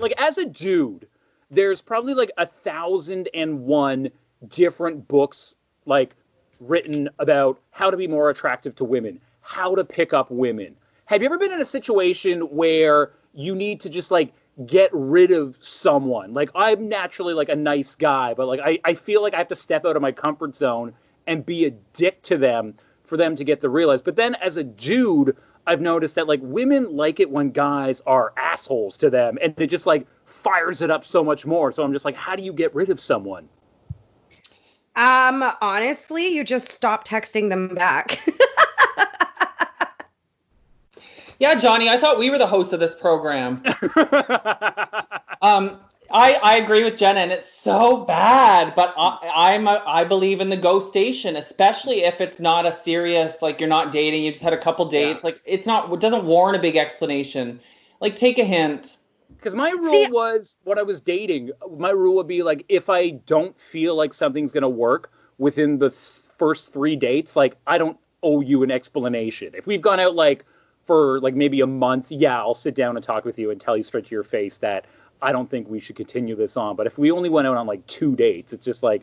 Like 0.00 0.12
as 0.18 0.36
a 0.36 0.44
dude, 0.44 1.08
there's 1.50 1.80
probably 1.80 2.12
like 2.12 2.30
a 2.36 2.44
thousand 2.44 3.30
and 3.32 3.64
one 3.64 4.10
different 4.48 5.08
books 5.08 5.54
like 5.86 6.14
written 6.60 7.08
about 7.18 7.58
how 7.70 7.90
to 7.90 7.96
be 7.96 8.06
more 8.06 8.28
attractive 8.28 8.74
to 8.76 8.84
women, 8.84 9.18
how 9.40 9.74
to 9.74 9.82
pick 9.82 10.12
up 10.12 10.30
women. 10.30 10.76
Have 11.06 11.22
you 11.22 11.26
ever 11.26 11.38
been 11.38 11.52
in 11.52 11.60
a 11.62 11.64
situation 11.64 12.42
where 12.42 13.12
you 13.32 13.54
need 13.54 13.80
to 13.80 13.88
just 13.88 14.10
like 14.10 14.34
get 14.66 14.90
rid 14.92 15.30
of 15.30 15.56
someone? 15.60 16.34
Like 16.34 16.50
I'm 16.54 16.88
naturally 16.88 17.34
like 17.34 17.48
a 17.48 17.56
nice 17.56 17.94
guy, 17.94 18.34
but 18.34 18.46
like 18.46 18.60
I, 18.60 18.78
I 18.84 18.94
feel 18.94 19.22
like 19.22 19.34
I 19.34 19.38
have 19.38 19.48
to 19.48 19.54
step 19.54 19.84
out 19.84 19.96
of 19.96 20.02
my 20.02 20.12
comfort 20.12 20.54
zone 20.54 20.94
and 21.26 21.44
be 21.44 21.64
a 21.64 21.70
dick 21.70 22.22
to 22.22 22.38
them 22.38 22.74
for 23.04 23.16
them 23.16 23.36
to 23.36 23.44
get 23.44 23.60
to 23.60 23.68
realize. 23.68 24.02
But 24.02 24.16
then 24.16 24.34
as 24.36 24.56
a 24.56 24.64
dude, 24.64 25.36
I've 25.66 25.80
noticed 25.80 26.16
that 26.16 26.26
like 26.26 26.40
women 26.42 26.96
like 26.96 27.20
it 27.20 27.30
when 27.30 27.50
guys 27.50 28.00
are 28.06 28.32
assholes 28.36 28.98
to 28.98 29.10
them 29.10 29.38
and 29.40 29.54
it 29.58 29.68
just 29.68 29.86
like 29.86 30.06
fires 30.24 30.82
it 30.82 30.90
up 30.90 31.04
so 31.04 31.22
much 31.22 31.46
more. 31.46 31.70
So 31.72 31.84
I'm 31.84 31.92
just 31.92 32.04
like, 32.04 32.16
how 32.16 32.36
do 32.36 32.42
you 32.42 32.52
get 32.52 32.74
rid 32.74 32.90
of 32.90 33.00
someone? 33.00 33.48
Um, 34.94 35.42
honestly, 35.62 36.34
you 36.34 36.44
just 36.44 36.68
stop 36.68 37.06
texting 37.06 37.48
them 37.48 37.74
back. 37.74 38.20
Yeah, 41.42 41.56
Johnny, 41.56 41.88
I 41.88 41.96
thought 41.96 42.20
we 42.20 42.30
were 42.30 42.38
the 42.38 42.46
host 42.46 42.72
of 42.72 42.78
this 42.78 42.94
program. 42.94 43.62
Um, 45.42 45.80
I, 46.08 46.34
I 46.34 46.56
agree 46.58 46.84
with 46.84 46.96
Jenna, 46.96 47.18
and 47.18 47.32
it's 47.32 47.52
so 47.52 48.04
bad. 48.04 48.76
But 48.76 48.94
I, 48.96 49.28
I'm 49.34 49.66
a, 49.66 49.82
I 49.84 50.04
believe 50.04 50.40
in 50.40 50.50
the 50.50 50.56
ghost 50.56 50.86
station, 50.86 51.34
especially 51.34 52.04
if 52.04 52.20
it's 52.20 52.38
not 52.38 52.64
a 52.64 52.70
serious 52.70 53.42
like 53.42 53.58
you're 53.58 53.68
not 53.68 53.90
dating, 53.90 54.22
you 54.22 54.30
just 54.30 54.44
had 54.44 54.52
a 54.52 54.56
couple 54.56 54.84
dates. 54.84 55.24
Like 55.24 55.42
it's 55.44 55.66
not 55.66 55.92
it 55.92 55.98
doesn't 55.98 56.24
warrant 56.24 56.56
a 56.56 56.60
big 56.60 56.76
explanation. 56.76 57.58
Like 57.98 58.14
take 58.14 58.38
a 58.38 58.44
hint. 58.44 58.98
Because 59.36 59.56
my 59.56 59.70
rule 59.70 59.90
See- 59.90 60.10
was 60.12 60.56
when 60.62 60.78
I 60.78 60.82
was 60.82 61.00
dating, 61.00 61.50
my 61.76 61.90
rule 61.90 62.14
would 62.14 62.28
be 62.28 62.44
like 62.44 62.64
if 62.68 62.88
I 62.88 63.10
don't 63.10 63.58
feel 63.60 63.96
like 63.96 64.14
something's 64.14 64.52
gonna 64.52 64.68
work 64.68 65.10
within 65.38 65.78
the 65.78 65.90
th- 65.90 66.30
first 66.38 66.72
three 66.72 66.94
dates, 66.94 67.34
like 67.34 67.56
I 67.66 67.78
don't 67.78 67.98
owe 68.22 68.42
you 68.42 68.62
an 68.62 68.70
explanation. 68.70 69.54
If 69.54 69.66
we've 69.66 69.82
gone 69.82 69.98
out 69.98 70.14
like 70.14 70.44
for 70.84 71.20
like 71.20 71.34
maybe 71.34 71.60
a 71.60 71.66
month, 71.66 72.10
yeah, 72.10 72.38
I'll 72.38 72.54
sit 72.54 72.74
down 72.74 72.96
and 72.96 73.04
talk 73.04 73.24
with 73.24 73.38
you 73.38 73.50
and 73.50 73.60
tell 73.60 73.76
you 73.76 73.82
straight 73.82 74.06
to 74.06 74.14
your 74.14 74.24
face 74.24 74.58
that 74.58 74.86
I 75.20 75.32
don't 75.32 75.48
think 75.48 75.68
we 75.68 75.78
should 75.78 75.96
continue 75.96 76.34
this 76.34 76.56
on. 76.56 76.76
But 76.76 76.86
if 76.86 76.98
we 76.98 77.10
only 77.10 77.28
went 77.28 77.46
out 77.46 77.56
on 77.56 77.66
like 77.66 77.86
two 77.86 78.16
dates, 78.16 78.52
it's 78.52 78.64
just 78.64 78.82
like 78.82 79.02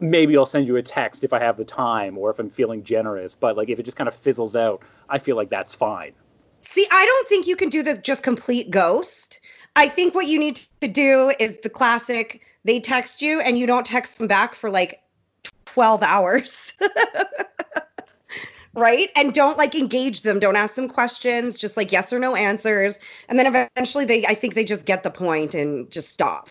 maybe 0.00 0.36
I'll 0.36 0.44
send 0.44 0.66
you 0.66 0.76
a 0.76 0.82
text 0.82 1.22
if 1.22 1.32
I 1.32 1.38
have 1.38 1.56
the 1.56 1.64
time 1.64 2.18
or 2.18 2.30
if 2.30 2.38
I'm 2.38 2.50
feeling 2.50 2.82
generous. 2.82 3.34
But 3.34 3.56
like 3.56 3.68
if 3.68 3.78
it 3.78 3.84
just 3.84 3.96
kind 3.96 4.08
of 4.08 4.14
fizzles 4.14 4.56
out, 4.56 4.82
I 5.08 5.18
feel 5.18 5.36
like 5.36 5.50
that's 5.50 5.74
fine. 5.74 6.12
See, 6.62 6.86
I 6.90 7.04
don't 7.06 7.28
think 7.28 7.46
you 7.46 7.56
can 7.56 7.68
do 7.68 7.82
the 7.82 7.96
just 7.96 8.22
complete 8.22 8.70
ghost. 8.70 9.40
I 9.74 9.88
think 9.88 10.14
what 10.14 10.26
you 10.26 10.38
need 10.38 10.60
to 10.80 10.88
do 10.88 11.32
is 11.38 11.56
the 11.62 11.70
classic 11.70 12.42
they 12.64 12.80
text 12.80 13.22
you 13.22 13.40
and 13.40 13.58
you 13.58 13.66
don't 13.66 13.86
text 13.86 14.18
them 14.18 14.26
back 14.26 14.54
for 14.54 14.70
like 14.70 15.02
12 15.66 16.02
hours. 16.02 16.72
right? 18.74 19.10
And 19.16 19.34
don't 19.34 19.58
like 19.58 19.74
engage 19.74 20.22
them, 20.22 20.38
don't 20.38 20.56
ask 20.56 20.74
them 20.74 20.88
questions, 20.88 21.58
just 21.58 21.76
like 21.76 21.92
yes 21.92 22.12
or 22.12 22.18
no 22.18 22.34
answers. 22.34 22.98
And 23.28 23.38
then 23.38 23.46
eventually 23.46 24.04
they 24.04 24.26
I 24.26 24.34
think 24.34 24.54
they 24.54 24.64
just 24.64 24.84
get 24.84 25.02
the 25.02 25.10
point 25.10 25.54
and 25.54 25.90
just 25.90 26.10
stop. 26.10 26.48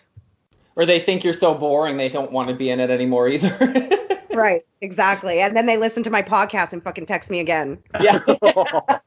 Or 0.76 0.86
they 0.86 1.00
think 1.00 1.24
you're 1.24 1.34
so 1.34 1.54
boring 1.54 1.98
they 1.98 2.10
don't 2.10 2.32
want 2.32 2.48
to 2.50 2.56
be 2.56 2.70
in 2.70 2.80
it 2.80 2.90
anymore 2.90 3.28
either. 3.28 3.90
Right. 4.34 4.66
Exactly. 4.80 5.42
And 5.42 5.58
then 5.58 5.66
they 5.66 5.76
listen 5.76 6.04
to 6.04 6.10
my 6.10 6.22
podcast 6.22 6.72
and 6.72 6.82
fucking 6.82 7.06
text 7.06 7.30
me 7.30 7.42
again. 7.42 7.78
yeah. 8.00 8.20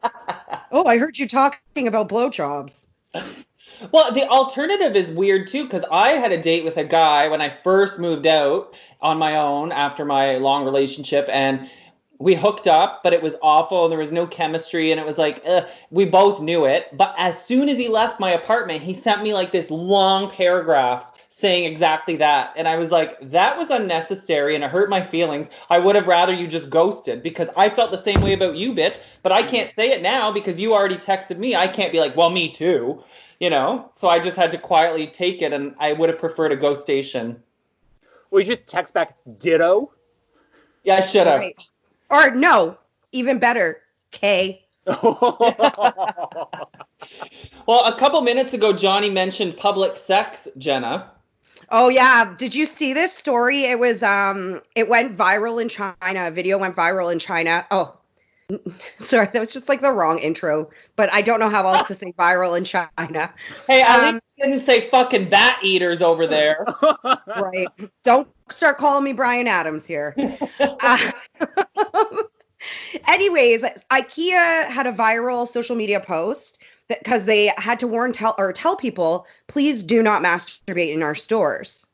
Oh, 0.71 0.87
I 0.87 0.99
heard 0.99 1.19
you 1.19 1.29
talking 1.29 1.87
about 1.87 2.09
blowjobs. 2.09 2.81
Well, 3.93 4.13
the 4.13 4.27
alternative 4.29 4.97
is 4.97 5.09
weird 5.11 5.47
too, 5.47 5.65
because 5.65 5.85
I 5.91 6.11
had 6.11 6.33
a 6.33 6.41
date 6.41 6.65
with 6.65 6.77
a 6.77 6.85
guy 6.85 7.29
when 7.29 7.41
I 7.41 7.49
first 7.49 8.01
moved 8.01 8.27
out 8.27 8.75
on 9.01 9.17
my 9.17 9.37
own 9.37 9.71
after 9.71 10.05
my 10.05 10.37
long 10.39 10.65
relationship, 10.65 11.29
and 11.31 11.71
we 12.25 12.35
hooked 12.35 12.67
up, 12.67 13.03
but 13.03 13.13
it 13.13 13.23
was 13.23 13.37
awful, 13.43 13.85
and 13.85 13.93
there 13.93 13.99
was 13.99 14.11
no 14.11 14.27
chemistry, 14.27 14.91
and 14.91 14.99
it 14.99 15.05
was 15.05 15.19
like, 15.19 15.43
ugh, 15.47 15.67
we 15.91 16.07
both 16.07 16.41
knew 16.41 16.65
it. 16.65 16.89
But 16.97 17.15
as 17.19 17.45
soon 17.45 17.69
as 17.69 17.77
he 17.77 17.87
left 17.87 18.19
my 18.19 18.31
apartment, 18.31 18.81
he 18.81 18.95
sent 18.95 19.23
me 19.23 19.35
like 19.35 19.53
this 19.53 19.71
long 19.71 20.31
paragraph 20.31 21.13
saying 21.29 21.71
exactly 21.71 22.17
that. 22.17 22.55
And 22.57 22.67
I 22.67 22.79
was 22.79 22.91
like, 22.91 23.21
that 23.29 23.59
was 23.59 23.69
unnecessary 23.69 24.55
and 24.55 24.65
it 24.65 24.71
hurt 24.71 24.89
my 24.89 25.05
feelings. 25.05 25.49
I 25.69 25.79
would 25.79 25.97
have 25.97 26.07
rather 26.07 26.33
you 26.33 26.47
just 26.47 26.71
ghosted 26.71 27.23
because 27.23 27.51
I 27.59 27.69
felt 27.69 27.91
the 27.91 27.99
same 27.99 28.23
way 28.23 28.33
about 28.33 28.57
you, 28.57 28.73
bitch. 28.73 28.97
But 29.23 29.33
I 29.33 29.43
can't 29.43 29.71
say 29.71 29.91
it 29.91 30.01
now 30.01 30.33
because 30.33 30.59
you 30.59 30.73
already 30.73 30.97
texted 30.97 31.37
me. 31.37 31.55
I 31.55 31.67
can't 31.67 31.93
be 31.93 32.01
like, 32.01 32.17
well, 32.17 32.31
me 32.31 32.51
too. 32.51 33.05
You 33.39 33.51
know? 33.51 33.91
So 33.97 34.09
I 34.09 34.19
just 34.19 34.37
had 34.37 34.51
to 34.53 34.59
quietly 34.59 35.09
take 35.09 35.43
it 35.43 35.53
and 35.53 35.75
I 35.79 35.93
would 35.93 36.09
have 36.09 36.19
preferred 36.19 36.53
a 36.53 36.57
ghost 36.57 36.81
station. 36.81 37.43
Well, 38.31 38.41
you 38.41 38.47
just 38.47 38.67
text 38.67 38.95
back 38.95 39.15
ditto. 39.39 39.93
Yeah, 40.85 40.97
I 40.97 41.01
should 41.01 41.27
have. 41.27 41.41
Right. 41.41 41.57
Or 42.11 42.31
no, 42.31 42.79
even 43.13 43.39
better, 43.39 43.81
K. 44.11 44.65
Well, 47.67 47.85
a 47.87 47.99
couple 47.99 48.21
minutes 48.21 48.53
ago, 48.55 48.73
Johnny 48.73 49.11
mentioned 49.11 49.57
public 49.57 49.97
sex, 49.97 50.49
Jenna. 50.59 51.11
Oh 51.71 51.89
yeah, 51.89 52.35
did 52.37 52.55
you 52.55 52.67
see 52.67 52.93
this 52.93 53.17
story? 53.17 53.65
It 53.65 53.79
was 53.79 54.03
um 54.03 54.61
it 54.75 54.89
went 54.89 55.17
viral 55.17 55.61
in 55.61 55.69
China. 55.69 56.29
A 56.29 56.31
video 56.31 56.59
went 56.59 56.77
viral 56.77 57.11
in 57.13 57.19
China. 57.19 57.67
Oh. 57.71 57.97
Sorry, 58.99 59.27
that 59.33 59.41
was 59.41 59.53
just 59.53 59.71
like 59.71 59.81
the 59.81 59.91
wrong 59.91 60.19
intro, 60.19 60.69
but 60.97 61.11
I 61.13 61.23
don't 61.23 61.41
know 61.41 61.49
how 61.49 61.67
else 61.67 61.89
to 61.89 61.95
say 61.95 62.13
viral 62.19 62.59
in 62.59 62.65
China. 62.65 63.33
Hey, 63.67 63.81
at 63.81 64.05
Um, 64.05 64.21
didn't 64.39 64.61
say 64.61 64.89
fucking 64.91 65.31
bat 65.31 65.59
eaters 65.63 66.03
over 66.03 66.27
there. 66.27 66.67
Right. 67.27 67.69
Don't 68.03 68.29
start 68.51 68.79
calling 68.79 69.05
me 69.05 69.13
Bryan 69.13 69.49
Adams 69.49 69.87
here. 69.87 70.15
Uh, 70.61 71.11
anyways, 73.09 73.63
IKEA 73.91 74.67
had 74.67 74.87
a 74.87 74.93
viral 74.93 75.47
social 75.49 75.77
media 75.77 76.01
post 76.01 76.63
because 76.89 77.25
they 77.25 77.53
had 77.57 77.81
to 77.81 77.87
warn 77.87 78.13
tell 78.13 78.35
or 78.39 78.53
tell 78.53 78.77
people, 78.77 79.27
please 79.47 79.83
do 79.83 80.03
not 80.03 80.23
masturbate 80.23 80.93
in 80.93 81.03
our 81.03 81.15
stores. 81.15 81.87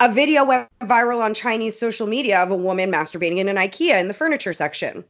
A 0.00 0.12
video 0.12 0.44
went 0.44 0.68
viral 0.80 1.20
on 1.20 1.34
Chinese 1.34 1.78
social 1.78 2.06
media 2.06 2.42
of 2.42 2.50
a 2.50 2.56
woman 2.56 2.90
masturbating 2.90 3.38
in 3.38 3.48
an 3.48 3.56
IKEA 3.56 4.00
in 4.00 4.08
the 4.08 4.14
furniture 4.14 4.52
section. 4.52 5.04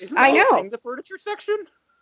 Isn't 0.00 0.18
I 0.18 0.32
know. 0.32 0.68
the 0.68 0.78
furniture 0.78 1.18
section? 1.18 1.56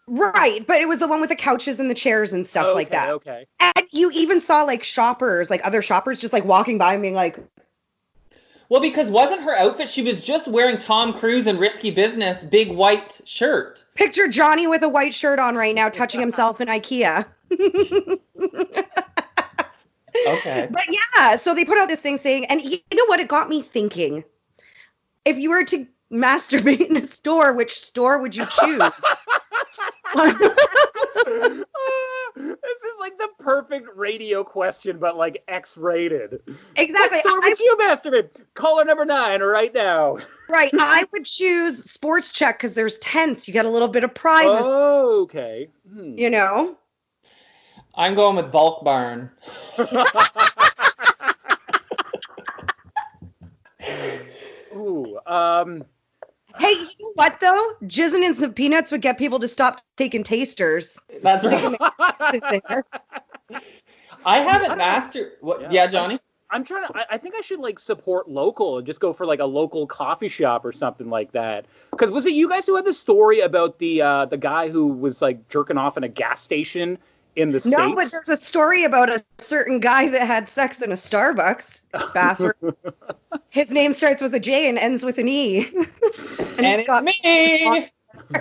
Right, 0.06 0.66
but 0.66 0.80
it 0.80 0.88
was 0.88 0.98
the 0.98 1.06
one 1.06 1.20
with 1.20 1.30
the 1.30 1.36
couches 1.36 1.78
and 1.78 1.88
the 1.90 1.94
chairs 1.94 2.32
and 2.32 2.46
stuff 2.46 2.74
like 2.74 2.90
that. 2.90 3.10
Okay. 3.10 3.46
And 3.60 3.86
you 3.90 4.10
even 4.12 4.40
saw 4.40 4.62
like 4.62 4.82
shoppers, 4.82 5.50
like 5.50 5.64
other 5.64 5.82
shoppers 5.82 6.20
just 6.20 6.32
like 6.32 6.44
walking 6.44 6.78
by 6.78 6.94
and 6.94 7.02
being 7.02 7.14
like, 7.14 7.38
Well, 8.70 8.80
because 8.80 9.10
wasn't 9.10 9.42
her 9.42 9.54
outfit, 9.54 9.90
she 9.90 10.00
was 10.02 10.24
just 10.24 10.46
wearing 10.46 10.78
Tom 10.78 11.12
Cruise 11.12 11.48
and 11.48 11.58
Risky 11.58 11.90
Business 11.90 12.44
big 12.44 12.70
white 12.70 13.20
shirt. 13.24 13.84
Picture 13.96 14.28
Johnny 14.28 14.68
with 14.68 14.84
a 14.84 14.88
white 14.88 15.12
shirt 15.12 15.40
on 15.40 15.56
right 15.56 15.74
now, 15.74 15.88
touching 15.88 16.20
himself 16.20 16.60
in 16.60 16.68
IKEA. 16.68 17.26
Okay. 20.26 20.68
But 20.70 20.84
yeah, 20.88 21.36
so 21.36 21.54
they 21.54 21.64
put 21.64 21.78
out 21.78 21.88
this 21.88 22.00
thing 22.00 22.18
saying, 22.18 22.46
and 22.46 22.60
you 22.62 22.78
know 22.92 23.06
what? 23.06 23.20
It 23.20 23.28
got 23.28 23.48
me 23.48 23.62
thinking. 23.62 24.24
If 25.24 25.38
you 25.38 25.50
were 25.50 25.64
to 25.64 25.86
masturbate 26.12 26.88
in 26.88 26.96
a 26.96 27.08
store, 27.08 27.52
which 27.52 27.78
store 27.78 28.20
would 28.20 28.34
you 28.34 28.44
choose? 28.44 28.78
this 30.14 30.42
is 32.36 32.96
like 33.00 33.16
the 33.18 33.28
perfect 33.40 33.88
radio 33.96 34.44
question, 34.44 34.98
but 34.98 35.16
like 35.16 35.42
X-rated. 35.48 36.40
exactly. 36.76 37.18
What 37.18 37.26
store 37.26 37.44
I, 37.44 37.48
would 37.48 37.58
you 37.60 37.76
masturbate? 37.80 38.28
Caller 38.54 38.84
number 38.84 39.04
nine 39.04 39.42
right 39.42 39.72
now. 39.74 40.18
right. 40.48 40.70
I 40.74 41.04
would 41.12 41.24
choose 41.24 41.90
Sport 41.90 42.22
Chek 42.24 42.54
because 42.54 42.72
there's 42.74 42.98
tents. 42.98 43.48
You 43.48 43.54
get 43.54 43.64
a 43.66 43.70
little 43.70 43.88
bit 43.88 44.04
of 44.04 44.14
privacy, 44.14 44.68
Oh, 44.70 45.22
okay. 45.22 45.68
Hmm. 45.92 46.16
you 46.18 46.30
know? 46.30 46.76
I'm 47.94 48.14
going 48.14 48.36
with 48.36 48.52
Bulk 48.52 48.84
Barn. 48.84 49.30
Ooh. 54.76 55.18
Um. 55.26 55.84
Hey, 56.58 56.72
you 56.72 56.84
know 57.00 57.12
what 57.14 57.40
though? 57.40 57.74
Jizzing 57.84 58.24
in 58.24 58.36
some 58.36 58.52
peanuts 58.52 58.90
would 58.90 59.02
get 59.02 59.18
people 59.18 59.38
to 59.38 59.48
stop 59.48 59.80
taking 59.96 60.22
tasters. 60.24 60.98
That's 61.22 61.44
right. 61.44 62.82
There. 63.50 63.60
I 64.24 64.38
haven't 64.40 64.76
mastered. 64.78 65.32
What, 65.40 65.60
Yeah. 65.62 65.68
yeah, 65.70 65.86
Johnny. 65.86 66.18
I'm 66.52 66.64
trying 66.64 66.86
to. 66.88 66.96
I, 66.98 67.04
I 67.12 67.18
think 67.18 67.36
I 67.36 67.42
should 67.42 67.60
like 67.60 67.78
support 67.78 68.28
local 68.28 68.78
and 68.78 68.86
just 68.86 68.98
go 69.00 69.12
for 69.12 69.24
like 69.24 69.38
a 69.38 69.44
local 69.44 69.86
coffee 69.86 70.28
shop 70.28 70.64
or 70.64 70.72
something 70.72 71.08
like 71.08 71.32
that. 71.32 71.66
Because 71.92 72.10
was 72.10 72.26
it 72.26 72.32
you 72.32 72.48
guys 72.48 72.66
who 72.66 72.74
had 72.76 72.84
the 72.84 72.92
story 72.92 73.40
about 73.40 73.78
the 73.78 74.02
uh, 74.02 74.26
the 74.26 74.36
guy 74.36 74.68
who 74.68 74.88
was 74.88 75.22
like 75.22 75.48
jerking 75.48 75.78
off 75.78 75.96
in 75.96 76.02
a 76.02 76.08
gas 76.08 76.40
station 76.40 76.98
in 77.36 77.52
the 77.52 77.60
States? 77.60 77.76
No, 77.78 77.94
but 77.94 78.10
there's 78.10 78.28
a 78.40 78.44
story 78.44 78.82
about 78.82 79.10
a 79.10 79.22
certain 79.38 79.78
guy 79.78 80.08
that 80.08 80.26
had 80.26 80.48
sex 80.48 80.82
in 80.82 80.90
a 80.90 80.96
Starbucks 80.96 81.82
bathroom. 82.12 82.74
His 83.50 83.70
name 83.70 83.92
starts 83.92 84.20
with 84.20 84.34
a 84.34 84.40
J 84.40 84.68
and 84.68 84.76
ends 84.76 85.04
with 85.04 85.18
an 85.18 85.28
E. 85.28 85.68
and 86.58 86.66
And 86.66 86.86
got- 86.86 87.04
it's 87.06 87.22
me. 87.24 87.90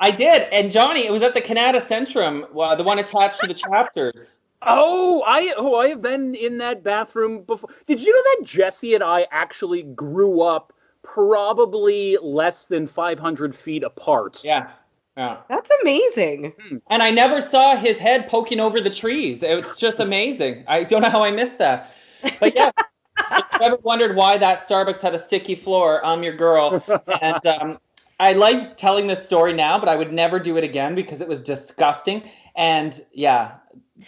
I 0.00 0.10
did, 0.10 0.42
and 0.52 0.70
Johnny, 0.70 1.06
it 1.06 1.12
was 1.12 1.22
at 1.22 1.34
the 1.34 1.40
Canada 1.40 1.80
Centrum, 1.80 2.50
well, 2.52 2.76
the 2.76 2.84
one 2.84 2.98
attached 2.98 3.40
to 3.40 3.46
the 3.46 3.54
chapters. 3.54 4.34
Oh, 4.62 5.22
I 5.26 5.52
oh 5.56 5.76
I 5.76 5.88
have 5.88 6.02
been 6.02 6.34
in 6.34 6.58
that 6.58 6.82
bathroom 6.82 7.42
before. 7.42 7.70
Did 7.86 8.02
you 8.02 8.12
know 8.12 8.22
that 8.24 8.46
Jesse 8.46 8.94
and 8.94 9.04
I 9.04 9.26
actually 9.30 9.82
grew 9.82 10.42
up 10.42 10.72
probably 11.02 12.18
less 12.20 12.64
than 12.64 12.86
500 12.86 13.54
feet 13.54 13.84
apart? 13.84 14.42
Yeah, 14.44 14.70
yeah. 15.16 15.38
That's 15.48 15.70
amazing. 15.82 16.54
And 16.88 17.02
I 17.02 17.10
never 17.10 17.40
saw 17.40 17.76
his 17.76 17.98
head 17.98 18.28
poking 18.28 18.58
over 18.58 18.80
the 18.80 18.90
trees. 18.90 19.42
It's 19.42 19.78
just 19.78 20.00
amazing. 20.00 20.64
I 20.66 20.84
don't 20.84 21.02
know 21.02 21.10
how 21.10 21.22
I 21.22 21.30
missed 21.30 21.58
that. 21.58 21.92
But 22.40 22.56
yeah, 22.56 22.70
if 23.18 23.44
you 23.60 23.66
ever 23.66 23.76
wondered 23.82 24.16
why 24.16 24.38
that 24.38 24.66
Starbucks 24.66 24.98
had 24.98 25.14
a 25.14 25.18
sticky 25.20 25.54
floor, 25.54 26.04
I'm 26.04 26.24
your 26.24 26.34
girl. 26.34 26.82
And 27.22 27.46
um, 27.46 27.78
I 28.20 28.32
like 28.32 28.76
telling 28.76 29.06
this 29.06 29.24
story 29.24 29.52
now, 29.52 29.78
but 29.78 29.88
I 29.88 29.96
would 29.96 30.12
never 30.12 30.38
do 30.38 30.56
it 30.56 30.64
again 30.64 30.94
because 30.94 31.20
it 31.20 31.28
was 31.28 31.40
disgusting. 31.40 32.28
And 32.56 33.00
yeah, 33.12 33.52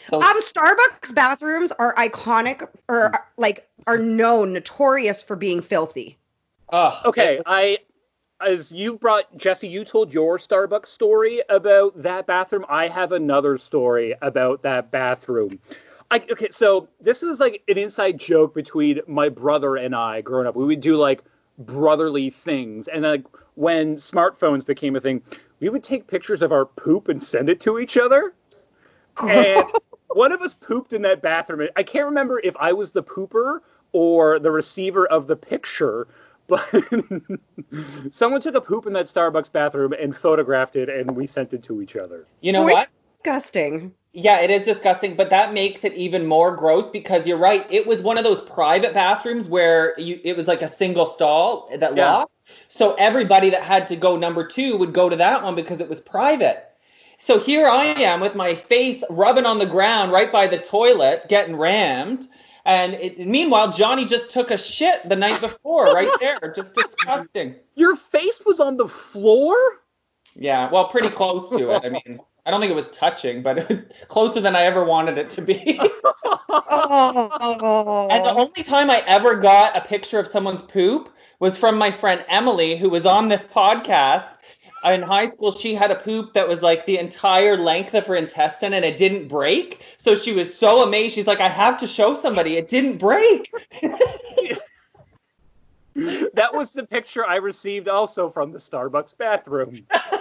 so 0.09 0.21
Um, 0.21 0.41
Starbucks 0.43 1.15
bathrooms 1.15 1.73
are 1.73 1.95
iconic 1.95 2.69
or 2.89 3.13
like 3.37 3.69
are 3.87 3.99
known, 3.99 4.53
notorious 4.53 5.23
for 5.23 5.37
being 5.37 5.61
filthy. 5.61 6.19
ugh, 6.71 6.95
Okay, 7.07 7.41
I 7.47 7.79
as 8.41 8.73
you 8.73 8.99
brought 8.99 9.37
Jesse, 9.37 9.69
you 9.69 9.85
told 9.85 10.15
your 10.15 10.39
Starbucks 10.39 10.87
story 10.87 11.43
about 11.49 12.03
that 12.03 12.27
bathroom. 12.27 12.65
I 12.69 12.89
have 12.89 13.13
another 13.13 13.59
story 13.59 14.15
about 14.23 14.63
that 14.63 14.91
bathroom. 14.91 15.61
I, 16.11 16.25
okay, 16.33 16.49
so 16.51 16.89
this 17.01 17.23
is 17.23 17.39
like 17.39 17.63
an 17.69 17.79
inside 17.79 18.19
joke 18.19 18.55
between 18.55 19.01
my 19.07 19.29
brother 19.29 19.77
and 19.77 19.95
I 19.95 20.23
growing 20.23 20.47
up. 20.47 20.57
We 20.57 20.65
would 20.65 20.81
do 20.81 20.97
like 20.97 21.23
brotherly 21.61 22.31
things, 22.31 22.89
and 22.89 23.03
like 23.03 23.25
when 23.55 23.97
smartphones 23.97 24.67
became 24.67 24.97
a 24.97 25.01
thing, 25.01 25.23
we 25.61 25.69
would 25.69 25.83
take 25.83 26.07
pictures 26.07 26.43
of 26.43 26.53
our 26.53 26.65
poop 26.65 27.09
and 27.09 27.23
send 27.23 27.49
it 27.49 27.61
to 27.61 27.79
each 27.79 27.97
other. 27.97 28.33
And 29.23 29.65
one 30.09 30.33
of 30.33 30.41
us 30.41 30.55
pooped 30.55 30.93
in 30.93 31.03
that 31.03 31.23
bathroom. 31.23 31.69
I 31.77 31.83
can't 31.83 32.07
remember 32.07 32.41
if 32.43 32.57
I 32.59 32.73
was 32.73 32.93
the 32.93 33.03
pooper 33.03 33.61
or 33.93 34.39
the 34.39 34.51
receiver 34.51 35.07
of 35.07 35.27
the 35.27 35.37
picture, 35.37 36.09
but 36.51 36.65
someone 38.11 38.41
took 38.41 38.57
a 38.57 38.61
poop 38.61 38.87
in 38.87 38.93
that 38.95 39.07
Starbucks 39.07 39.53
bathroom 39.53 39.93
and 39.93 40.17
photographed 40.17 40.75
it, 40.75 40.89
and 40.89 41.13
we 41.13 41.27
sent 41.27 41.53
it 41.53 41.63
to 41.65 41.81
each 41.81 41.95
other. 41.97 42.27
you 42.41 42.53
know 42.53 42.65
Wait. 42.65 42.73
what? 42.73 42.89
Disgusting. 43.23 43.95
Yeah, 44.13 44.41
it 44.41 44.51
is 44.51 44.65
disgusting, 44.65 45.15
but 45.15 45.31
that 45.31 45.53
makes 45.53 45.85
it 45.85 45.95
even 45.95 46.27
more 46.27 46.57
gross 46.57 46.87
because 46.87 47.27
you're 47.27 47.39
right. 47.39 47.65
It 47.71 47.87
was 47.87 48.03
one 48.03 48.19
of 48.19 48.25
those 48.25 48.41
private 48.41 48.93
bathrooms 48.93 49.47
where 49.47 49.95
you 49.99 50.21
it 50.25 50.37
was 50.37 50.49
like 50.49 50.63
a 50.63 50.69
single 50.69 51.07
stall 51.07 51.69
that 51.77 51.95
Yeah. 51.95 52.11
locked. 52.11 52.33
So 52.67 52.95
everybody 52.95 53.51
that 53.51 53.63
had 53.63 53.87
to 53.89 53.97
go 53.97 54.17
number 54.17 54.45
two 54.45 54.77
would 54.79 54.93
go 54.93 55.09
to 55.09 55.17
that 55.17 55.43
one 55.45 55.55
because 55.55 55.81
it 55.81 55.89
was 55.89 56.01
private. 56.01 56.67
So 57.19 57.39
here 57.39 57.69
I 57.69 57.85
am 57.85 58.21
with 58.21 58.35
my 58.35 58.55
face 58.55 59.05
rubbing 59.11 59.47
on 59.47 59.59
the 59.59 59.67
ground 59.67 60.11
right 60.11 60.33
by 60.33 60.49
the 60.49 60.59
toilet, 60.59 61.29
getting 61.29 61.55
rammed. 61.55 62.27
And 62.65 62.95
it, 62.95 63.19
meanwhile, 63.29 63.71
Johnny 63.71 64.05
just 64.05 64.31
took 64.31 64.51
a 64.51 64.59
shit 64.59 65.09
the 65.09 65.17
night 65.17 65.41
before, 65.41 65.93
right 65.93 66.11
there. 66.21 66.53
Just 66.55 66.75
disgusting. 66.75 67.55
Your 67.77 67.95
face 67.95 68.43
was 68.45 68.59
on 68.59 68.77
the 68.77 68.89
floor? 68.89 69.55
Yeah, 70.35 70.71
well, 70.71 70.89
pretty 70.89 71.11
close 71.11 71.49
to 71.57 71.71
it. 71.71 71.83
I 71.85 71.89
mean, 71.91 72.21
I 72.47 72.51
don't 72.51 72.61
think 72.61 72.71
it 72.71 72.77
was 72.77 72.89
touching, 72.89 73.43
but 73.43 73.59
it 73.59 73.69
was 73.69 73.79
closer 74.09 74.41
than 74.41 74.57
I 74.57 74.63
ever 74.63 74.85
wanted 74.85 75.19
it 75.19 75.31
to 75.31 75.43
be. 75.43 75.81
Oh. 76.53 77.29
And 78.11 78.25
the 78.25 78.35
only 78.35 78.63
time 78.63 78.91
I 78.91 79.05
ever 79.07 79.37
got 79.37 79.77
a 79.77 79.81
picture 79.81 80.19
of 80.19 80.27
someone's 80.27 80.63
poop 80.63 81.11
was 81.39 81.57
from 81.57 81.79
my 81.79 81.91
friend 81.91 82.25
Emily, 82.29 82.77
who 82.77 82.91
was 82.91 83.07
on 83.07 83.29
this 83.29 83.43
podcast. 83.43 84.37
In 84.85 85.03
high 85.03 85.29
school, 85.29 85.53
she 85.53 85.75
had 85.75 85.91
a 85.91 85.95
poop 85.95 86.33
that 86.35 86.49
was 86.49 86.63
like 86.63 86.87
the 86.87 86.99
entire 86.99 87.57
length 87.57 87.95
of 87.95 88.07
her 88.07 88.17
intestine 88.17 88.73
and 88.73 88.85
it 88.85 88.97
didn't 88.97 89.29
break. 89.29 89.83
So 89.99 90.15
she 90.15 90.33
was 90.33 90.57
so 90.57 90.83
amazed. 90.83 91.15
She's 91.15 91.27
like, 91.27 91.41
I 91.41 91.49
have 91.49 91.77
to 91.79 91.87
show 91.87 92.15
somebody. 92.15 92.57
It 92.57 92.69
didn't 92.69 92.97
break. 92.97 93.53
that 95.95 96.51
was 96.53 96.73
the 96.73 96.87
picture 96.87 97.27
I 97.27 97.37
received 97.37 97.89
also 97.89 98.31
from 98.31 98.53
the 98.53 98.59
Starbucks 98.59 99.17
bathroom. 99.19 99.87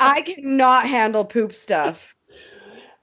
I 0.00 0.22
cannot 0.22 0.86
handle 0.86 1.24
poop 1.24 1.52
stuff. 1.52 2.14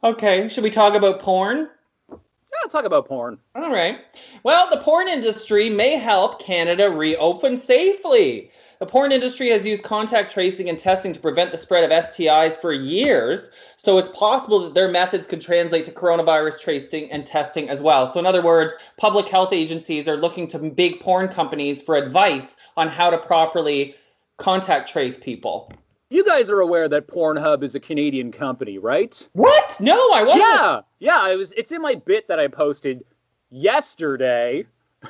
okay, 0.03 0.47
should 0.47 0.63
we 0.63 0.71
talk 0.71 0.95
about 0.95 1.19
porn? 1.19 1.69
Yeah, 2.09 2.17
let's 2.63 2.73
talk 2.73 2.85
about 2.85 3.07
porn. 3.07 3.37
All 3.53 3.71
right. 3.71 3.99
Well, 4.41 4.67
the 4.71 4.77
porn 4.77 5.07
industry 5.07 5.69
may 5.69 5.91
help 5.91 6.41
Canada 6.41 6.89
reopen 6.89 7.57
safely. 7.57 8.49
The 8.79 8.85
porn 8.87 9.11
industry 9.11 9.49
has 9.49 9.65
used 9.65 9.83
contact 9.83 10.31
tracing 10.31 10.69
and 10.69 10.77
testing 10.79 11.13
to 11.13 11.19
prevent 11.19 11.51
the 11.51 11.57
spread 11.57 11.83
of 11.83 11.91
STIs 11.91 12.59
for 12.59 12.73
years, 12.73 13.51
so 13.75 13.99
it's 13.99 14.09
possible 14.09 14.59
that 14.61 14.73
their 14.73 14.87
methods 14.87 15.27
could 15.27 15.41
translate 15.41 15.85
to 15.85 15.91
coronavirus 15.91 16.61
tracing 16.61 17.11
and 17.11 17.25
testing 17.25 17.69
as 17.69 17.81
well. 17.81 18.07
So, 18.07 18.19
in 18.19 18.25
other 18.25 18.41
words, 18.43 18.75
public 18.97 19.27
health 19.27 19.53
agencies 19.53 20.07
are 20.07 20.17
looking 20.17 20.47
to 20.47 20.59
big 20.59 20.99
porn 20.99 21.27
companies 21.27 21.81
for 21.81 21.95
advice 21.95 22.55
on 22.75 22.87
how 22.87 23.11
to 23.11 23.17
properly 23.19 23.95
contact 24.37 24.89
trace 24.89 25.17
people. 25.17 25.71
You 26.09 26.23
guys 26.23 26.49
are 26.49 26.61
aware 26.61 26.87
that 26.87 27.07
Pornhub 27.07 27.63
is 27.63 27.75
a 27.75 27.79
Canadian 27.79 28.31
company, 28.31 28.77
right? 28.77 29.27
What? 29.33 29.77
No, 29.79 30.09
I 30.11 30.23
wasn't. 30.23 30.43
Yeah, 30.45 30.81
yeah. 30.99 31.19
I 31.19 31.35
was. 31.35 31.51
It's 31.53 31.71
in 31.71 31.81
my 31.81 31.95
bit 31.95 32.27
that 32.29 32.39
I 32.39 32.47
posted 32.47 33.03
yesterday. 33.49 34.65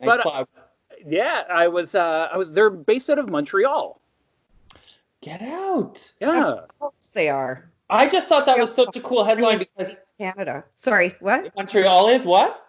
But- 0.00 0.20
plug. 0.22 0.48
Yeah, 1.06 1.44
I 1.48 1.68
was. 1.68 1.94
Uh, 1.94 2.28
I 2.32 2.36
was. 2.36 2.52
They're 2.52 2.70
based 2.70 3.08
out 3.10 3.18
of 3.20 3.28
Montreal. 3.30 4.00
Get 5.20 5.42
out. 5.42 6.12
Yeah. 6.20 6.44
Of 6.46 6.78
course 6.78 7.10
they 7.12 7.28
are. 7.28 7.70
I 7.88 8.08
just 8.08 8.26
thought 8.26 8.46
that 8.46 8.58
was 8.58 8.74
such 8.74 8.96
a 8.96 9.00
cool 9.00 9.22
headline 9.24 9.58
because 9.58 9.94
Canada. 10.18 10.64
Sorry, 10.74 11.14
what? 11.20 11.54
Montreal 11.56 12.08
is 12.08 12.24
what? 12.26 12.67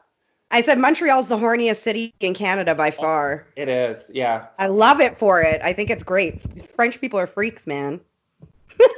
I 0.52 0.62
said 0.64 0.80
Montreal's 0.80 1.28
the 1.28 1.38
horniest 1.38 1.82
city 1.82 2.14
in 2.20 2.34
Canada 2.34 2.74
by 2.74 2.92
far. 2.92 3.46
It 3.56 3.70
is, 3.70 4.10
yeah. 4.10 4.48
I 4.58 4.68
love 4.68 5.00
it 5.00 5.18
for 5.18 5.42
it. 5.42 5.62
I 5.64 5.74
think 5.74 5.90
it's 5.90 6.04
great. 6.04 6.42
French 6.72 7.00
people 7.00 7.20
are 7.20 7.28
freaks, 7.28 7.68
man. 7.68 8.00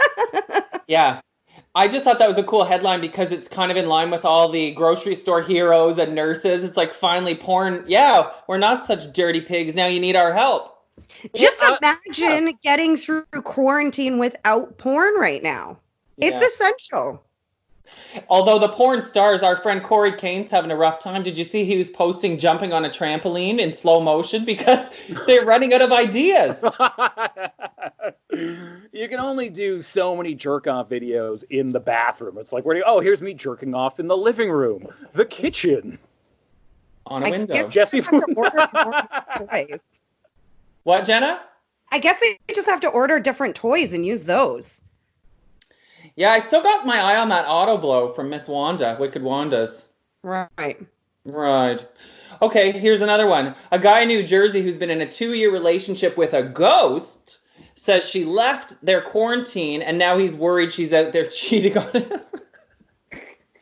Yeah. 0.91 1.21
I 1.73 1.87
just 1.87 2.03
thought 2.03 2.19
that 2.19 2.27
was 2.27 2.37
a 2.37 2.43
cool 2.43 2.65
headline 2.65 2.99
because 2.99 3.31
it's 3.31 3.47
kind 3.47 3.71
of 3.71 3.77
in 3.77 3.87
line 3.87 4.11
with 4.11 4.25
all 4.25 4.49
the 4.49 4.71
grocery 4.71 5.15
store 5.15 5.41
heroes 5.41 5.97
and 5.99 6.13
nurses. 6.13 6.65
It's 6.65 6.75
like 6.75 6.93
finally 6.93 7.33
porn. 7.33 7.85
Yeah, 7.87 8.31
we're 8.47 8.57
not 8.57 8.85
such 8.85 9.13
dirty 9.13 9.39
pigs. 9.39 9.73
Now 9.73 9.87
you 9.87 10.01
need 10.01 10.17
our 10.17 10.33
help. 10.33 10.79
Just 11.33 11.63
uh, 11.63 11.77
imagine 11.81 12.57
getting 12.61 12.97
through 12.97 13.23
quarantine 13.43 14.17
without 14.17 14.77
porn 14.77 15.13
right 15.17 15.41
now. 15.41 15.77
It's 16.17 16.41
essential. 16.41 17.23
Although 18.29 18.59
the 18.59 18.67
porn 18.69 19.01
stars, 19.01 19.41
our 19.41 19.55
friend 19.55 19.81
Corey 19.81 20.11
Kane's 20.11 20.51
having 20.51 20.69
a 20.71 20.75
rough 20.75 20.99
time. 20.99 21.23
Did 21.23 21.37
you 21.37 21.45
see 21.45 21.63
he 21.63 21.77
was 21.77 21.89
posting 21.89 22.37
jumping 22.37 22.73
on 22.73 22.83
a 22.83 22.89
trampoline 22.89 23.59
in 23.59 23.71
slow 23.71 24.01
motion 24.01 24.43
because 24.43 24.89
they're 25.27 25.45
running 25.45 25.73
out 25.73 25.81
of 25.81 25.93
ideas? 25.93 26.55
you 28.91 29.07
can 29.07 29.19
only 29.19 29.49
do 29.49 29.81
so 29.81 30.15
many 30.15 30.35
jerk 30.35 30.67
off 30.67 30.89
videos 30.89 31.43
in 31.49 31.71
the 31.71 31.79
bathroom. 31.79 32.37
It's 32.37 32.51
like, 32.53 32.65
where 32.65 32.75
do 32.75 32.79
you, 32.79 32.85
oh, 32.85 32.99
here's 32.99 33.21
me 33.21 33.33
jerking 33.33 33.73
off 33.73 33.99
in 33.99 34.07
the 34.07 34.17
living 34.17 34.51
room, 34.51 34.87
the 35.13 35.25
kitchen. 35.25 35.97
On 37.07 37.23
a 37.23 37.27
I 37.27 37.29
window. 37.31 37.53
guess- 37.53 37.73
Jesse's. 37.73 38.07
order 38.35 38.69
toys. 39.37 39.81
What, 40.83 41.05
Jenna? 41.05 41.41
I 41.91 41.99
guess 41.99 42.19
they 42.19 42.37
just 42.53 42.67
have 42.67 42.81
to 42.81 42.87
order 42.89 43.19
different 43.19 43.55
toys 43.55 43.93
and 43.93 44.05
use 44.05 44.23
those. 44.23 44.81
Yeah, 46.15 46.31
I 46.31 46.39
still 46.39 46.61
got 46.61 46.85
my 46.85 46.99
eye 46.99 47.17
on 47.17 47.29
that 47.29 47.45
auto 47.47 47.77
blow 47.77 48.13
from 48.13 48.29
Miss 48.29 48.47
Wanda, 48.47 48.97
Wicked 48.99 49.23
Wanda's. 49.23 49.87
Right. 50.23 50.79
Right. 51.25 51.85
Okay, 52.41 52.71
here's 52.71 53.01
another 53.01 53.27
one. 53.27 53.55
A 53.71 53.79
guy 53.79 54.01
in 54.01 54.07
New 54.07 54.23
Jersey 54.23 54.61
who's 54.61 54.77
been 54.77 54.89
in 54.89 55.01
a 55.01 55.09
two 55.09 55.33
year 55.33 55.51
relationship 55.51 56.17
with 56.17 56.33
a 56.33 56.43
ghost 56.43 57.39
says 57.75 58.07
she 58.07 58.25
left 58.25 58.73
their 58.83 59.01
quarantine 59.01 59.81
and 59.81 59.97
now 59.97 60.17
he's 60.17 60.35
worried 60.35 60.71
she's 60.71 60.93
out 60.93 61.13
there 61.13 61.25
cheating 61.31 61.77
on 61.77 61.91
him. 61.91 62.21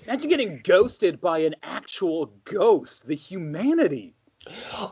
Imagine 0.05 0.29
getting 0.29 0.61
ghosted 0.63 1.21
by 1.21 1.39
an 1.39 1.55
actual 1.61 2.33
ghost. 2.43 3.05
The 3.05 3.15
humanity. 3.15 4.15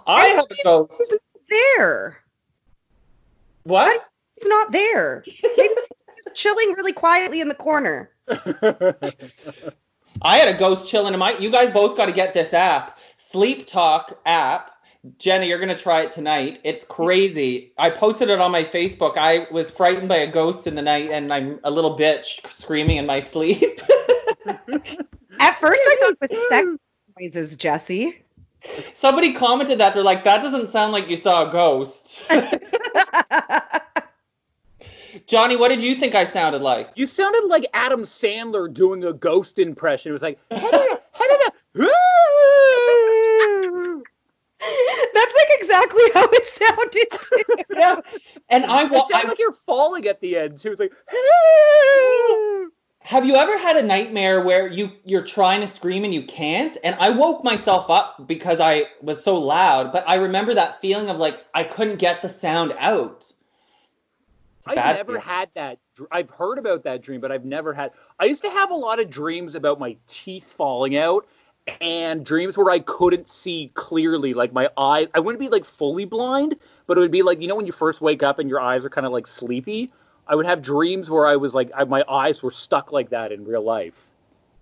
I 0.06 0.28
have 0.28 0.46
a 0.46 0.64
ghost. 0.64 1.16
There. 1.50 2.18
What? 3.64 4.06
He's 4.36 4.48
not 4.48 4.72
there. 4.72 5.24
Chilling 6.38 6.74
really 6.78 6.94
quietly 6.94 7.42
in 7.42 7.48
the 7.48 7.56
corner. 7.56 8.12
I 10.22 10.38
had 10.38 10.48
a 10.48 10.56
ghost 10.56 10.88
chilling 10.88 11.16
in 11.16 11.20
my. 11.20 11.36
You 11.40 11.50
guys 11.50 11.72
both 11.72 11.98
got 11.98 12.06
to 12.06 12.12
get 12.12 12.36
this 12.36 12.54
app, 12.54 13.00
Sleep 13.18 13.66
Talk 13.66 14.20
app. 14.28 14.70
Jenna, 15.18 15.46
you're 15.46 15.58
gonna 15.58 15.76
try 15.76 16.02
it 16.02 16.12
tonight. 16.12 16.60
It's 16.64 16.86
crazy. 16.86 17.72
I 17.80 17.90
posted 17.90 18.30
it 18.30 18.40
on 18.40 18.52
my 18.52 18.64
Facebook. 18.64 19.18
I 19.18 19.48
was 19.50 19.72
frightened 19.72 20.10
by 20.10 20.18
a 20.18 20.32
ghost 20.32 20.68
in 20.68 20.76
the 20.76 20.82
night, 20.84 21.10
and 21.10 21.34
I'm 21.34 21.60
a 21.64 21.72
little 21.72 21.98
bitch 21.98 22.46
screaming 22.48 22.98
in 22.98 23.08
my 23.08 23.20
sleep. 23.20 23.82
At 25.40 25.60
first, 25.60 25.82
I 25.88 25.98
thought 26.00 26.12
it 26.12 26.22
was 26.22 26.50
sex 26.50 26.68
noises, 27.20 27.56
Jesse. 27.56 28.22
Somebody 28.94 29.34
commented 29.34 29.80
that 29.80 29.96
they're 29.96 30.04
like, 30.04 30.24
"That 30.24 30.44
doesn't 30.44 30.72
sound 30.72 30.92
like 30.92 31.10
you 31.10 31.18
saw 31.18 31.48
a 31.48 31.52
ghost." 31.52 32.24
Johnny, 35.28 35.58
what 35.58 35.68
did 35.68 35.82
you 35.82 35.96
think 35.96 36.16
I 36.16 36.24
sounded 36.24 36.62
like? 36.62 36.90
You 36.96 37.06
sounded 37.06 37.48
like 37.48 37.68
Adam 37.74 38.00
Sandler 38.02 38.74
doing 38.74 39.04
a 39.04 39.12
ghost 39.12 39.60
impression. 39.60 40.10
It 40.10 40.14
was 40.14 40.22
like, 40.22 40.40
That's 40.50 40.64
like 45.36 45.50
exactly 45.60 46.04
how 46.14 46.30
it 46.32 46.48
sounded. 46.48 47.08
Too. 47.12 47.44
Yeah, 47.76 48.00
and 48.50 48.66
I, 48.66 48.86
it 48.86 48.90
sounds 48.90 49.12
I 49.14 49.24
like 49.28 49.38
you're 49.38 49.52
falling 49.52 50.08
at 50.08 50.22
the 50.22 50.38
end 50.38 50.58
too. 50.58 50.72
It's 50.72 50.80
like, 50.80 50.94
Have 53.02 53.26
you 53.26 53.36
ever 53.36 53.58
had 53.58 53.76
a 53.76 53.84
nightmare 53.84 54.42
where 54.44 54.68
you 54.68 54.92
you're 55.04 55.26
trying 55.26 55.60
to 55.62 55.68
scream 55.68 56.06
and 56.06 56.14
you 56.14 56.24
can't? 56.24 56.78
And 56.86 56.96
I 57.00 57.10
woke 57.10 57.44
myself 57.44 57.90
up 57.90 58.28
because 58.28 58.62
I 58.62 58.86
was 59.02 59.22
so 59.24 59.38
loud, 59.38 59.92
but 59.92 60.06
I 60.08 60.16
remember 60.16 60.54
that 60.54 60.80
feeling 60.80 61.10
of 61.10 61.18
like 61.18 61.44
I 61.54 61.66
couldn't 61.66 61.98
get 61.98 62.22
the 62.22 62.30
sound 62.30 62.74
out. 62.80 63.34
It's 64.68 64.78
a 64.78 64.80
I've 64.80 64.86
bad 64.86 64.96
never 64.98 65.12
feeling. 65.14 65.22
had 65.22 65.50
that. 65.56 65.80
I've 66.12 66.30
heard 66.30 66.58
about 66.58 66.84
that 66.84 67.02
dream, 67.02 67.22
but 67.22 67.32
I've 67.32 67.46
never 67.46 67.74
had. 67.74 67.92
I 68.20 68.26
used 68.26 68.44
to 68.44 68.50
have 68.50 68.72
a 68.72 68.76
lot 68.76 69.00
of 69.00 69.10
dreams 69.10 69.56
about 69.56 69.80
my 69.80 69.98
teeth 70.08 70.54
falling 70.54 70.96
out, 70.96 71.28
and 71.82 72.26
dreams 72.26 72.58
where 72.58 72.70
I 72.70 72.80
couldn't 72.80 73.28
see 73.28 73.72
clearly. 73.74 74.34
Like 74.34 74.54
my 74.54 74.70
eye, 74.78 75.08
I 75.14 75.20
wouldn't 75.20 75.40
be 75.40 75.50
like 75.50 75.66
fully 75.66 76.06
blind, 76.06 76.56
but 76.86 76.98
it 76.98 77.02
would 77.02 77.12
be 77.12 77.24
like 77.24 77.42
you 77.42 77.48
know 77.48 77.56
when 77.56 77.66
you 77.66 77.72
first 77.72 78.02
wake 78.02 78.24
up 78.24 78.40
and 78.40 78.50
your 78.50 78.60
eyes 78.60 78.86
are 78.86 78.90
kind 78.90 79.06
of 79.06 79.14
like 79.14 79.28
sleepy. 79.28 79.92
I 80.28 80.36
would 80.36 80.46
have 80.46 80.62
dreams 80.62 81.10
where 81.10 81.26
I 81.26 81.38
was 81.38 81.56
like, 81.56 81.72
I, 81.74 81.86
my 81.86 82.04
eyes 82.08 82.44
were 82.44 82.52
stuck 82.52 82.92
like 82.92 83.12
that 83.12 83.32
in 83.32 83.46
real 83.46 83.64
life. 83.64 84.10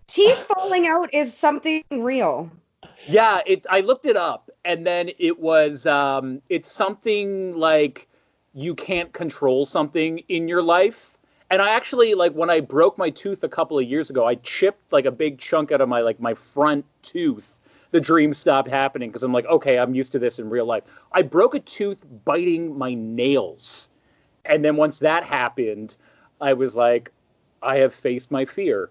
Teeth 0.08 0.38
falling 0.54 0.86
out 0.86 1.14
is 1.14 1.36
something 1.36 1.84
real. 1.92 2.52
Yeah, 3.08 3.42
it. 3.46 3.66
I 3.70 3.82
looked 3.82 4.06
it 4.06 4.16
up, 4.16 4.52
and 4.64 4.86
then 4.86 5.10
it 5.18 5.40
was. 5.40 5.88
Um, 5.88 6.42
it's 6.50 6.72
something 6.72 7.58
like 7.58 8.08
you 8.56 8.74
can't 8.74 9.12
control 9.12 9.66
something 9.66 10.20
in 10.30 10.48
your 10.48 10.62
life. 10.62 11.18
And 11.52 11.62
I 11.62 11.72
actually 11.72 12.16
like 12.16 12.32
when 12.32 12.50
I 12.50 12.62
broke 12.62 12.98
my 12.98 13.10
tooth 13.10 13.44
a 13.44 13.50
couple 13.50 13.78
of 13.78 13.86
years 13.86 14.10
ago, 14.10 14.26
I 14.26 14.36
chipped 14.36 14.92
like 14.92 15.06
a 15.06 15.12
big 15.12 15.38
chunk 15.38 15.72
out 15.72 15.82
of 15.82 15.90
my 15.90 16.00
like 16.02 16.20
my 16.20 16.34
front 16.34 16.86
tooth. 17.04 17.60
The 17.92 18.02
dream 18.02 18.34
stopped 18.34 18.70
happening 18.70 19.10
because 19.10 19.24
I'm 19.24 19.34
like, 19.34 19.46
okay, 19.46 19.78
I'm 19.78 19.94
used 19.94 20.14
to 20.14 20.20
this 20.20 20.40
in 20.40 20.50
real 20.50 20.66
life. 20.66 20.84
I 21.12 21.22
broke 21.22 21.54
a 21.54 21.60
tooth 21.60 22.04
biting 22.24 22.78
my 22.78 22.94
nails, 22.94 23.90
and 24.44 24.66
then 24.66 24.76
once 24.78 25.00
that 25.00 25.24
happened, 25.24 25.96
I 26.42 26.54
was 26.54 26.76
like, 26.76 27.12
I 27.62 27.78
have 27.78 27.94
faced 27.94 28.32
my 28.32 28.46
fear. 28.46 28.90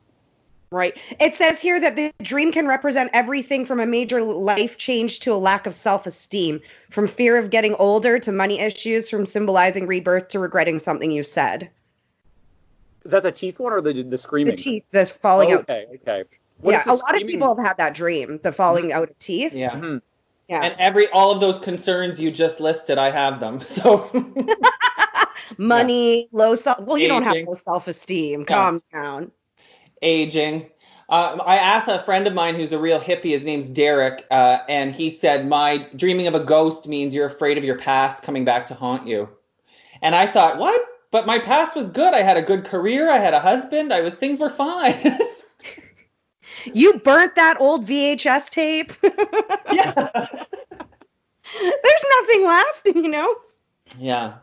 Right. 0.70 0.96
It 1.20 1.36
says 1.36 1.60
here 1.60 1.78
that 1.78 1.94
the 1.94 2.12
dream 2.22 2.50
can 2.50 2.66
represent 2.66 3.10
everything 3.12 3.64
from 3.64 3.80
a 3.80 3.86
major 3.86 4.22
life 4.22 4.76
change 4.76 5.20
to 5.20 5.32
a 5.32 5.36
lack 5.36 5.66
of 5.66 5.74
self 5.74 6.06
esteem, 6.06 6.60
from 6.90 7.06
fear 7.06 7.36
of 7.36 7.50
getting 7.50 7.74
older 7.74 8.18
to 8.18 8.32
money 8.32 8.58
issues, 8.58 9.08
from 9.08 9.26
symbolizing 9.26 9.86
rebirth 9.86 10.28
to 10.28 10.38
regretting 10.38 10.78
something 10.78 11.10
you 11.10 11.22
said. 11.22 11.70
Is 13.04 13.12
that 13.12 13.22
the 13.22 13.32
teeth 13.32 13.58
one 13.58 13.72
or 13.72 13.80
the 13.80 14.02
the 14.02 14.18
screaming? 14.18 14.52
The 14.52 14.58
screaming? 14.58 14.80
teeth, 14.80 14.84
the 14.90 15.06
falling 15.06 15.52
out. 15.52 15.60
Okay, 15.70 15.86
okay. 15.96 16.24
What 16.60 16.72
yeah, 16.72 16.82
a 16.82 16.86
the 16.86 16.94
lot 16.94 17.20
of 17.20 17.28
people 17.28 17.54
have 17.54 17.64
had 17.64 17.76
that 17.76 17.94
dream, 17.94 18.40
the 18.42 18.52
falling 18.52 18.92
out 18.92 19.10
of 19.10 19.18
teeth. 19.18 19.52
Yeah. 19.52 19.72
Mhm. 19.72 20.02
Yeah. 20.48 20.62
And 20.62 20.76
every 20.78 21.08
all 21.08 21.30
of 21.30 21.40
those 21.40 21.58
concerns 21.58 22.20
you 22.20 22.30
just 22.30 22.60
listed, 22.60 22.98
I 22.98 23.10
have 23.10 23.40
them. 23.40 23.60
So 23.66 24.10
Money, 25.58 26.28
low 26.32 26.54
self. 26.54 26.80
Well, 26.80 26.96
you 26.96 27.08
don't 27.08 27.22
have 27.22 27.36
low 27.46 27.54
self 27.54 27.86
esteem. 27.86 28.40
Yeah. 28.40 28.46
Calm 28.46 28.82
down. 28.92 29.30
Aging. 30.04 30.70
Uh, 31.08 31.38
I 31.44 31.56
asked 31.56 31.88
a 31.88 31.98
friend 32.00 32.26
of 32.26 32.34
mine 32.34 32.54
who's 32.54 32.72
a 32.72 32.78
real 32.78 33.00
hippie. 33.00 33.30
His 33.30 33.44
name's 33.44 33.68
Derek, 33.68 34.24
uh, 34.30 34.58
and 34.68 34.94
he 34.94 35.10
said, 35.10 35.48
"My 35.48 35.88
dreaming 35.96 36.26
of 36.26 36.34
a 36.34 36.40
ghost 36.40 36.86
means 36.88 37.14
you're 37.14 37.26
afraid 37.26 37.58
of 37.58 37.64
your 37.64 37.78
past 37.78 38.22
coming 38.22 38.44
back 38.44 38.66
to 38.66 38.74
haunt 38.74 39.06
you." 39.06 39.28
And 40.02 40.14
I 40.14 40.26
thought, 40.26 40.58
"What? 40.58 40.80
But 41.10 41.26
my 41.26 41.38
past 41.38 41.76
was 41.76 41.90
good. 41.90 42.14
I 42.14 42.22
had 42.22 42.36
a 42.36 42.42
good 42.42 42.64
career. 42.64 43.10
I 43.10 43.18
had 43.18 43.34
a 43.34 43.40
husband. 43.40 43.92
I 43.92 44.00
was 44.00 44.14
things 44.14 44.38
were 44.38 44.50
fine." 44.50 45.18
You 46.72 46.94
burnt 46.98 47.36
that 47.36 47.60
old 47.60 47.86
VHS 47.86 48.48
tape. 48.50 48.92
yeah. 49.02 50.08
There's 51.60 52.04
nothing 52.20 52.44
left, 52.46 52.86
you 52.86 53.08
know? 53.08 53.34
Yeah. 53.98 54.34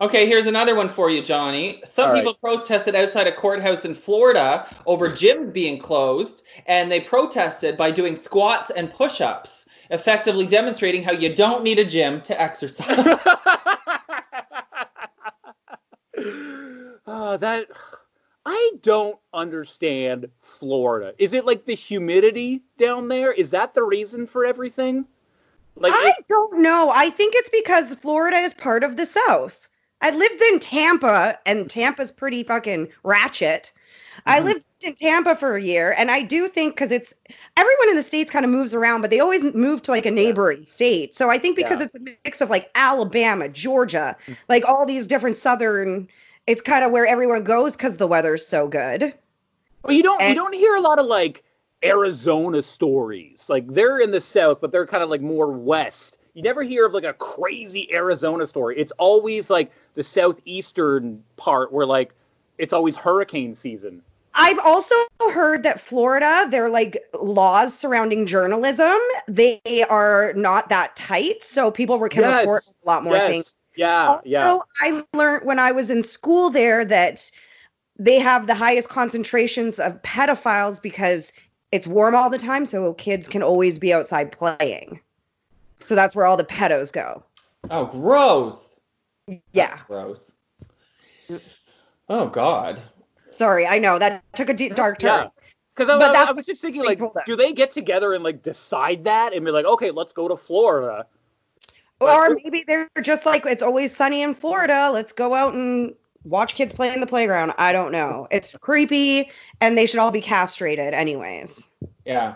Okay, 0.00 0.26
here's 0.26 0.46
another 0.46 0.74
one 0.74 0.88
for 0.88 1.10
you, 1.10 1.22
Johnny. 1.22 1.80
Some 1.84 2.06
All 2.06 2.12
right. 2.12 2.18
people 2.18 2.34
protested 2.34 2.94
outside 2.94 3.26
a 3.26 3.32
courthouse 3.32 3.84
in 3.84 3.94
Florida 3.94 4.66
over 4.86 5.06
gyms 5.08 5.52
being 5.52 5.78
closed, 5.78 6.42
and 6.66 6.90
they 6.90 7.00
protested 7.00 7.76
by 7.76 7.90
doing 7.90 8.16
squats 8.16 8.70
and 8.70 8.90
push 8.92 9.20
ups, 9.20 9.66
effectively 9.90 10.46
demonstrating 10.46 11.02
how 11.02 11.12
you 11.12 11.34
don't 11.34 11.62
need 11.62 11.78
a 11.78 11.84
gym 11.84 12.20
to 12.22 12.40
exercise. 12.40 13.18
oh, 17.06 17.36
that 17.40 17.68
I 18.46 18.72
don't 18.82 19.18
understand 19.32 20.28
Florida. 20.40 21.14
Is 21.18 21.32
it 21.32 21.46
like 21.46 21.64
the 21.64 21.74
humidity 21.74 22.62
down 22.78 23.08
there? 23.08 23.32
Is 23.32 23.52
that 23.52 23.74
the 23.74 23.82
reason 23.82 24.26
for 24.26 24.44
everything? 24.44 25.06
Like 25.76 25.92
I 25.94 26.14
it- 26.18 26.26
don't 26.28 26.60
know. 26.60 26.90
I 26.94 27.10
think 27.10 27.34
it's 27.36 27.48
because 27.48 27.94
Florida 27.94 28.38
is 28.38 28.54
part 28.54 28.84
of 28.84 28.96
the 28.96 29.06
South. 29.06 29.68
I 30.04 30.10
lived 30.10 30.42
in 30.42 30.60
Tampa, 30.60 31.38
and 31.46 31.68
Tampa's 31.68 32.12
pretty 32.12 32.42
fucking 32.42 32.88
ratchet. 33.04 33.72
I 34.26 34.40
Mhm. 34.40 34.44
lived 34.44 34.64
in 34.82 34.94
Tampa 34.94 35.34
for 35.34 35.56
a 35.56 35.62
year, 35.62 35.94
and 35.96 36.10
I 36.10 36.20
do 36.20 36.46
think 36.46 36.74
because 36.74 36.92
it's 36.92 37.14
everyone 37.56 37.88
in 37.88 37.96
the 37.96 38.02
states 38.02 38.30
kind 38.30 38.44
of 38.44 38.50
moves 38.50 38.74
around, 38.74 39.00
but 39.00 39.08
they 39.08 39.20
always 39.20 39.42
move 39.42 39.80
to 39.82 39.92
like 39.92 40.04
a 40.04 40.10
neighboring 40.10 40.66
state. 40.66 41.14
So 41.14 41.30
I 41.30 41.38
think 41.38 41.56
because 41.56 41.80
Yeah. 41.80 41.86
it's 41.86 41.94
a 41.94 42.00
mix 42.00 42.42
of 42.42 42.50
like 42.50 42.70
Alabama, 42.74 43.48
Georgia, 43.48 44.14
like 44.46 44.68
all 44.68 44.84
these 44.84 45.06
different 45.06 45.38
southern, 45.38 46.08
it's 46.46 46.60
kind 46.60 46.84
of 46.84 46.90
where 46.90 47.06
everyone 47.06 47.44
goes 47.44 47.72
because 47.72 47.96
the 47.96 48.06
weather's 48.06 48.46
so 48.46 48.68
good. 48.68 49.14
Well, 49.82 49.94
you 49.94 50.02
don't 50.02 50.20
you 50.20 50.34
don't 50.34 50.52
hear 50.52 50.74
a 50.74 50.80
lot 50.80 50.98
of 50.98 51.06
like 51.06 51.42
Arizona 51.82 52.62
stories. 52.62 53.48
Like 53.48 53.66
they're 53.66 53.98
in 53.98 54.10
the 54.10 54.20
south, 54.20 54.60
but 54.60 54.70
they're 54.70 54.86
kind 54.86 55.02
of 55.02 55.08
like 55.08 55.22
more 55.22 55.50
west. 55.50 56.18
You 56.34 56.42
never 56.42 56.62
hear 56.62 56.84
of 56.84 56.92
like 56.92 57.04
a 57.04 57.12
crazy 57.12 57.92
Arizona 57.92 58.46
story. 58.46 58.76
It's 58.76 58.92
always 58.92 59.48
like 59.48 59.70
the 59.94 60.02
southeastern 60.02 61.22
part 61.36 61.72
where 61.72 61.86
like 61.86 62.12
it's 62.58 62.72
always 62.72 62.96
hurricane 62.96 63.54
season. 63.54 64.02
I've 64.34 64.58
also 64.58 64.96
heard 65.32 65.62
that 65.62 65.80
Florida, 65.80 66.46
their 66.50 66.68
like 66.68 67.04
laws 67.14 67.78
surrounding 67.78 68.26
journalism, 68.26 68.98
they 69.28 69.60
are 69.88 70.32
not 70.34 70.70
that 70.70 70.96
tight, 70.96 71.44
so 71.44 71.70
people 71.70 72.00
were 72.00 72.08
can 72.08 72.22
Yes. 72.22 72.42
report 72.42 72.62
a 72.82 72.86
lot 72.86 73.04
more 73.04 73.14
yes. 73.14 73.30
things. 73.30 73.56
Yeah, 73.76 74.06
Also, 74.06 74.22
yeah. 74.24 74.58
I 74.80 75.04
learned 75.14 75.46
when 75.46 75.60
I 75.60 75.70
was 75.72 75.90
in 75.90 76.02
school 76.02 76.50
there 76.50 76.84
that 76.84 77.30
they 77.96 78.18
have 78.18 78.48
the 78.48 78.54
highest 78.54 78.88
concentrations 78.88 79.78
of 79.78 80.02
pedophiles 80.02 80.82
because 80.82 81.32
it's 81.70 81.86
warm 81.86 82.16
all 82.16 82.30
the 82.30 82.38
time, 82.38 82.66
so 82.66 82.92
kids 82.94 83.28
can 83.28 83.42
always 83.42 83.78
be 83.78 83.92
outside 83.92 84.32
playing. 84.32 85.00
So 85.84 85.94
that's 85.94 86.16
where 86.16 86.26
all 86.26 86.36
the 86.36 86.44
pedos 86.44 86.92
go. 86.92 87.22
oh, 87.70 87.86
gross. 87.86 88.70
Yeah. 89.52 89.78
Gross. 89.86 90.32
Oh, 92.08 92.28
God. 92.28 92.80
Sorry, 93.30 93.66
I 93.66 93.78
know 93.78 93.98
that 93.98 94.22
took 94.34 94.48
a 94.48 94.54
deep, 94.54 94.74
dark 94.74 95.02
Yeah. 95.02 95.22
turn. 95.22 95.30
Because 95.74 95.88
I, 95.88 95.94
I- 95.98 96.28
I 96.28 96.32
was 96.32 96.46
just 96.46 96.60
thinking, 96.62 96.82
like, 96.84 96.98
they 96.98 97.04
told 97.04 97.16
us. 97.16 97.22
do 97.26 97.34
they 97.36 97.52
get 97.52 97.70
together 97.70 98.12
and 98.12 98.22
like 98.22 98.42
decide 98.42 99.04
that 99.04 99.32
and 99.32 99.44
be 99.44 99.50
like, 99.50 99.64
okay, 99.64 99.90
let's 99.90 100.12
go 100.12 100.28
to 100.28 100.36
Florida? 100.36 101.06
Or 102.00 102.30
maybe 102.34 102.64
they're 102.66 102.88
just 103.02 103.24
like 103.24 103.46
it's 103.46 103.62
always 103.62 103.96
sunny 103.96 104.22
in 104.22 104.34
Florida. 104.34 104.90
Let's 104.92 105.12
go 105.12 105.34
out 105.34 105.54
and 105.54 105.94
watch 106.24 106.54
kids 106.54 106.74
play 106.74 106.92
in 106.92 107.00
the 107.00 107.06
playground. 107.06 107.54
I 107.56 107.72
don't 107.72 107.92
know. 107.92 108.28
It's 108.30 108.50
creepy, 108.60 109.30
and 109.60 109.76
they 109.78 109.86
should 109.86 110.00
all 110.00 110.10
be 110.10 110.20
castrated, 110.20 110.92
anyways. 110.92 111.66
Yeah. 112.04 112.34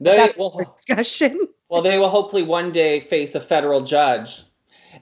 They, 0.00 0.16
That's 0.16 0.36
well, 0.36 0.60
discussion. 0.76 1.48
well, 1.68 1.82
they 1.82 1.98
will 1.98 2.08
hopefully 2.08 2.42
one 2.42 2.72
day 2.72 3.00
face 3.00 3.34
a 3.34 3.40
federal 3.40 3.80
judge. 3.80 4.42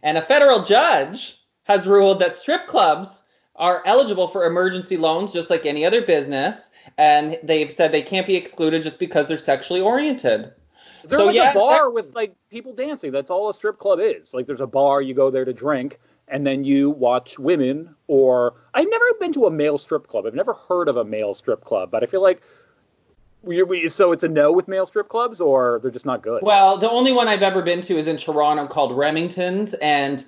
And 0.02 0.18
a 0.18 0.22
federal 0.22 0.62
judge 0.62 1.38
has 1.64 1.86
ruled 1.86 2.18
that 2.20 2.36
strip 2.36 2.66
clubs 2.66 3.22
are 3.56 3.82
eligible 3.86 4.28
for 4.28 4.46
emergency 4.46 4.96
loans 4.96 5.32
just 5.32 5.50
like 5.50 5.66
any 5.66 5.84
other 5.84 6.02
business. 6.02 6.70
And 6.98 7.38
they've 7.42 7.70
said 7.70 7.92
they 7.92 8.02
can't 8.02 8.26
be 8.26 8.36
excluded 8.36 8.82
just 8.82 8.98
because 8.98 9.26
they're 9.26 9.38
sexually 9.38 9.80
oriented. 9.80 10.52
Is 11.04 11.10
there 11.10 11.18
So, 11.18 11.26
like 11.26 11.36
yeah, 11.36 11.50
a 11.50 11.54
bar 11.54 11.90
with 11.90 12.14
like 12.14 12.34
people 12.50 12.74
dancing? 12.74 13.12
That's 13.12 13.30
all 13.30 13.48
a 13.48 13.54
strip 13.54 13.78
club 13.78 14.00
is. 14.00 14.34
Like, 14.34 14.46
there's 14.46 14.60
a 14.60 14.66
bar, 14.66 15.02
you 15.02 15.14
go 15.14 15.30
there 15.30 15.44
to 15.44 15.52
drink, 15.52 15.98
and 16.28 16.46
then 16.46 16.64
you 16.64 16.90
watch 16.90 17.38
women 17.38 17.94
or 18.06 18.54
I've 18.74 18.88
never 18.88 19.04
been 19.20 19.32
to 19.34 19.46
a 19.46 19.50
male 19.50 19.78
strip 19.78 20.06
club. 20.06 20.26
I've 20.26 20.34
never 20.34 20.54
heard 20.54 20.88
of 20.88 20.96
a 20.96 21.04
male 21.04 21.34
strip 21.34 21.64
club, 21.64 21.90
but 21.90 22.02
I 22.02 22.06
feel 22.06 22.22
like 22.22 22.40
we, 22.40 22.42
we, 22.42 22.42
so 23.88 24.12
it's 24.12 24.24
a 24.24 24.28
no 24.28 24.52
with 24.52 24.68
male 24.68 24.86
strip 24.86 25.08
clubs 25.08 25.40
or 25.40 25.78
they're 25.82 25.90
just 25.90 26.06
not 26.06 26.22
good. 26.22 26.42
Well, 26.42 26.78
the 26.78 26.90
only 26.90 27.12
one 27.12 27.28
I've 27.28 27.42
ever 27.42 27.62
been 27.62 27.80
to 27.82 27.96
is 27.96 28.06
in 28.06 28.16
Toronto 28.16 28.66
called 28.66 28.96
Remington's 28.96 29.74
and 29.74 30.24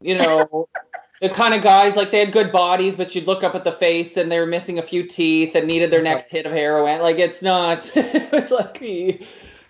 you 0.00 0.16
know 0.16 0.68
the 1.20 1.28
kind 1.28 1.54
of 1.54 1.60
guys 1.60 1.96
like 1.96 2.10
they 2.10 2.20
had 2.20 2.32
good 2.32 2.50
bodies 2.50 2.96
but 2.96 3.14
you'd 3.14 3.26
look 3.26 3.44
up 3.44 3.54
at 3.54 3.64
the 3.64 3.72
face 3.72 4.16
and 4.16 4.32
they 4.32 4.38
were 4.38 4.46
missing 4.46 4.78
a 4.78 4.82
few 4.82 5.02
teeth 5.02 5.54
and 5.54 5.66
needed 5.66 5.90
their 5.90 6.02
next 6.02 6.30
hit 6.30 6.46
of 6.46 6.52
heroin 6.52 7.02
like 7.02 7.18
it's 7.18 7.42
not 7.42 7.90
it's 7.94 8.50
like 8.50 9.22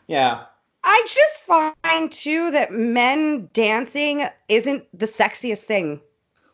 yeah 0.06 0.44
I 0.82 1.06
just 1.08 1.74
find 1.82 2.10
too 2.10 2.50
that 2.52 2.72
men 2.72 3.50
dancing 3.52 4.24
isn't 4.48 4.84
the 4.98 5.06
sexiest 5.06 5.64
thing. 5.64 6.00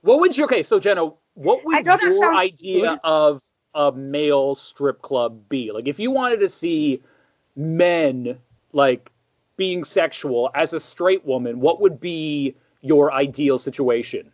What 0.00 0.20
would 0.20 0.36
you 0.36 0.44
okay, 0.44 0.62
so 0.62 0.80
Jenna, 0.80 1.12
what 1.34 1.64
would 1.64 1.84
know 1.84 1.96
your 2.00 2.34
idea 2.34 2.80
weird. 2.80 3.00
of 3.04 3.42
a 3.76 3.92
male 3.92 4.54
strip 4.54 5.02
club 5.02 5.48
be? 5.48 5.70
Like 5.70 5.86
if 5.86 6.00
you 6.00 6.10
wanted 6.10 6.38
to 6.38 6.48
see 6.48 7.02
men 7.54 8.38
like 8.72 9.10
being 9.56 9.84
sexual 9.84 10.50
as 10.54 10.72
a 10.72 10.80
straight 10.80 11.24
woman, 11.24 11.60
what 11.60 11.80
would 11.80 12.00
be 12.00 12.56
your 12.80 13.12
ideal 13.12 13.58
situation? 13.58 14.32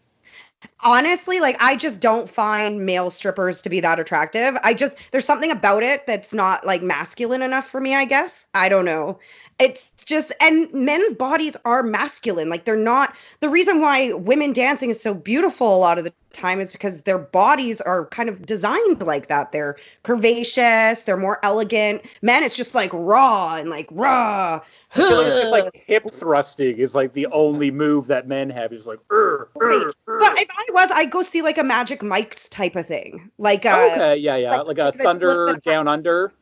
Honestly, 0.81 1.41
like 1.41 1.57
I 1.61 1.75
just 1.77 2.01
don't 2.01 2.29
find 2.29 2.87
male 2.87 3.11
strippers 3.11 3.63
to 3.63 3.69
be 3.69 3.81
that 3.81 3.99
attractive. 3.99 4.57
I 4.63 4.75
just 4.75 4.95
there's 5.11 5.25
something 5.25 5.51
about 5.51 5.83
it 5.83 6.07
that's 6.07 6.33
not 6.33 6.65
like 6.65 6.83
masculine 6.83 7.43
enough 7.43 7.69
for 7.69 7.81
me, 7.81 7.95
I 7.95 8.05
guess. 8.05 8.47
I 8.55 8.69
don't 8.69 8.85
know. 8.85 9.19
It's 9.63 9.91
just 10.05 10.33
and 10.41 10.73
men's 10.73 11.15
bodies 11.15 11.57
are 11.65 11.83
masculine. 11.83 12.49
Like 12.49 12.65
they're 12.65 12.77
not 12.77 13.15
the 13.41 13.49
reason 13.49 13.81
why 13.81 14.13
women 14.13 14.53
dancing 14.53 14.91
is 14.91 15.01
so 15.01 15.15
beautiful 15.15 15.77
a 15.77 15.79
lot 15.79 15.99
of 15.99 16.05
the 16.05 16.13
time 16.33 16.61
is 16.61 16.73
because 16.73 17.03
their 17.03 17.19
bodies 17.19 17.81
are 17.81 18.07
kind 18.07 18.29
of 18.29 18.45
designed 18.47 19.03
like 19.03 19.29
that. 19.29 19.53
They're 19.53 19.77
curvaceous, 20.05 21.05
they're 21.05 21.17
more 21.17 21.39
elegant. 21.43 22.03
Men 22.23 22.43
it's 22.43 22.57
just 22.57 22.75
like 22.75 22.91
raw 22.93 23.57
and 23.57 23.71
like 23.71 23.89
raw. 23.91 24.61
I 24.95 24.97
feel 24.97 25.17
like 25.17 25.27
it's 25.27 25.41
just 25.41 25.53
like 25.53 25.77
hip 25.87 26.11
thrusting 26.11 26.77
is 26.79 26.95
like 26.95 27.13
the 27.15 27.27
only 27.27 27.71
move 27.71 28.09
that 28.09 28.29
men 28.29 28.51
have. 28.51 28.73
Is 28.73 28.81
just 28.81 28.87
like, 28.87 28.99
"Ur, 29.11 29.49
ur, 29.61 29.93
ur." 30.07 30.19
But 30.21 30.39
if 30.39 30.49
I 30.51 30.67
was, 30.73 30.91
I'd 30.93 31.11
go 31.11 31.23
see 31.23 31.41
like 31.41 31.57
a 31.57 31.63
Magic 31.65 32.03
Mike 32.03 32.39
type 32.51 32.77
of 32.77 32.87
thing, 32.87 33.31
like 33.39 33.65
uh, 33.65 33.89
okay, 33.93 34.17
yeah, 34.17 34.37
yeah, 34.37 34.51
like- 34.51 34.67
like, 34.67 34.79
a 34.79 34.83
like 34.83 34.95
Thunder 34.99 35.57
Down 35.65 35.89
Under. 35.89 36.33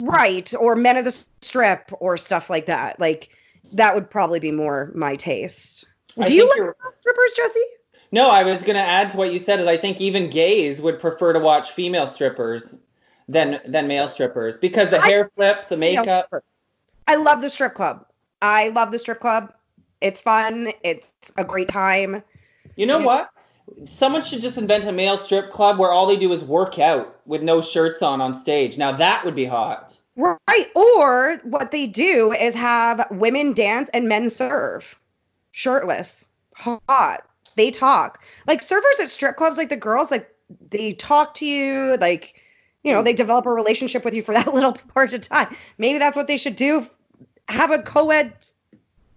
Right, 0.00 0.52
or 0.58 0.74
Men 0.76 0.96
of 0.96 1.04
the 1.04 1.24
Strip 1.40 1.90
or 2.00 2.16
stuff 2.16 2.48
like 2.50 2.66
that. 2.66 2.98
Like 3.00 3.30
that 3.72 3.94
would 3.94 4.10
probably 4.10 4.40
be 4.40 4.50
more 4.52 4.90
my 4.94 5.16
taste. 5.16 5.84
I 6.18 6.26
Do 6.26 6.34
you 6.34 6.48
like 6.48 6.58
you're- 6.58 6.72
strippers, 7.00 7.34
Jesse? 7.36 7.60
no 8.14 8.28
i 8.28 8.42
was 8.44 8.62
going 8.62 8.76
to 8.76 8.82
add 8.82 9.08
to 9.08 9.16
what 9.16 9.32
you 9.32 9.38
said 9.38 9.58
is 9.58 9.66
i 9.66 9.74
think 9.78 9.98
even 9.98 10.28
gays 10.28 10.82
would 10.82 11.00
prefer 11.00 11.32
to 11.32 11.38
watch 11.38 11.70
female 11.70 12.06
strippers 12.06 12.76
than 13.26 13.58
than 13.66 13.86
male 13.88 14.06
strippers 14.06 14.58
because 14.58 14.90
the 14.90 15.00
I- 15.00 15.06
hair 15.08 15.30
flips 15.34 15.68
the 15.68 15.78
makeup. 15.78 16.28
I 17.08 17.16
love 17.16 17.40
the 17.40 17.48
strip 17.48 17.74
club. 17.74 18.04
I 18.42 18.68
love 18.68 18.92
the 18.92 18.98
strip 18.98 19.18
club. 19.20 19.52
It's 20.02 20.20
fun. 20.20 20.72
It's 20.84 21.06
a 21.38 21.44
great 21.44 21.68
time. 21.68 22.22
you 22.76 22.84
know 22.86 22.98
what 22.98 23.30
someone 23.84 24.22
should 24.22 24.40
just 24.40 24.58
invent 24.58 24.84
a 24.84 24.92
male 24.92 25.16
strip 25.16 25.50
club 25.50 25.78
where 25.78 25.90
all 25.90 26.06
they 26.06 26.16
do 26.16 26.32
is 26.32 26.42
work 26.44 26.78
out 26.78 27.20
with 27.26 27.42
no 27.42 27.60
shirts 27.60 28.02
on 28.02 28.20
on 28.20 28.38
stage 28.38 28.78
now 28.78 28.92
that 28.92 29.24
would 29.24 29.34
be 29.34 29.44
hot 29.44 29.98
Right. 30.16 30.66
Or 30.74 31.38
what 31.44 31.70
they 31.70 31.86
do 31.86 32.32
is 32.32 32.54
have 32.54 33.06
women 33.10 33.54
dance 33.54 33.88
and 33.94 34.08
men 34.08 34.28
serve. 34.30 34.98
Shirtless. 35.52 36.28
Hot. 36.54 37.24
They 37.56 37.70
talk. 37.70 38.22
Like 38.46 38.62
servers 38.62 39.00
at 39.00 39.10
strip 39.10 39.36
clubs, 39.36 39.58
like 39.58 39.68
the 39.68 39.76
girls, 39.76 40.10
like 40.10 40.30
they 40.70 40.92
talk 40.92 41.34
to 41.34 41.46
you, 41.46 41.96
like, 42.00 42.42
you 42.82 42.92
know, 42.92 43.02
they 43.02 43.12
develop 43.12 43.46
a 43.46 43.50
relationship 43.50 44.04
with 44.04 44.14
you 44.14 44.22
for 44.22 44.34
that 44.34 44.52
little 44.54 44.72
part 44.72 45.12
of 45.12 45.22
time. 45.22 45.54
Maybe 45.78 45.98
that's 45.98 46.16
what 46.16 46.26
they 46.26 46.36
should 46.36 46.56
do. 46.56 46.86
Have 47.48 47.70
a 47.70 47.78
co 47.78 48.10
ed 48.10 48.34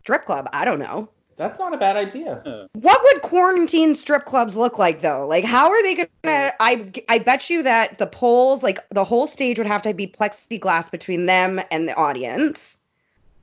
strip 0.02 0.26
club. 0.26 0.48
I 0.54 0.66
don't 0.66 0.80
know. 0.80 1.10
That's 1.38 1.60
not 1.60 1.74
a 1.74 1.78
bad 1.78 1.98
idea 1.98 2.68
What 2.74 3.02
would 3.04 3.22
quarantine 3.22 3.94
strip 3.94 4.26
clubs 4.26 4.56
look 4.56 4.78
like 4.80 5.02
though? 5.02 5.28
Like 5.28 5.44
how 5.44 5.70
are 5.70 5.82
they 5.84 5.96
gonna 5.96 6.52
I 6.60 6.92
I 7.10 7.20
bet 7.20 7.50
you 7.50 7.64
that 7.64 7.98
the 7.98 8.08
poles, 8.08 8.64
like 8.64 8.80
the 8.90 9.04
whole 9.04 9.28
stage 9.28 9.58
would 9.58 9.68
have 9.68 9.82
to 9.84 9.94
be 9.94 10.08
plexiglass 10.08 10.90
between 10.92 11.26
them 11.26 11.62
and 11.72 11.88
the 11.88 11.96
audience. 11.96 12.78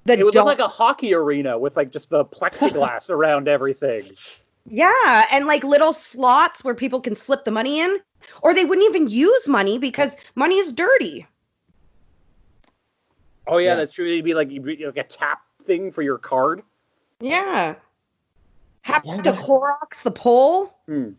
The 0.04 0.18
It 0.18 0.24
would 0.24 0.34
don't- 0.34 0.46
look 0.46 0.58
like 0.58 0.66
a 0.66 0.70
hockey 0.70 1.14
arena 1.14 1.58
with 1.58 1.76
like 1.76 1.92
just 1.92 2.10
the 2.10 2.24
plexiglass 2.24 3.10
around 3.16 3.46
everything. 3.48 4.04
Yeah, 4.68 5.26
and 5.32 5.46
like 5.46 5.64
little 5.64 5.92
slots 5.92 6.62
where 6.64 6.74
people 6.74 7.00
can 7.00 7.14
slip 7.14 7.44
the 7.44 7.50
money 7.50 7.80
in. 7.80 7.98
Or 8.42 8.54
they 8.54 8.64
wouldn't 8.64 8.88
even 8.88 9.08
use 9.08 9.46
money 9.48 9.78
because 9.78 10.16
money 10.36 10.56
is 10.56 10.72
dirty. 10.72 11.26
Oh 13.46 13.58
yeah, 13.58 13.70
Yeah. 13.70 13.74
that's 13.76 13.92
true. 13.92 14.06
It'd 14.06 14.24
be 14.24 14.34
like, 14.34 14.50
you'd 14.50 14.64
be 14.64 14.86
like 14.86 14.96
a 14.96 15.02
tap 15.02 15.40
thing 15.64 15.90
for 15.92 16.02
your 16.02 16.18
card. 16.18 16.62
Yeah. 17.22 17.74
Have 18.82 19.02
Yeah. 19.04 19.22
to 19.22 19.32
Clorox 19.32 20.02
the 20.02 20.10
pole. 20.10 20.74
Hmm. 20.86 21.10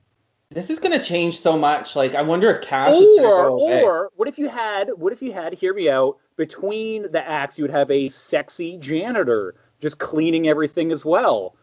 This 0.49 0.69
is 0.69 0.77
going 0.79 0.91
to 0.97 1.03
change 1.03 1.39
so 1.39 1.57
much. 1.57 1.95
Like, 1.95 2.13
I 2.13 2.21
wonder 2.21 2.51
if 2.51 2.61
cash 2.61 2.95
is 2.95 3.19
Or 3.19 3.49
go 3.49 3.59
away. 3.59 3.81
or 3.83 4.11
what 4.15 4.27
if 4.27 4.37
you 4.37 4.49
had 4.49 4.89
what 4.97 5.13
if 5.13 5.21
you 5.21 5.31
had 5.31 5.53
hear 5.53 5.73
me 5.73 5.89
out 5.89 6.17
between 6.35 7.11
the 7.11 7.27
acts 7.27 7.57
you 7.57 7.63
would 7.63 7.71
have 7.71 7.89
a 7.89 8.09
sexy 8.09 8.77
janitor 8.77 9.55
just 9.79 9.97
cleaning 9.97 10.47
everything 10.47 10.91
as 10.91 11.03
well. 11.05 11.55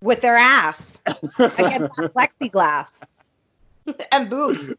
with 0.00 0.20
their 0.22 0.34
ass 0.36 0.98
against 1.06 1.38
that 1.96 2.12
plexiglass 2.14 2.92
and 4.10 4.28
boobs. 4.30 4.72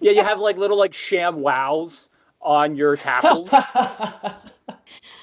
Yeah, 0.00 0.12
you 0.12 0.24
have 0.24 0.40
like 0.40 0.56
little 0.56 0.76
like 0.78 0.94
sham 0.94 1.40
wows 1.42 2.08
on 2.40 2.74
your 2.76 2.96
tassels. 2.96 3.50
I 3.54 4.34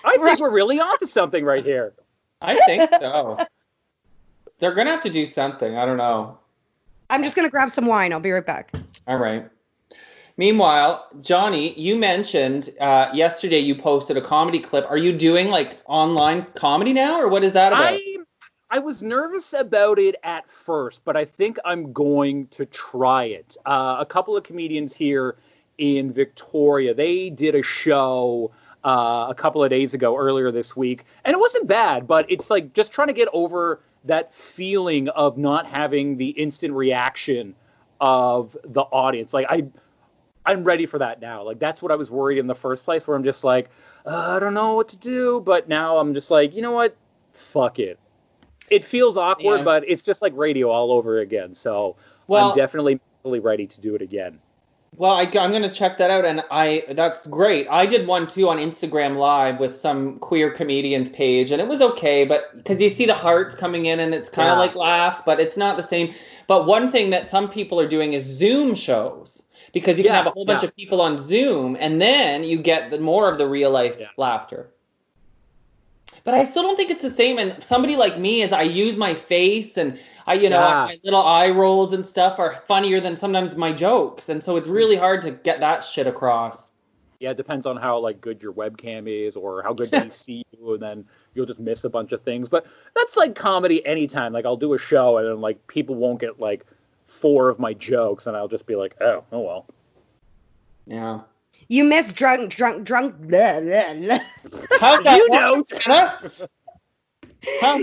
think 0.05 0.21
Right. 0.23 0.39
we're 0.39 0.51
really 0.53 0.79
onto 0.79 1.05
something 1.05 1.43
right 1.43 1.65
here. 1.65 1.93
I 2.41 2.55
think 2.65 2.89
so. 2.99 3.37
They're 4.59 4.73
going 4.73 4.87
to 4.87 4.91
have 4.91 5.01
to 5.01 5.09
do 5.09 5.25
something. 5.25 5.77
I 5.77 5.85
don't 5.85 5.97
know. 5.97 6.37
I'm 7.09 7.23
just 7.23 7.35
gonna 7.35 7.49
grab 7.49 7.71
some 7.71 7.85
wine. 7.85 8.13
I'll 8.13 8.19
be 8.19 8.31
right 8.31 8.45
back. 8.45 8.71
All 9.07 9.17
right. 9.17 9.47
Meanwhile, 10.37 11.07
Johnny, 11.21 11.73
you 11.77 11.97
mentioned 11.97 12.69
uh, 12.79 13.09
yesterday 13.13 13.59
you 13.59 13.75
posted 13.75 14.15
a 14.15 14.21
comedy 14.21 14.59
clip. 14.59 14.85
Are 14.89 14.97
you 14.97 15.11
doing 15.11 15.49
like 15.49 15.79
online 15.85 16.45
comedy 16.53 16.93
now, 16.93 17.19
or 17.19 17.27
what 17.27 17.43
is 17.43 17.53
that 17.53 17.73
about? 17.73 17.93
I 17.93 18.17
I 18.71 18.79
was 18.79 19.01
nervous 19.01 19.53
about 19.53 19.97
it 19.97 20.15
at 20.23 20.49
first, 20.49 21.03
but 21.03 21.17
I 21.17 21.25
think 21.25 21.57
I'm 21.65 21.91
going 21.91 22.47
to 22.49 22.67
try 22.67 23.23
it. 23.25 23.57
Uh, 23.65 23.97
a 23.99 24.05
couple 24.05 24.37
of 24.37 24.43
comedians 24.43 24.95
here 24.95 25.35
in 25.79 26.11
Victoria, 26.11 26.93
they 26.93 27.31
did 27.31 27.55
a 27.55 27.63
show 27.63 28.51
uh, 28.83 29.27
a 29.29 29.35
couple 29.35 29.63
of 29.63 29.69
days 29.69 29.93
ago, 29.93 30.15
earlier 30.17 30.51
this 30.51 30.75
week, 30.75 31.05
and 31.25 31.33
it 31.33 31.39
wasn't 31.39 31.67
bad. 31.67 32.07
But 32.07 32.29
it's 32.31 32.49
like 32.49 32.73
just 32.73 32.91
trying 32.91 33.07
to 33.07 33.13
get 33.13 33.27
over 33.33 33.81
that 34.05 34.33
feeling 34.33 35.09
of 35.09 35.37
not 35.37 35.67
having 35.67 36.17
the 36.17 36.29
instant 36.29 36.73
reaction 36.73 37.55
of 37.99 38.55
the 38.63 38.81
audience. 38.81 39.33
Like 39.33 39.47
I. 39.49 39.65
I'm 40.45 40.63
ready 40.63 40.87
for 40.87 40.97
that 40.97 41.21
now. 41.21 41.43
Like 41.43 41.59
that's 41.59 41.79
what 41.79 41.91
I 41.91 41.95
was 41.95 42.09
worried 42.09 42.39
in 42.39 42.47
the 42.47 42.55
first 42.55 42.83
place, 42.83 43.07
where 43.07 43.15
I'm 43.15 43.25
just 43.25 43.43
like, 43.43 43.69
uh, 44.05 44.35
I 44.35 44.39
don't 44.39 44.55
know 44.55 44.73
what 44.73 44.87
to 44.89 44.97
do. 44.97 45.41
But 45.41 45.67
now 45.67 45.97
I'm 45.97 46.15
just 46.15 46.31
like, 46.31 46.55
you 46.55 46.63
know 46.63 46.71
what? 46.71 46.95
Fuck 47.33 47.77
it. 47.77 47.99
It 48.71 48.83
feels 48.83 49.15
awkward, 49.15 49.57
Yeah. 49.57 49.63
but 49.63 49.83
it's 49.87 50.01
just 50.01 50.23
like 50.23 50.33
radio 50.35 50.69
all 50.71 50.91
over 50.91 51.19
again. 51.19 51.53
So 51.53 51.97
Well- 52.27 52.51
I'm 52.51 52.57
definitely 52.57 52.99
ready 53.23 53.67
to 53.67 53.81
do 53.81 53.93
it 53.93 54.01
again. 54.01 54.39
Well, 54.95 55.11
I, 55.11 55.21
I'm 55.21 55.51
going 55.51 55.63
to 55.63 55.69
check 55.71 55.97
that 55.99 56.11
out, 56.11 56.25
and 56.25 56.43
I 56.51 56.83
that's 56.89 57.25
great. 57.27 57.67
I 57.69 57.85
did 57.85 58.05
one 58.07 58.27
too 58.27 58.49
on 58.49 58.57
Instagram 58.57 59.15
Live 59.15 59.59
with 59.59 59.77
some 59.77 60.19
queer 60.19 60.51
comedians 60.51 61.09
page, 61.09 61.51
and 61.51 61.61
it 61.61 61.67
was 61.67 61.81
okay, 61.81 62.25
but 62.25 62.55
because 62.57 62.81
you 62.81 62.89
see 62.89 63.05
the 63.05 63.13
hearts 63.13 63.55
coming 63.55 63.85
in, 63.85 63.99
and 63.99 64.13
it's 64.13 64.29
kind 64.29 64.49
of 64.49 64.55
Yeah. 64.55 64.59
like 64.59 64.75
laughs, 64.75 65.21
but 65.25 65.39
it's 65.39 65.55
not 65.57 65.77
the 65.77 65.83
same. 65.83 66.13
But 66.47 66.65
one 66.65 66.91
thing 66.91 67.11
that 67.11 67.29
some 67.29 67.47
people 67.49 67.79
are 67.79 67.87
doing 67.87 68.13
is 68.13 68.23
Zoom 68.25 68.73
shows 68.75 69.43
because 69.71 69.97
you 69.97 70.03
can 70.03 70.13
have 70.13 70.25
a 70.25 70.31
whole 70.31 70.45
bunch 70.45 70.63
yeah. 70.63 70.69
of 70.69 70.75
people 70.75 70.99
on 71.01 71.17
Zoom, 71.17 71.77
and 71.79 72.01
then 72.01 72.43
you 72.43 72.57
get 72.57 72.89
the 72.89 72.99
more 72.99 73.31
of 73.31 73.37
the 73.37 73.47
real 73.47 73.69
life 73.71 73.95
Yeah. 73.99 74.07
laughter. 74.17 74.71
But 76.29 76.37
I 76.37 76.43
still 76.43 76.61
don't 76.61 76.75
think 76.75 76.91
it's 76.91 77.01
the 77.01 77.09
same. 77.09 77.39
And 77.39 77.55
somebody 77.63 77.95
like 77.95 78.19
me 78.19 78.43
is 78.43 78.51
I 78.51 78.61
use 78.61 78.95
my 78.95 79.15
face 79.15 79.77
and 79.77 79.99
I, 80.27 80.35
you 80.35 80.47
know, 80.47 80.59
Yeah. 80.59 80.85
my 80.85 80.99
little 81.03 81.23
eye 81.23 81.49
rolls 81.49 81.91
and 81.91 82.05
stuff 82.05 82.37
are 82.37 82.61
funnier 82.67 82.99
than 82.99 83.15
sometimes 83.15 83.55
my 83.55 83.71
jokes. 83.71 84.29
And 84.29 84.43
so 84.43 84.55
it's 84.55 84.67
mm-hmm. 84.67 84.77
really 84.77 84.95
hard 84.95 85.23
to 85.23 85.31
get 85.31 85.59
that 85.61 85.83
shit 85.83 86.05
across. 86.05 86.69
Yeah, 87.19 87.31
it 87.31 87.37
depends 87.37 87.65
on 87.65 87.77
how 87.77 87.97
like 87.97 88.21
good 88.21 88.43
your 88.43 88.53
webcam 88.53 89.07
is 89.07 89.35
or 89.35 89.63
how 89.63 89.73
good 89.73 89.89
they 89.89 90.07
see 90.11 90.45
you, 90.51 90.73
and 90.75 90.83
then 90.83 91.05
you'll 91.33 91.47
just 91.47 91.59
miss 91.59 91.83
a 91.83 91.89
bunch 91.89 92.11
of 92.11 92.21
things. 92.21 92.47
But 92.47 92.67
that's 92.93 93.17
like 93.17 93.33
comedy 93.33 93.83
anytime. 93.83 94.31
Like 94.31 94.45
I'll 94.45 94.55
do 94.55 94.75
a 94.75 94.77
show 94.77 95.17
and 95.17 95.27
then 95.27 95.41
like 95.41 95.65
people 95.65 95.95
won't 95.95 96.19
get 96.19 96.39
like 96.39 96.63
four 97.07 97.49
of 97.49 97.57
my 97.57 97.73
jokes, 97.73 98.27
and 98.27 98.37
I'll 98.37 98.47
just 98.47 98.67
be 98.67 98.75
like, 98.75 98.95
oh, 99.01 99.23
oh 99.31 99.39
well. 99.39 99.65
Yeah. 100.85 101.21
You 101.69 101.83
miss 101.83 102.11
drunk, 102.11 102.49
drunk, 102.49 102.83
drunk. 102.83 103.15
Blah, 103.19 103.61
blah, 103.61 103.93
blah. 103.93 104.19
How's 104.79 105.05
You 105.05 105.27
work, 105.29 105.41
know. 105.41 105.63
Jenna. 105.63 106.31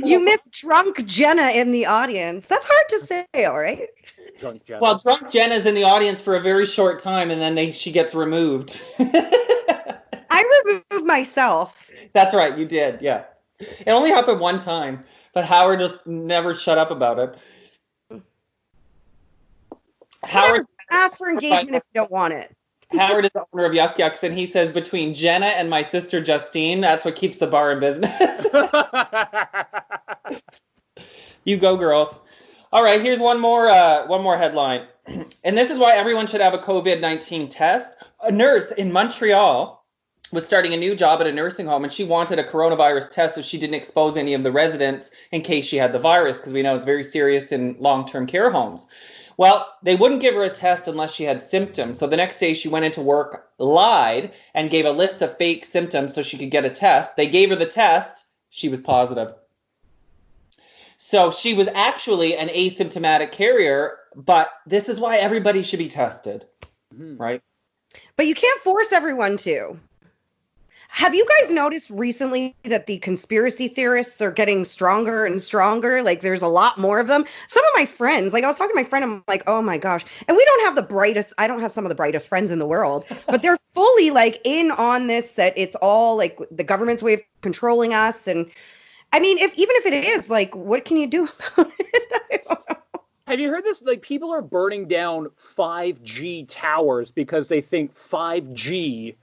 you 0.04 0.18
miss 0.24 0.40
drunk 0.50 1.06
Jenna 1.06 1.50
in 1.50 1.70
the 1.70 1.86
audience. 1.86 2.46
That's 2.46 2.66
hard 2.68 2.88
to 2.88 2.98
say, 2.98 3.44
all 3.44 3.56
right? 3.56 3.88
Drunk 4.40 4.64
Jenna. 4.64 4.80
Well, 4.80 4.98
drunk 4.98 5.30
Jenna's 5.30 5.66
in 5.66 5.76
the 5.76 5.84
audience 5.84 6.20
for 6.20 6.34
a 6.34 6.40
very 6.40 6.66
short 6.66 6.98
time, 6.98 7.30
and 7.30 7.40
then 7.40 7.54
they, 7.54 7.70
she 7.70 7.92
gets 7.92 8.12
removed. 8.12 8.82
I 8.98 10.02
removed 10.66 11.06
myself. 11.06 11.76
That's 12.12 12.34
right, 12.34 12.58
you 12.58 12.66
did. 12.66 13.00
Yeah, 13.00 13.24
it 13.60 13.90
only 13.90 14.10
happened 14.10 14.40
one 14.40 14.58
time, 14.58 15.04
but 15.32 15.44
Howard 15.44 15.78
just 15.78 16.04
never 16.08 16.54
shut 16.54 16.76
up 16.76 16.90
about 16.90 17.20
it. 17.20 18.22
Howard 20.24 20.66
ask 20.90 21.18
for 21.18 21.28
engagement 21.28 21.76
if 21.76 21.82
you 21.92 22.00
don't 22.00 22.10
want 22.10 22.32
it. 22.32 22.55
Howard 22.96 23.24
is 23.24 23.30
the 23.32 23.44
owner 23.52 23.64
of 23.64 23.74
Yuk 23.74 23.98
Yuk's, 23.98 24.22
and 24.22 24.36
he 24.36 24.46
says 24.46 24.70
between 24.70 25.14
Jenna 25.14 25.46
and 25.46 25.70
my 25.70 25.82
sister 25.82 26.20
Justine, 26.20 26.80
that's 26.80 27.04
what 27.04 27.16
keeps 27.16 27.38
the 27.38 27.46
bar 27.46 27.72
in 27.72 27.80
business. 27.80 28.10
you 31.44 31.56
go, 31.56 31.76
girls. 31.76 32.18
All 32.72 32.82
right, 32.82 33.00
here's 33.00 33.18
one 33.18 33.40
more 33.40 33.68
uh, 33.68 34.06
one 34.06 34.22
more 34.22 34.36
headline, 34.36 34.86
and 35.44 35.56
this 35.56 35.70
is 35.70 35.78
why 35.78 35.94
everyone 35.94 36.26
should 36.26 36.40
have 36.40 36.54
a 36.54 36.58
COVID 36.58 37.00
nineteen 37.00 37.48
test. 37.48 37.92
A 38.22 38.32
nurse 38.32 38.72
in 38.72 38.90
Montreal 38.92 39.84
was 40.32 40.44
starting 40.44 40.74
a 40.74 40.76
new 40.76 40.96
job 40.96 41.20
at 41.20 41.26
a 41.26 41.32
nursing 41.32 41.66
home, 41.66 41.84
and 41.84 41.92
she 41.92 42.04
wanted 42.04 42.38
a 42.38 42.44
coronavirus 42.44 43.10
test 43.10 43.36
so 43.36 43.42
she 43.42 43.58
didn't 43.58 43.74
expose 43.74 44.16
any 44.16 44.34
of 44.34 44.42
the 44.42 44.50
residents 44.50 45.10
in 45.30 45.40
case 45.40 45.64
she 45.64 45.76
had 45.76 45.92
the 45.92 45.98
virus, 45.98 46.38
because 46.38 46.52
we 46.52 46.62
know 46.62 46.74
it's 46.74 46.84
very 46.84 47.04
serious 47.04 47.52
in 47.52 47.76
long 47.78 48.06
term 48.06 48.26
care 48.26 48.50
homes. 48.50 48.86
Well, 49.38 49.74
they 49.82 49.96
wouldn't 49.96 50.22
give 50.22 50.34
her 50.34 50.44
a 50.44 50.50
test 50.50 50.88
unless 50.88 51.12
she 51.12 51.24
had 51.24 51.42
symptoms. 51.42 51.98
So 51.98 52.06
the 52.06 52.16
next 52.16 52.38
day 52.38 52.54
she 52.54 52.68
went 52.68 52.86
into 52.86 53.02
work, 53.02 53.50
lied, 53.58 54.32
and 54.54 54.70
gave 54.70 54.86
a 54.86 54.90
list 54.90 55.20
of 55.20 55.36
fake 55.36 55.64
symptoms 55.64 56.14
so 56.14 56.22
she 56.22 56.38
could 56.38 56.50
get 56.50 56.64
a 56.64 56.70
test. 56.70 57.16
They 57.16 57.28
gave 57.28 57.50
her 57.50 57.56
the 57.56 57.66
test. 57.66 58.24
She 58.50 58.68
was 58.68 58.80
positive. 58.80 59.34
So 60.96 61.30
she 61.30 61.52
was 61.52 61.68
actually 61.74 62.36
an 62.36 62.48
asymptomatic 62.48 63.30
carrier, 63.30 63.98
but 64.14 64.50
this 64.66 64.88
is 64.88 64.98
why 64.98 65.18
everybody 65.18 65.62
should 65.62 65.78
be 65.78 65.88
tested, 65.88 66.46
mm-hmm. 66.94 67.18
right? 67.18 67.42
But 68.16 68.26
you 68.26 68.34
can't 68.34 68.60
force 68.62 68.92
everyone 68.92 69.36
to. 69.38 69.78
Have 70.96 71.14
you 71.14 71.26
guys 71.26 71.50
noticed 71.50 71.90
recently 71.90 72.56
that 72.62 72.86
the 72.86 72.96
conspiracy 72.96 73.68
theorists 73.68 74.22
are 74.22 74.30
getting 74.30 74.64
stronger 74.64 75.26
and 75.26 75.42
stronger? 75.42 76.02
Like 76.02 76.22
there's 76.22 76.40
a 76.40 76.48
lot 76.48 76.78
more 76.78 76.98
of 76.98 77.06
them. 77.06 77.26
Some 77.48 77.62
of 77.62 77.70
my 77.74 77.84
friends, 77.84 78.32
like 78.32 78.44
I 78.44 78.46
was 78.46 78.56
talking 78.56 78.74
to 78.74 78.82
my 78.82 78.88
friend, 78.88 79.04
I'm 79.04 79.22
like, 79.28 79.42
oh 79.46 79.60
my 79.60 79.76
gosh. 79.76 80.06
And 80.26 80.34
we 80.34 80.42
don't 80.42 80.64
have 80.64 80.74
the 80.74 80.80
brightest, 80.80 81.34
I 81.36 81.48
don't 81.48 81.60
have 81.60 81.70
some 81.70 81.84
of 81.84 81.90
the 81.90 81.94
brightest 81.94 82.28
friends 82.28 82.50
in 82.50 82.58
the 82.58 82.66
world, 82.66 83.04
but 83.26 83.42
they're 83.42 83.58
fully 83.74 84.08
like 84.08 84.40
in 84.44 84.70
on 84.70 85.06
this 85.06 85.32
that 85.32 85.52
it's 85.54 85.76
all 85.82 86.16
like 86.16 86.38
the 86.50 86.64
government's 86.64 87.02
way 87.02 87.12
of 87.12 87.20
controlling 87.42 87.92
us. 87.92 88.26
And 88.26 88.50
I 89.12 89.20
mean, 89.20 89.36
if 89.36 89.52
even 89.52 89.76
if 89.76 89.84
it 89.84 90.02
is, 90.02 90.30
like, 90.30 90.56
what 90.56 90.86
can 90.86 90.96
you 90.96 91.08
do 91.08 91.28
about 91.58 91.72
it? 91.78 92.46
Have 93.26 93.38
you 93.38 93.50
heard 93.50 93.64
this? 93.64 93.82
Like, 93.82 94.00
people 94.00 94.32
are 94.32 94.40
burning 94.40 94.88
down 94.88 95.26
5G 95.36 96.46
towers 96.48 97.10
because 97.10 97.50
they 97.50 97.60
think 97.60 97.94
5G 97.98 99.14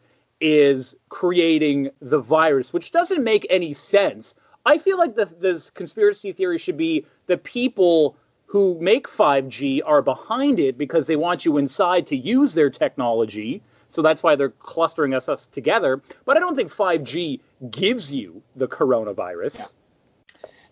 is 0.43 0.93
creating 1.07 1.89
the 2.01 2.19
virus, 2.19 2.73
which 2.73 2.91
doesn't 2.91 3.23
make 3.23 3.47
any 3.49 3.71
sense. 3.71 4.35
I 4.65 4.77
feel 4.77 4.97
like 4.97 5.15
the 5.15 5.71
conspiracy 5.73 6.33
theory 6.33 6.57
should 6.57 6.75
be 6.75 7.05
the 7.27 7.37
people 7.37 8.17
who 8.45 8.77
make 8.81 9.07
5G 9.07 9.81
are 9.85 10.01
behind 10.01 10.59
it 10.59 10.77
because 10.77 11.07
they 11.07 11.15
want 11.15 11.45
you 11.45 11.57
inside 11.57 12.07
to 12.07 12.17
use 12.17 12.53
their 12.53 12.69
technology. 12.69 13.61
So 13.87 14.01
that's 14.01 14.21
why 14.21 14.35
they're 14.35 14.49
clustering 14.49 15.13
us, 15.13 15.29
us 15.29 15.47
together. 15.47 16.01
But 16.25 16.35
I 16.35 16.41
don't 16.41 16.55
think 16.55 16.69
5G 16.69 17.39
gives 17.71 18.13
you 18.13 18.41
the 18.57 18.67
coronavirus. 18.67 19.73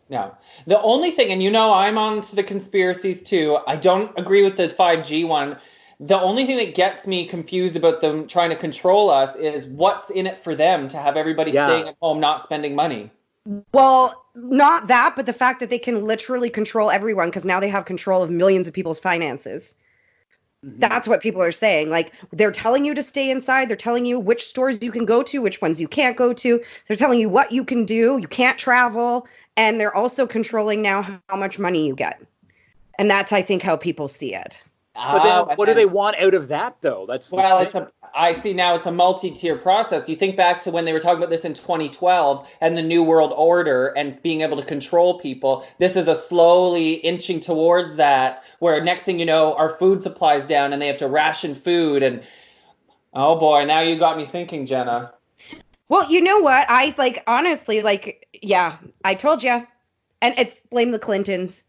Yeah. 0.10 0.26
No. 0.26 0.38
The 0.68 0.82
only 0.82 1.12
thing, 1.12 1.32
and 1.32 1.42
you 1.42 1.50
know 1.50 1.72
I'm 1.74 1.98
on 1.98 2.22
to 2.24 2.36
the 2.36 2.44
conspiracies 2.44 3.24
too. 3.24 3.58
I 3.66 3.78
don't 3.78 4.12
agree 4.20 4.44
with 4.44 4.58
the 4.58 4.68
5G 4.68 5.26
one 5.26 5.58
the 6.02 6.20
only 6.20 6.48
thing 6.48 6.58
that 6.58 6.74
gets 6.74 7.06
me 7.06 7.28
confused 7.28 7.76
about 7.76 8.02
them 8.02 8.28
trying 8.28 8.50
to 8.50 8.56
control 8.56 9.12
us 9.12 9.36
is 9.36 9.68
what's 9.68 10.10
in 10.10 10.26
it 10.26 10.40
for 10.40 10.56
them 10.56 10.88
to 10.88 10.98
have 10.98 11.16
everybody 11.16 11.52
yeah. 11.52 11.66
staying 11.66 11.88
at 11.88 11.96
home 12.02 12.20
not 12.20 12.42
spending 12.42 12.74
money. 12.76 13.12
Well 13.72 14.26
not 14.34 14.88
that 14.88 15.14
but 15.16 15.28
the 15.28 15.34
fact 15.34 15.60
that 15.60 15.70
they 15.70 15.78
can 15.78 16.06
literally 16.06 16.50
control 16.50 16.90
everyone 16.90 17.30
because 17.30 17.46
now 17.46 17.60
they 17.60 17.70
have 17.70 17.86
control 17.86 18.24
of 18.24 18.32
millions 18.32 18.68
of 18.68 18.74
people's 18.74 19.00
finances. 19.00 19.76
Mm-hmm. 20.66 20.80
that's 20.80 21.08
what 21.08 21.22
people 21.22 21.42
are 21.42 21.52
saying. 21.52 21.90
Like 21.90 22.14
they're 22.32 22.52
telling 22.52 22.84
you 22.86 22.94
to 22.96 23.04
stay 23.04 23.30
inside. 23.30 23.70
They're 23.70 23.78
telling 23.78 24.06
you 24.06 24.20
which 24.20 24.44
stores 24.46 24.82
you 24.82 24.92
can 24.92 25.06
go 25.06 25.24
to 25.24 25.42
which 25.42 25.62
ones 25.62 25.82
you 25.82 25.88
can't 25.88 26.18
go 26.18 26.34
to. 26.34 26.62
They're 26.88 26.98
telling 26.98 27.20
you 27.20 27.30
what 27.30 27.52
you 27.52 27.64
can 27.64 27.86
do. 27.86 28.18
You 28.20 28.28
can't 28.28 28.58
travel. 28.58 29.28
And 29.58 29.80
they're 29.80 29.96
also 29.96 30.26
controlling 30.26 30.82
now 30.82 31.20
how 31.30 31.36
much 31.36 31.60
money 31.60 31.86
you 31.86 31.96
get. 31.96 32.22
And 32.98 33.10
that's 33.10 33.32
i 33.32 33.44
think 33.44 33.62
how 33.62 33.76
people 33.76 34.08
see 34.08 34.34
it 34.34 34.64
but 35.04 35.24
then, 35.24 35.32
oh, 35.32 35.48
ah, 35.50 35.56
what 35.56 35.68
do 35.68 35.74
they 35.74 35.86
want 35.86 36.18
out 36.18 36.34
of 36.34 36.48
that, 36.50 36.78
though? 36.82 37.06
That's 37.08 37.32
well, 37.32 37.60
it's 37.60 37.76
a. 37.76 37.92
I 38.14 38.34
see 38.34 38.54
now 38.54 38.76
it's 38.76 38.86
a 38.86 38.92
multi-tier 38.92 39.58
process. 39.58 40.10
You 40.10 40.16
think 40.16 40.36
back 40.36 40.62
to 40.64 40.72
when 40.72 40.84
they 40.84 40.92
were 40.92 41.00
talking 41.00 41.18
about 41.18 41.30
this 41.30 41.46
in 41.46 41.54
2012 41.54 42.48
and 42.60 42.78
the 42.78 42.82
New 42.82 43.04
World 43.04 43.34
Order 43.36 43.88
and 43.96 44.22
being 44.22 44.42
able 44.42 44.58
to 44.58 44.66
control 44.66 45.20
people. 45.20 45.66
This 45.78 45.96
is 45.96 46.10
a 46.10 46.16
slowly 46.16 46.94
inching 46.96 47.40
towards 47.40 47.96
that, 47.96 48.44
where 48.60 48.84
next 48.84 49.04
thing 49.04 49.20
you 49.20 49.26
know, 49.26 49.56
our 49.56 49.70
food 49.70 50.04
supply's 50.04 50.46
down 50.46 50.74
and 50.74 50.82
they 50.82 50.88
have 50.88 50.98
to 50.98 51.08
ration 51.08 51.56
food. 51.56 52.04
And 52.04 52.22
oh 53.14 53.40
boy, 53.40 53.66
now 53.66 53.80
you 53.80 53.98
got 53.98 54.18
me 54.18 54.26
thinking, 54.26 54.66
Jenna. 54.66 55.14
Well, 55.88 56.10
you 56.12 56.22
know 56.22 56.40
what? 56.40 56.66
I 56.70 56.94
like 56.98 57.24
honestly, 57.28 57.82
like, 57.82 58.28
yeah, 58.42 58.78
I 59.06 59.16
told 59.16 59.42
you, 59.42 59.66
and 60.22 60.34
it's 60.38 60.60
blame 60.70 60.92
the 60.92 61.00
Clintons. 61.00 61.64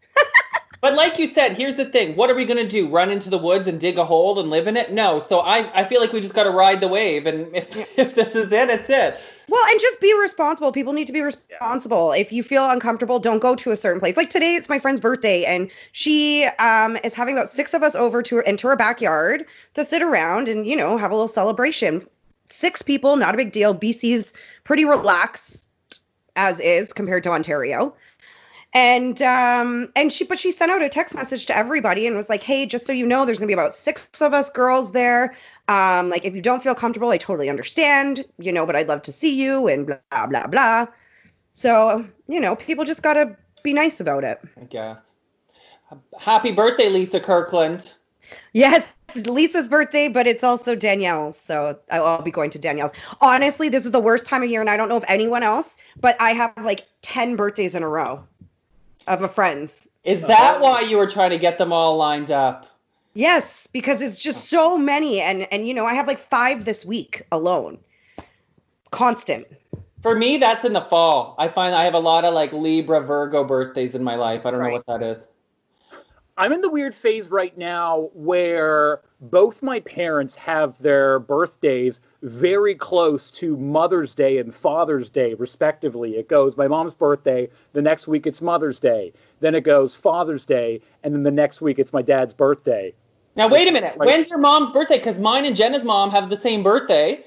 But 0.82 0.94
like 0.94 1.16
you 1.16 1.28
said, 1.28 1.52
here's 1.52 1.76
the 1.76 1.84
thing. 1.84 2.16
What 2.16 2.28
are 2.28 2.34
we 2.34 2.44
going 2.44 2.58
to 2.58 2.66
do? 2.66 2.88
Run 2.88 3.12
into 3.12 3.30
the 3.30 3.38
woods 3.38 3.68
and 3.68 3.78
dig 3.78 3.98
a 3.98 4.04
hole 4.04 4.40
and 4.40 4.50
live 4.50 4.66
in 4.66 4.76
it? 4.76 4.92
No. 4.92 5.20
So 5.20 5.38
I, 5.38 5.70
I 5.80 5.84
feel 5.84 6.00
like 6.00 6.12
we 6.12 6.20
just 6.20 6.34
got 6.34 6.42
to 6.42 6.50
ride 6.50 6.80
the 6.80 6.88
wave. 6.88 7.28
And 7.28 7.54
if, 7.54 7.76
if 7.96 8.16
this 8.16 8.34
is 8.34 8.50
it, 8.50 8.68
it's 8.68 8.90
it. 8.90 9.16
Well, 9.48 9.64
and 9.70 9.80
just 9.80 10.00
be 10.00 10.12
responsible. 10.20 10.72
People 10.72 10.92
need 10.92 11.06
to 11.06 11.12
be 11.12 11.22
responsible. 11.22 12.12
Yeah. 12.12 12.22
If 12.22 12.32
you 12.32 12.42
feel 12.42 12.68
uncomfortable, 12.68 13.20
don't 13.20 13.38
go 13.38 13.54
to 13.54 13.70
a 13.70 13.76
certain 13.76 14.00
place. 14.00 14.16
Like 14.16 14.30
today, 14.30 14.56
it's 14.56 14.68
my 14.68 14.80
friend's 14.80 15.00
birthday, 15.00 15.44
and 15.44 15.70
she 15.92 16.46
um, 16.58 16.98
is 17.04 17.14
having 17.14 17.36
about 17.36 17.48
six 17.48 17.74
of 17.74 17.84
us 17.84 17.94
over 17.94 18.20
to 18.20 18.36
her, 18.36 18.42
into 18.42 18.66
her 18.66 18.74
backyard 18.74 19.46
to 19.74 19.84
sit 19.84 20.02
around 20.02 20.48
and, 20.48 20.66
you 20.66 20.74
know, 20.74 20.96
have 20.96 21.12
a 21.12 21.14
little 21.14 21.28
celebration. 21.28 22.04
Six 22.48 22.82
people, 22.82 23.14
not 23.14 23.34
a 23.34 23.36
big 23.36 23.52
deal. 23.52 23.72
BC's 23.72 24.32
pretty 24.64 24.84
relaxed 24.84 25.68
as 26.34 26.58
is 26.58 26.92
compared 26.92 27.22
to 27.22 27.30
Ontario 27.30 27.94
and 28.72 29.20
um 29.22 29.90
and 29.94 30.12
she 30.12 30.24
but 30.24 30.38
she 30.38 30.50
sent 30.50 30.70
out 30.70 30.82
a 30.82 30.88
text 30.88 31.14
message 31.14 31.46
to 31.46 31.56
everybody 31.56 32.06
and 32.06 32.16
was 32.16 32.28
like 32.28 32.42
hey 32.42 32.66
just 32.66 32.86
so 32.86 32.92
you 32.92 33.06
know 33.06 33.24
there's 33.24 33.38
gonna 33.38 33.48
be 33.48 33.52
about 33.52 33.74
six 33.74 34.08
of 34.22 34.32
us 34.32 34.50
girls 34.50 34.92
there. 34.92 35.36
Um 35.68 36.08
like 36.08 36.24
if 36.24 36.34
you 36.34 36.42
don't 36.42 36.62
feel 36.62 36.74
comfortable 36.74 37.10
i 37.10 37.18
totally 37.18 37.48
understand 37.48 38.24
you 38.38 38.52
know 38.52 38.66
but 38.66 38.76
i'd 38.76 38.88
love 38.88 39.02
to 39.02 39.12
see 39.12 39.40
you 39.40 39.68
and 39.68 39.86
blah 39.86 40.26
blah 40.26 40.46
blah. 40.46 40.86
So 41.54 42.06
you 42.28 42.40
know 42.40 42.56
people 42.56 42.84
just 42.84 43.02
gotta 43.02 43.36
be 43.62 43.72
nice 43.72 44.00
about 44.00 44.24
it. 44.24 44.40
I 44.60 44.64
guess. 44.64 45.00
Happy 46.18 46.52
birthday 46.52 46.88
lisa 46.88 47.20
kirkland. 47.20 47.92
Yes 48.52 48.92
it's 49.14 49.28
lisa's 49.28 49.68
birthday 49.68 50.08
but 50.08 50.26
it's 50.26 50.42
also 50.42 50.74
danielle's 50.74 51.38
so 51.38 51.78
i'll 51.90 52.22
be 52.22 52.30
going 52.30 52.50
to 52.50 52.58
danielle's. 52.58 52.92
Honestly 53.20 53.68
this 53.68 53.84
is 53.84 53.90
the 53.90 54.00
worst 54.00 54.26
time 54.26 54.42
of 54.42 54.50
year 54.50 54.60
and 54.60 54.70
i 54.70 54.76
don't 54.76 54.88
know 54.88 54.96
if 54.96 55.04
anyone 55.08 55.42
else 55.42 55.76
but 56.00 56.16
i 56.20 56.32
have 56.32 56.52
like 56.62 56.86
10 57.02 57.36
birthdays 57.36 57.74
in 57.74 57.82
a 57.82 57.88
row 57.88 58.24
of 59.06 59.22
a 59.22 59.28
friend's. 59.28 59.88
Is 60.04 60.20
that 60.22 60.60
why 60.60 60.80
you 60.80 60.96
were 60.96 61.08
trying 61.08 61.30
to 61.30 61.38
get 61.38 61.58
them 61.58 61.72
all 61.72 61.96
lined 61.96 62.30
up? 62.30 62.66
Yes, 63.14 63.68
because 63.72 64.00
it's 64.00 64.18
just 64.18 64.48
so 64.48 64.78
many, 64.78 65.20
and 65.20 65.46
and 65.52 65.68
you 65.68 65.74
know 65.74 65.84
I 65.84 65.94
have 65.94 66.06
like 66.06 66.18
five 66.18 66.64
this 66.64 66.84
week 66.84 67.22
alone, 67.30 67.78
constant. 68.90 69.46
For 70.02 70.16
me, 70.16 70.38
that's 70.38 70.64
in 70.64 70.72
the 70.72 70.80
fall. 70.80 71.36
I 71.38 71.46
find 71.46 71.74
I 71.74 71.84
have 71.84 71.94
a 71.94 72.00
lot 72.00 72.24
of 72.24 72.34
like 72.34 72.52
Libra, 72.52 73.00
Virgo 73.00 73.44
birthdays 73.44 73.94
in 73.94 74.02
my 74.02 74.16
life. 74.16 74.46
I 74.46 74.50
don't 74.50 74.60
right. 74.60 74.68
know 74.68 74.72
what 74.72 74.86
that 74.86 75.02
is. 75.02 75.28
I'm 76.42 76.52
in 76.52 76.60
the 76.60 76.70
weird 76.70 76.92
phase 76.92 77.30
right 77.30 77.56
now 77.56 78.10
where 78.14 79.00
both 79.20 79.62
my 79.62 79.78
parents 79.78 80.34
have 80.34 80.76
their 80.82 81.20
birthdays 81.20 82.00
very 82.20 82.74
close 82.74 83.30
to 83.30 83.56
Mother's 83.56 84.16
Day 84.16 84.38
and 84.38 84.52
Father's 84.52 85.08
Day, 85.08 85.34
respectively. 85.34 86.16
It 86.16 86.26
goes 86.26 86.56
my 86.56 86.66
mom's 86.66 86.94
birthday, 86.94 87.48
the 87.74 87.80
next 87.80 88.08
week 88.08 88.26
it's 88.26 88.42
Mother's 88.42 88.80
Day, 88.80 89.12
then 89.38 89.54
it 89.54 89.60
goes 89.60 89.94
Father's 89.94 90.44
Day, 90.44 90.80
and 91.04 91.14
then 91.14 91.22
the 91.22 91.30
next 91.30 91.60
week 91.60 91.78
it's 91.78 91.92
my 91.92 92.02
dad's 92.02 92.34
birthday. 92.34 92.92
Now, 93.36 93.46
wait 93.46 93.68
a 93.68 93.70
minute. 93.70 93.96
When's 93.96 94.28
your 94.28 94.40
mom's 94.40 94.72
birthday? 94.72 94.98
Because 94.98 95.18
mine 95.18 95.44
and 95.44 95.54
Jenna's 95.54 95.84
mom 95.84 96.10
have 96.10 96.28
the 96.28 96.40
same 96.40 96.64
birthday. 96.64 97.24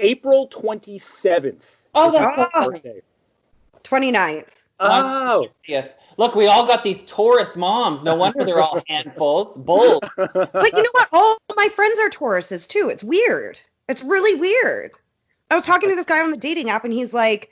April 0.00 0.48
27th. 0.48 1.62
Oh, 1.94 2.10
that's 2.10 2.36
my 2.36 2.66
birthday. 2.66 3.00
29th. 3.84 4.48
Oh. 4.80 5.46
Yes. 5.68 5.90
Look, 6.20 6.34
we 6.34 6.48
all 6.48 6.66
got 6.66 6.84
these 6.84 7.00
Taurus 7.06 7.56
moms. 7.56 8.04
No 8.04 8.14
wonder 8.14 8.44
they're 8.44 8.60
all 8.60 8.82
handfuls. 8.88 9.56
Bold. 9.56 10.04
But 10.16 10.72
you 10.74 10.82
know 10.82 10.90
what? 10.92 11.08
All 11.14 11.38
my 11.56 11.70
friends 11.70 11.98
are 11.98 12.10
Tauruses 12.10 12.68
too. 12.68 12.90
It's 12.90 13.02
weird. 13.02 13.58
It's 13.88 14.02
really 14.02 14.38
weird. 14.38 14.90
I 15.50 15.54
was 15.54 15.64
talking 15.64 15.88
to 15.88 15.96
this 15.96 16.04
guy 16.04 16.20
on 16.20 16.30
the 16.30 16.36
dating 16.36 16.68
app 16.68 16.84
and 16.84 16.92
he's 16.92 17.14
like, 17.14 17.50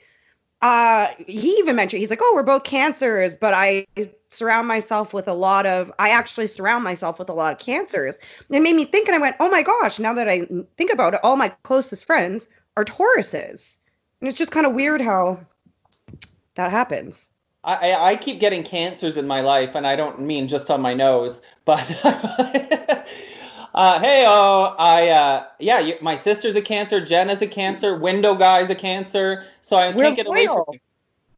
uh 0.61 1.07
he 1.25 1.51
even 1.53 1.73
mentioned 1.73 2.01
he's 2.01 2.09
like 2.09 2.19
oh 2.21 2.33
we're 2.35 2.43
both 2.43 2.65
cancers 2.65 3.33
but 3.33 3.53
i 3.53 3.87
surround 4.27 4.67
myself 4.67 5.13
with 5.13 5.29
a 5.29 5.33
lot 5.33 5.65
of 5.65 5.89
i 5.97 6.09
actually 6.09 6.47
surround 6.47 6.83
myself 6.83 7.17
with 7.17 7.29
a 7.29 7.33
lot 7.33 7.53
of 7.53 7.59
cancers 7.59 8.17
it 8.49 8.61
made 8.61 8.75
me 8.75 8.83
think 8.83 9.07
and 9.07 9.15
i 9.15 9.19
went 9.19 9.37
oh 9.39 9.49
my 9.49 9.63
gosh 9.63 9.99
now 9.99 10.13
that 10.13 10.27
i 10.27 10.45
think 10.75 10.91
about 10.91 11.13
it 11.13 11.21
all 11.23 11.37
my 11.37 11.47
closest 11.63 12.03
friends 12.03 12.49
are 12.75 12.83
tauruses 12.83 13.77
and 14.19 14.27
it's 14.27 14.37
just 14.37 14.51
kind 14.51 14.65
of 14.65 14.73
weird 14.73 14.99
how 14.99 15.39
that 16.55 16.71
happens 16.71 17.29
I, 17.63 17.93
I 18.11 18.15
keep 18.15 18.39
getting 18.39 18.63
cancers 18.63 19.17
in 19.17 19.27
my 19.27 19.41
life, 19.41 19.75
and 19.75 19.85
I 19.85 19.95
don't 19.95 20.21
mean 20.21 20.47
just 20.47 20.71
on 20.71 20.81
my 20.81 20.93
nose, 20.93 21.41
but 21.65 21.79
uh, 23.73 23.99
hey, 23.99 24.25
oh, 24.27 24.75
I 24.79 25.09
uh, 25.09 25.45
yeah, 25.59 25.79
you, 25.79 25.95
my 26.01 26.15
sister's 26.15 26.55
a 26.55 26.61
cancer, 26.61 27.03
Jen 27.03 27.29
is 27.29 27.41
a 27.41 27.47
cancer, 27.47 27.97
window 27.97 28.33
guy's 28.33 28.69
a 28.69 28.75
cancer, 28.75 29.43
so 29.61 29.75
I 29.75 29.91
We're 29.91 30.03
can't 30.03 30.15
get 30.15 30.27
away 30.27 30.47
from 30.47 30.55
loyal. 30.55 30.69
it. 30.73 30.81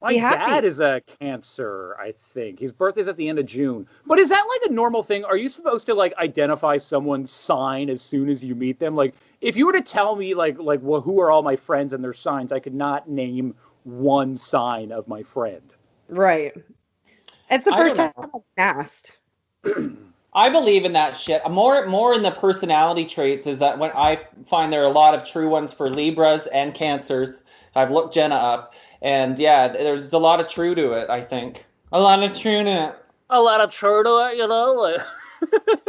My 0.02 0.16
dad 0.16 0.66
is 0.66 0.80
a 0.80 1.02
cancer, 1.20 1.96
I 2.00 2.14
think. 2.34 2.60
His 2.60 2.74
birthday's 2.74 3.08
at 3.08 3.18
the 3.18 3.30
end 3.30 3.38
of 3.38 3.46
June. 3.46 3.88
But 4.08 4.18
is 4.18 4.30
that 4.30 4.44
like 4.50 4.72
a 4.72 4.74
normal 4.74 5.04
thing? 5.04 5.26
Are 5.26 5.38
you 5.38 5.48
supposed 5.48 5.86
to 5.88 5.94
like 5.94 6.16
identify 6.18 6.78
someone's 6.78 7.32
sign 7.32 7.88
as 7.88 8.02
soon 8.02 8.30
as 8.30 8.44
you 8.44 8.56
meet 8.56 8.80
them? 8.80 8.96
Like 8.96 9.14
if 9.42 9.58
you 9.58 9.68
were 9.68 9.74
to 9.74 9.82
tell 9.82 10.16
me 10.16 10.34
like 10.34 10.58
like 10.58 10.80
well, 10.82 11.02
who 11.02 11.22
are 11.22 11.30
all 11.30 11.44
my 11.44 11.56
friends 11.56 11.94
and 11.94 12.04
their 12.04 12.14
signs, 12.14 12.52
I 12.52 12.60
could 12.60 12.74
not 12.74 13.08
name 13.08 13.54
one 13.84 14.36
sign 14.36 14.92
of 14.92 15.08
my 15.08 15.22
friend. 15.22 15.72
Right 16.12 16.54
it's 17.50 17.66
the 17.66 17.72
first 17.72 17.96
time 17.96 18.12
i've 18.18 18.32
been 18.32 18.42
asked 18.58 19.18
I 20.34 20.50
believe 20.50 20.86
in 20.86 20.94
that 20.94 21.18
shit. 21.18 21.42
More 21.50 21.86
more 21.88 22.14
in 22.14 22.24
the 22.24 22.32
personality 22.32 23.06
traits 23.06 23.48
is 23.48 23.60
that 23.60 23.78
when 23.78 23.92
I 23.92 24.20
find 24.48 24.72
there 24.72 24.82
are 24.82 24.86
a 24.86 24.90
lot 24.90 25.14
of 25.14 25.26
true 25.26 25.50
ones 25.50 25.74
for 25.74 25.90
Libras 25.90 26.48
and 26.48 26.74
Cancers. 26.74 27.44
I've 27.76 27.92
looked 27.92 28.14
Jenna 28.14 28.36
up, 28.36 28.74
and 29.02 29.38
yeah, 29.38 29.68
there's 29.68 30.14
a 30.14 30.18
lot 30.18 30.40
of 30.40 30.48
true 30.48 30.74
to 30.76 30.94
it. 30.94 31.10
I 31.10 31.22
think 31.22 31.66
a 31.92 32.00
lot 32.00 32.24
of 32.24 32.38
true 32.38 32.64
to 32.64 32.90
it. 32.90 32.96
A 33.30 33.42
lot 33.42 33.60
of 33.60 33.72
true 33.72 34.04
to 34.04 34.30
it, 34.30 34.38
you 34.38 34.48
know. 34.48 34.74
Like, 34.74 35.02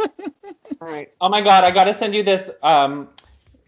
right 0.79 1.11
Oh 1.21 1.29
my 1.29 1.41
god, 1.41 1.63
I 1.63 1.71
gotta 1.71 1.97
send 1.97 2.13
you 2.13 2.23
this. 2.23 2.49
Um, 2.63 3.09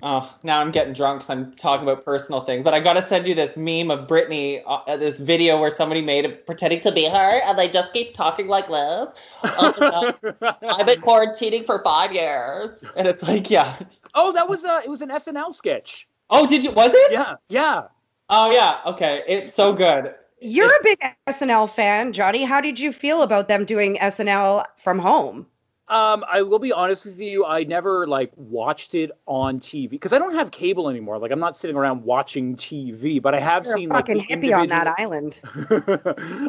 oh, 0.01 0.35
now 0.43 0.61
I'm 0.61 0.71
getting 0.71 0.93
drunk 0.93 1.21
because 1.21 1.29
I'm 1.29 1.51
talking 1.51 1.87
about 1.87 2.05
personal 2.05 2.41
things. 2.41 2.63
But 2.63 2.73
I 2.73 2.79
gotta 2.79 3.07
send 3.07 3.27
you 3.27 3.35
this 3.35 3.55
meme 3.55 3.91
of 3.91 4.07
Britney, 4.07 4.61
uh, 4.65 4.97
this 4.97 5.19
video 5.19 5.59
where 5.59 5.71
somebody 5.71 6.01
made 6.01 6.25
it 6.25 6.45
pretending 6.45 6.79
to 6.81 6.91
be 6.91 7.05
her, 7.05 7.41
and 7.43 7.57
they 7.57 7.69
just 7.69 7.93
keep 7.93 8.13
talking 8.13 8.47
like 8.47 8.67
this. 8.67 9.07
Oh. 9.43 10.13
I've 10.61 10.85
been 10.85 11.01
quarantining 11.01 11.65
for 11.65 11.81
five 11.83 12.13
years, 12.13 12.71
and 12.95 13.07
it's 13.07 13.23
like, 13.23 13.49
yeah. 13.49 13.77
oh, 14.13 14.31
that 14.33 14.47
was 14.47 14.63
a 14.63 14.81
it 14.83 14.89
was 14.89 15.01
an 15.01 15.09
SNL 15.09 15.53
sketch. 15.53 16.07
Oh, 16.29 16.47
did 16.47 16.63
you? 16.63 16.71
Was 16.71 16.91
it? 16.93 17.11
Yeah, 17.11 17.35
yeah. 17.49 17.83
Oh 18.29 18.51
yeah. 18.51 18.79
Okay, 18.85 19.23
it's 19.27 19.55
so 19.55 19.73
good. 19.73 20.15
You're 20.41 20.67
a 20.67 20.83
big 20.83 20.99
SNL 21.27 21.69
fan, 21.73 22.13
Johnny. 22.13 22.43
How 22.43 22.61
did 22.61 22.79
you 22.79 22.91
feel 22.91 23.23
about 23.23 23.47
them 23.47 23.65
doing 23.65 23.95
SNL 23.97 24.63
from 24.77 24.99
home? 24.99 25.47
Um, 25.87 26.25
I 26.27 26.41
will 26.41 26.57
be 26.57 26.73
honest 26.73 27.05
with 27.05 27.19
you. 27.19 27.45
I 27.45 27.63
never 27.63 28.07
like 28.07 28.31
watched 28.35 28.95
it 28.95 29.11
on 29.27 29.59
TV 29.59 29.87
because 29.89 30.13
I 30.13 30.17
don't 30.17 30.33
have 30.33 30.49
cable 30.49 30.89
anymore. 30.89 31.19
Like 31.19 31.31
I'm 31.31 31.39
not 31.39 31.55
sitting 31.55 31.75
around 31.75 32.03
watching 32.03 32.55
TV, 32.55 33.21
but 33.21 33.35
I 33.35 33.39
have 33.39 33.65
You're 33.65 33.75
seen 33.75 33.91
a 33.91 33.93
like 33.93 34.07
fucking 34.07 34.25
the 34.27 34.35
hippie 34.35 34.57
on 34.57 34.67
that 34.69 34.87
island. 34.97 35.39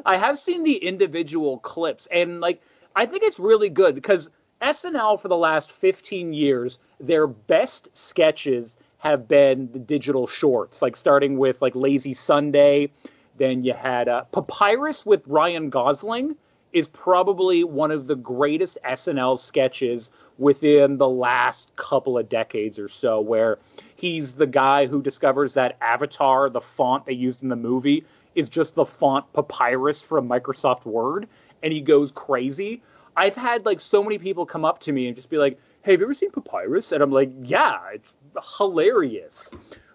I 0.06 0.16
have 0.16 0.38
seen 0.38 0.64
the 0.64 0.76
individual 0.76 1.58
clips, 1.58 2.08
and 2.10 2.40
like 2.40 2.62
I 2.94 3.04
think 3.04 3.24
it's 3.24 3.38
really 3.38 3.68
good 3.68 3.94
because 3.94 4.30
SNL 4.62 5.20
for 5.20 5.28
the 5.28 5.36
last 5.36 5.70
15 5.70 6.32
years, 6.32 6.78
their 6.98 7.26
best 7.26 7.94
sketches 7.94 8.78
have 8.98 9.28
been 9.28 9.70
the 9.70 9.78
digital 9.78 10.26
shorts, 10.26 10.80
like 10.80 10.96
starting 10.96 11.36
with 11.36 11.60
like 11.60 11.74
Lazy 11.76 12.14
Sunday. 12.14 12.90
Then 13.36 13.62
you 13.62 13.74
had 13.74 14.08
uh, 14.08 14.24
Papyrus 14.32 15.04
with 15.04 15.22
Ryan 15.26 15.68
Gosling 15.68 16.36
is 16.76 16.88
probably 16.88 17.64
one 17.64 17.90
of 17.90 18.06
the 18.06 18.14
greatest 18.14 18.76
SNL 18.84 19.38
sketches 19.38 20.10
within 20.36 20.98
the 20.98 21.08
last 21.08 21.74
couple 21.74 22.18
of 22.18 22.28
decades 22.28 22.78
or 22.78 22.86
so, 22.86 23.18
where 23.18 23.58
he's 23.94 24.34
the 24.34 24.46
guy 24.46 24.84
who 24.84 25.00
discovers 25.00 25.54
that 25.54 25.78
Avatar, 25.80 26.50
the 26.50 26.60
font 26.60 27.06
they 27.06 27.14
used 27.14 27.42
in 27.42 27.48
the 27.48 27.56
movie, 27.56 28.04
is 28.34 28.50
just 28.50 28.74
the 28.74 28.84
font 28.84 29.24
Papyrus 29.32 30.04
from 30.04 30.28
Microsoft 30.28 30.84
Word, 30.84 31.28
and 31.62 31.72
he 31.72 31.80
goes 31.80 32.12
crazy. 32.12 32.82
I've 33.16 33.36
had 33.36 33.64
like 33.64 33.80
so 33.80 34.02
many 34.02 34.18
people 34.18 34.44
come 34.44 34.66
up 34.66 34.80
to 34.80 34.92
me 34.92 35.06
and 35.06 35.16
just 35.16 35.30
be 35.30 35.38
like, 35.38 35.58
"Hey, 35.80 35.92
have 35.92 36.00
you 36.00 36.06
ever 36.06 36.12
seen 36.12 36.30
Papyrus?" 36.30 36.92
And 36.92 37.02
I'm 37.02 37.10
like, 37.10 37.30
"Yeah, 37.40 37.78
it's 37.94 38.16
hilarious." 38.58 39.50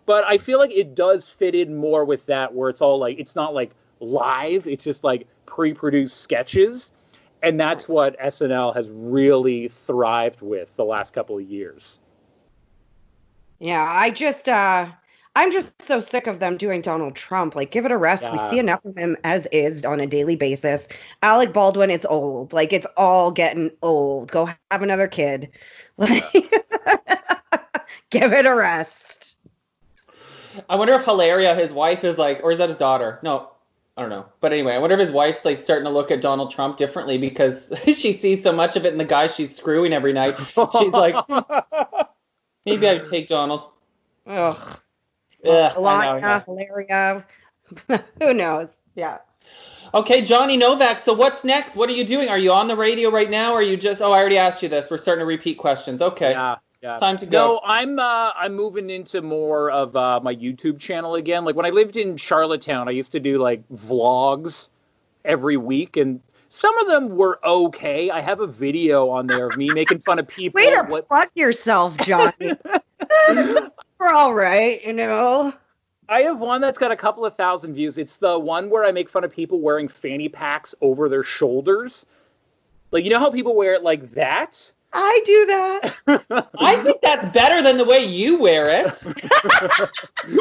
But 0.07 0.23
I 0.23 0.39
feel 0.39 0.57
like 0.57 0.71
it 0.71 0.95
does 0.95 1.29
fit 1.29 1.53
in 1.53 1.77
more 1.77 2.05
with 2.05 2.25
that, 2.25 2.55
where 2.55 2.71
it's 2.71 2.81
all 2.81 2.97
like 2.97 3.19
it's 3.19 3.35
not 3.35 3.53
like 3.53 3.69
live; 3.99 4.65
it's 4.65 4.83
just 4.83 5.03
like 5.03 5.27
pre-produced 5.51 6.17
sketches, 6.17 6.93
and 7.43 7.59
that's 7.59 7.87
what 7.87 8.17
SNL 8.19 8.73
has 8.73 8.89
really 8.89 9.67
thrived 9.67 10.41
with 10.41 10.75
the 10.77 10.85
last 10.85 11.13
couple 11.13 11.37
of 11.37 11.43
years. 11.43 11.99
Yeah, 13.59 13.85
I 13.87 14.09
just 14.09 14.47
uh 14.47 14.87
I'm 15.35 15.51
just 15.51 15.81
so 15.81 16.01
sick 16.01 16.27
of 16.27 16.39
them 16.39 16.57
doing 16.57 16.81
Donald 16.81 17.15
Trump. 17.15 17.55
Like, 17.55 17.71
give 17.71 17.85
it 17.85 17.91
a 17.91 17.97
rest. 17.97 18.29
We 18.29 18.37
see 18.37 18.59
enough 18.59 18.83
of 18.83 18.97
him 18.97 19.15
as 19.23 19.47
is 19.47 19.85
on 19.85 20.01
a 20.01 20.07
daily 20.07 20.35
basis. 20.35 20.89
Alec 21.23 21.53
Baldwin, 21.53 21.89
it's 21.89 22.05
old. 22.05 22.51
Like, 22.51 22.73
it's 22.73 22.87
all 22.97 23.31
getting 23.31 23.71
old. 23.81 24.29
Go 24.29 24.49
have 24.69 24.81
another 24.81 25.07
kid. 25.07 25.49
Like, 25.97 26.23
give 28.09 28.33
it 28.33 28.47
a 28.47 28.55
rest. 28.55 29.35
I 30.67 30.75
wonder 30.77 30.93
if 30.93 31.05
Hilaria, 31.05 31.53
his 31.53 31.71
wife, 31.71 32.03
is 32.03 32.17
like, 32.17 32.41
or 32.43 32.51
is 32.51 32.57
that 32.57 32.69
his 32.69 32.77
daughter? 32.77 33.19
No, 33.21 33.51
I 33.97 34.01
don't 34.01 34.09
know. 34.09 34.25
But 34.39 34.53
anyway, 34.53 34.73
I 34.73 34.77
wonder 34.77 34.93
if 34.93 34.99
his 34.99 35.11
wife's 35.11 35.43
like 35.43 35.57
starting 35.57 35.85
to 35.85 35.91
look 35.91 36.11
at 36.11 36.21
Donald 36.21 36.51
Trump 36.51 36.77
differently 36.77 37.17
because 37.17 37.71
she 37.85 38.13
sees 38.13 38.41
so 38.41 38.51
much 38.51 38.75
of 38.75 38.85
it 38.85 38.93
in 38.93 38.97
the 38.97 39.05
guy 39.05 39.27
she's 39.27 39.55
screwing 39.55 39.93
every 39.93 40.13
night. 40.13 40.35
She's 40.37 40.93
like, 40.93 41.15
maybe 42.65 42.87
I 42.87 42.93
would 42.93 43.05
take 43.05 43.27
Donald. 43.27 43.69
Ugh. 44.25 44.79
Ugh, 45.45 45.73
I 45.75 45.81
know, 45.81 45.81
Alana, 45.81 46.21
yeah. 46.21 46.43
Hilaria. 46.45 47.25
Who 48.21 48.33
knows? 48.33 48.69
Yeah. 48.95 49.17
Okay, 49.93 50.21
Johnny 50.21 50.55
Novak. 50.55 51.01
So 51.01 51.13
what's 51.13 51.43
next? 51.43 51.75
What 51.75 51.89
are 51.89 51.93
you 51.93 52.05
doing? 52.05 52.29
Are 52.29 52.37
you 52.37 52.51
on 52.51 52.67
the 52.67 52.75
radio 52.75 53.09
right 53.09 53.29
now? 53.29 53.51
Or 53.51 53.55
are 53.59 53.61
you 53.61 53.75
just? 53.75 54.01
Oh, 54.01 54.11
I 54.11 54.19
already 54.19 54.37
asked 54.37 54.63
you 54.63 54.69
this. 54.69 54.89
We're 54.89 54.97
starting 54.97 55.21
to 55.21 55.25
repeat 55.25 55.57
questions. 55.57 56.01
Okay, 56.01 56.31
Yeah, 56.31 56.57
yeah. 56.81 56.97
time 56.97 57.17
to 57.17 57.25
go. 57.25 57.37
No, 57.37 57.61
I'm 57.63 57.99
uh, 57.99 58.31
I'm 58.35 58.55
moving 58.55 58.89
into 58.89 59.21
more 59.21 59.69
of 59.69 59.95
uh, 59.95 60.19
my 60.21 60.35
YouTube 60.35 60.79
channel 60.79 61.15
again. 61.15 61.45
Like 61.45 61.55
when 61.55 61.65
I 61.65 61.69
lived 61.69 61.97
in 61.97 62.17
Charlottetown, 62.17 62.87
I 62.87 62.91
used 62.91 63.11
to 63.13 63.19
do 63.19 63.37
like 63.37 63.67
vlogs 63.69 64.69
every 65.23 65.57
week, 65.57 65.97
and 65.97 66.21
some 66.49 66.77
of 66.79 66.87
them 66.87 67.15
were 67.15 67.39
okay. 67.45 68.09
I 68.09 68.21
have 68.21 68.41
a 68.41 68.47
video 68.47 69.09
on 69.09 69.27
there 69.27 69.47
of 69.47 69.57
me 69.57 69.69
making 69.73 69.99
fun 69.99 70.19
of 70.19 70.27
people. 70.27 70.59
Way 70.59 70.71
to 70.71 70.85
what 70.87 71.07
plug 71.07 71.29
yourself, 71.35 71.97
Johnny. 71.97 72.33
We're 73.99 74.13
all 74.13 74.33
right, 74.33 74.83
you 74.83 74.93
know. 74.93 75.53
I 76.09 76.23
have 76.23 76.41
one 76.41 76.59
that's 76.59 76.77
got 76.77 76.91
a 76.91 76.95
couple 76.95 77.25
of 77.25 77.35
thousand 77.35 77.75
views. 77.75 77.97
It's 77.97 78.17
the 78.17 78.37
one 78.37 78.69
where 78.69 78.83
I 78.83 78.91
make 78.91 79.07
fun 79.07 79.23
of 79.23 79.31
people 79.31 79.61
wearing 79.61 79.87
fanny 79.87 80.27
packs 80.27 80.75
over 80.81 81.07
their 81.07 81.23
shoulders. 81.23 82.05
Like 82.91 83.05
you 83.05 83.11
know 83.11 83.19
how 83.19 83.29
people 83.29 83.55
wear 83.55 83.73
it 83.75 83.83
like 83.83 84.11
that? 84.11 84.71
I 84.93 85.21
do 85.25 85.45
that. 85.45 86.49
I 86.59 86.75
think 86.77 87.01
that's 87.01 87.27
better 87.33 87.61
than 87.61 87.77
the 87.77 87.85
way 87.85 88.03
you 88.03 88.39
wear 88.39 88.85
it. 88.85 89.03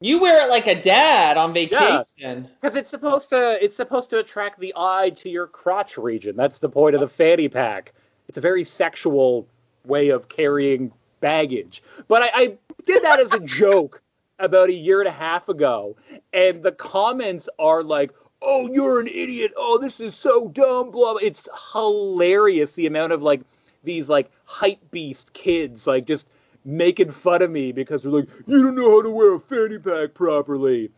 you 0.00 0.20
wear 0.20 0.46
it 0.46 0.50
like 0.50 0.66
a 0.66 0.80
dad 0.80 1.36
on 1.36 1.52
vacation. 1.52 2.48
Because 2.60 2.76
it's 2.76 2.90
supposed 2.90 3.30
to 3.30 3.62
it's 3.62 3.76
supposed 3.76 4.10
to 4.10 4.18
attract 4.18 4.58
the 4.58 4.72
eye 4.76 5.10
to 5.16 5.28
your 5.28 5.46
crotch 5.46 5.98
region. 5.98 6.36
That's 6.36 6.58
the 6.58 6.68
point 6.68 6.94
of 6.94 7.00
the 7.00 7.08
fanny 7.08 7.48
pack. 7.48 7.94
It's 8.28 8.38
a 8.38 8.40
very 8.40 8.64
sexual 8.64 9.46
way 9.84 10.10
of 10.10 10.28
carrying 10.28 10.92
baggage. 11.20 11.82
But 12.08 12.22
I, 12.22 12.30
I 12.34 12.58
did 12.86 13.02
that 13.02 13.20
as 13.20 13.32
a 13.32 13.40
joke 13.44 14.02
about 14.38 14.68
a 14.68 14.74
year 14.74 15.00
and 15.00 15.08
a 15.08 15.12
half 15.12 15.48
ago, 15.48 15.96
and 16.32 16.62
the 16.62 16.72
comments 16.72 17.48
are 17.58 17.82
like, 17.82 18.12
"Oh, 18.42 18.68
you're 18.72 19.00
an 19.00 19.08
idiot. 19.08 19.52
Oh, 19.56 19.78
this 19.78 20.00
is 20.00 20.14
so 20.14 20.48
dumb." 20.48 20.90
Blah. 20.90 21.12
blah. 21.12 21.20
It's 21.22 21.48
hilarious 21.72 22.74
the 22.74 22.86
amount 22.86 23.12
of 23.12 23.22
like 23.22 23.42
these 23.84 24.08
like 24.08 24.30
hype 24.44 24.90
beast 24.90 25.32
kids 25.32 25.86
like 25.86 26.06
just 26.06 26.28
making 26.64 27.10
fun 27.10 27.42
of 27.42 27.50
me 27.50 27.72
because 27.72 28.02
they're 28.02 28.12
like, 28.12 28.28
"You 28.46 28.64
don't 28.64 28.74
know 28.74 28.90
how 28.90 29.02
to 29.02 29.10
wear 29.10 29.34
a 29.34 29.40
fanny 29.40 29.78
pack 29.78 30.14
properly." 30.14 30.90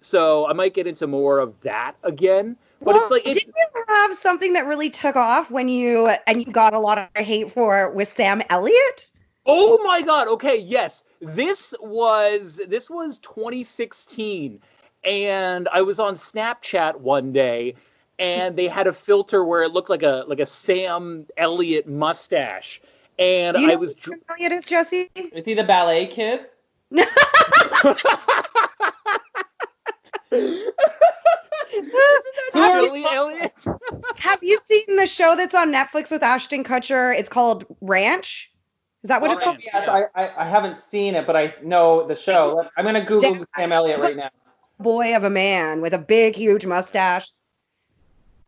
So 0.00 0.46
I 0.46 0.52
might 0.52 0.74
get 0.74 0.86
into 0.86 1.06
more 1.06 1.38
of 1.38 1.58
that 1.62 1.94
again. 2.02 2.56
But 2.82 2.96
it's 2.96 3.02
Well, 3.02 3.10
like 3.10 3.26
it's, 3.26 3.44
did 3.44 3.54
you 3.56 3.84
have 3.88 4.18
something 4.18 4.52
that 4.52 4.66
really 4.66 4.90
took 4.90 5.16
off 5.16 5.50
when 5.50 5.68
you 5.68 6.10
and 6.26 6.44
you 6.44 6.52
got 6.52 6.74
a 6.74 6.80
lot 6.80 6.98
of 6.98 7.24
hate 7.24 7.52
for 7.52 7.90
with 7.92 8.08
Sam 8.08 8.42
Elliott? 8.50 9.10
Oh 9.46 9.82
my 9.84 10.02
god. 10.02 10.28
Okay, 10.28 10.58
yes. 10.58 11.04
This 11.20 11.74
was 11.80 12.60
this 12.68 12.90
was 12.90 13.18
2016 13.20 14.60
and 15.04 15.68
I 15.72 15.82
was 15.82 15.98
on 15.98 16.14
Snapchat 16.14 16.96
one 17.00 17.32
day 17.32 17.74
and 18.18 18.56
they 18.56 18.68
had 18.68 18.86
a 18.86 18.92
filter 18.92 19.44
where 19.44 19.62
it 19.62 19.72
looked 19.72 19.90
like 19.90 20.02
a 20.02 20.24
like 20.26 20.40
a 20.40 20.46
Sam 20.46 21.26
Elliott 21.36 21.88
mustache. 21.88 22.80
And 23.18 23.54
Do 23.54 23.60
you 23.60 23.68
know 23.68 23.72
I 23.74 23.76
was 23.76 23.94
who 23.94 24.12
Sam 24.12 24.20
Elliott 24.30 24.52
is, 24.52 24.66
Jesse? 24.66 25.10
Is 25.14 25.44
he 25.44 25.54
the 25.54 25.64
ballet 25.64 26.06
kid? 26.06 26.46
Billy 32.52 33.04
Elliot. 33.04 33.52
Have 34.16 34.38
you 34.42 34.58
seen 34.64 34.96
the 34.96 35.06
show 35.06 35.36
that's 35.36 35.54
on 35.54 35.72
Netflix 35.72 36.10
with 36.10 36.22
Ashton 36.22 36.64
Kutcher? 36.64 37.16
It's 37.16 37.28
called 37.28 37.66
Ranch. 37.80 38.50
Is 39.02 39.08
that 39.08 39.20
what 39.20 39.32
it's 39.32 39.40
oh, 39.42 39.44
called? 39.44 39.58
Yes, 39.60 39.84
Yeah. 39.86 40.06
I, 40.14 40.24
I, 40.24 40.42
I 40.42 40.44
haven't 40.44 40.78
seen 40.78 41.14
it, 41.14 41.26
but 41.26 41.36
I 41.36 41.52
know 41.62 42.06
the 42.06 42.16
show. 42.16 42.64
I'm 42.76 42.84
gonna 42.84 43.04
Google 43.04 43.34
Damn. 43.34 43.46
Sam 43.56 43.72
Elliott 43.72 44.00
right 44.00 44.16
now. 44.16 44.30
Boy 44.80 45.14
of 45.14 45.24
a 45.24 45.30
man 45.30 45.80
with 45.80 45.94
a 45.94 45.98
big, 45.98 46.34
huge 46.34 46.66
mustache. 46.66 47.28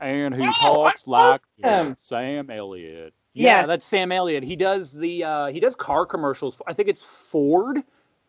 And 0.00 0.34
who 0.34 0.44
Oh, 0.44 0.52
talks 0.84 1.06
like 1.06 1.40
him. 1.56 1.94
Sam 1.98 2.50
Elliott. 2.50 3.14
Yeah, 3.32 3.58
Yes. 3.60 3.66
that's 3.66 3.84
Sam 3.84 4.12
Elliott. 4.12 4.44
He 4.44 4.56
does 4.56 4.92
the 4.92 5.24
uh, 5.24 5.46
he 5.46 5.60
does 5.60 5.76
car 5.76 6.06
commercials. 6.06 6.60
I 6.66 6.72
think 6.72 6.88
it's 6.88 7.02
Ford. 7.30 7.82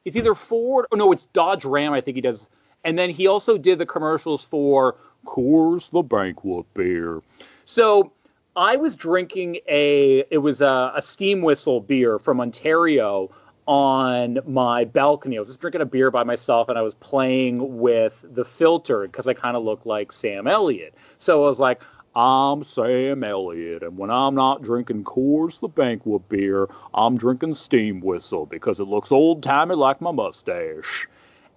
It's 0.06 0.16
either 0.18 0.36
Ford. 0.36 0.86
Oh 0.92 0.96
no, 0.96 1.12
it's 1.12 1.26
Dodge 1.28 1.66
Ram. 1.66 1.94
I 1.94 2.02
think 2.02 2.16
he 2.16 2.22
does. 2.22 2.50
And 2.84 2.98
then 2.98 3.10
he 3.10 3.28
also 3.28 3.58
did 3.58 3.80
the 3.80 3.86
commercials 3.86 4.44
for 4.44 4.96
Coors 5.26 5.90
the 5.92 6.02
Banquet 6.04 6.66
beer. 6.74 7.22
So 7.66 8.12
I 8.56 8.78
was 8.78 8.96
drinking 8.96 9.60
a 9.68 10.24
it 10.32 10.38
was 10.38 10.62
a, 10.62 10.94
a 10.96 11.02
steam 11.02 11.42
whistle 11.42 11.80
beer 11.82 12.20
from 12.20 12.40
Ontario 12.40 13.32
on 13.68 14.40
my 14.48 14.86
balcony. 14.86 15.38
I 15.38 15.40
was 15.40 15.50
just 15.50 15.62
drinking 15.62 15.82
a 15.82 15.86
beer 15.86 16.10
by 16.10 16.24
myself 16.24 16.70
and 16.70 16.78
I 16.78 16.82
was 16.82 16.96
playing 16.96 17.78
with 17.78 18.24
the 18.24 18.46
filter 18.46 19.02
because 19.02 19.28
I 19.28 19.34
kind 19.34 19.56
of 19.56 19.64
look 19.64 19.86
like 19.86 20.12
Sam 20.12 20.48
Elliott. 20.48 20.96
So 21.20 21.44
I 21.44 21.50
was 21.50 21.60
like, 21.60 21.82
I'm 22.16 22.64
Sam 22.64 23.24
Elliott, 23.24 23.84
and 23.84 23.96
when 23.96 24.10
I'm 24.10 24.34
not 24.34 24.64
drinking 24.64 25.04
Coors 25.04 25.60
the 25.60 25.68
Banquet 25.68 26.28
beer, 26.28 26.68
I'm 26.92 27.16
drinking 27.16 27.54
Steam 27.54 28.00
Whistle 28.00 28.48
because 28.48 28.80
it 28.80 28.86
looks 28.86 29.12
old 29.12 29.44
timey 29.44 29.76
like 29.76 30.02
my 30.02 30.10
mustache. 30.10 31.08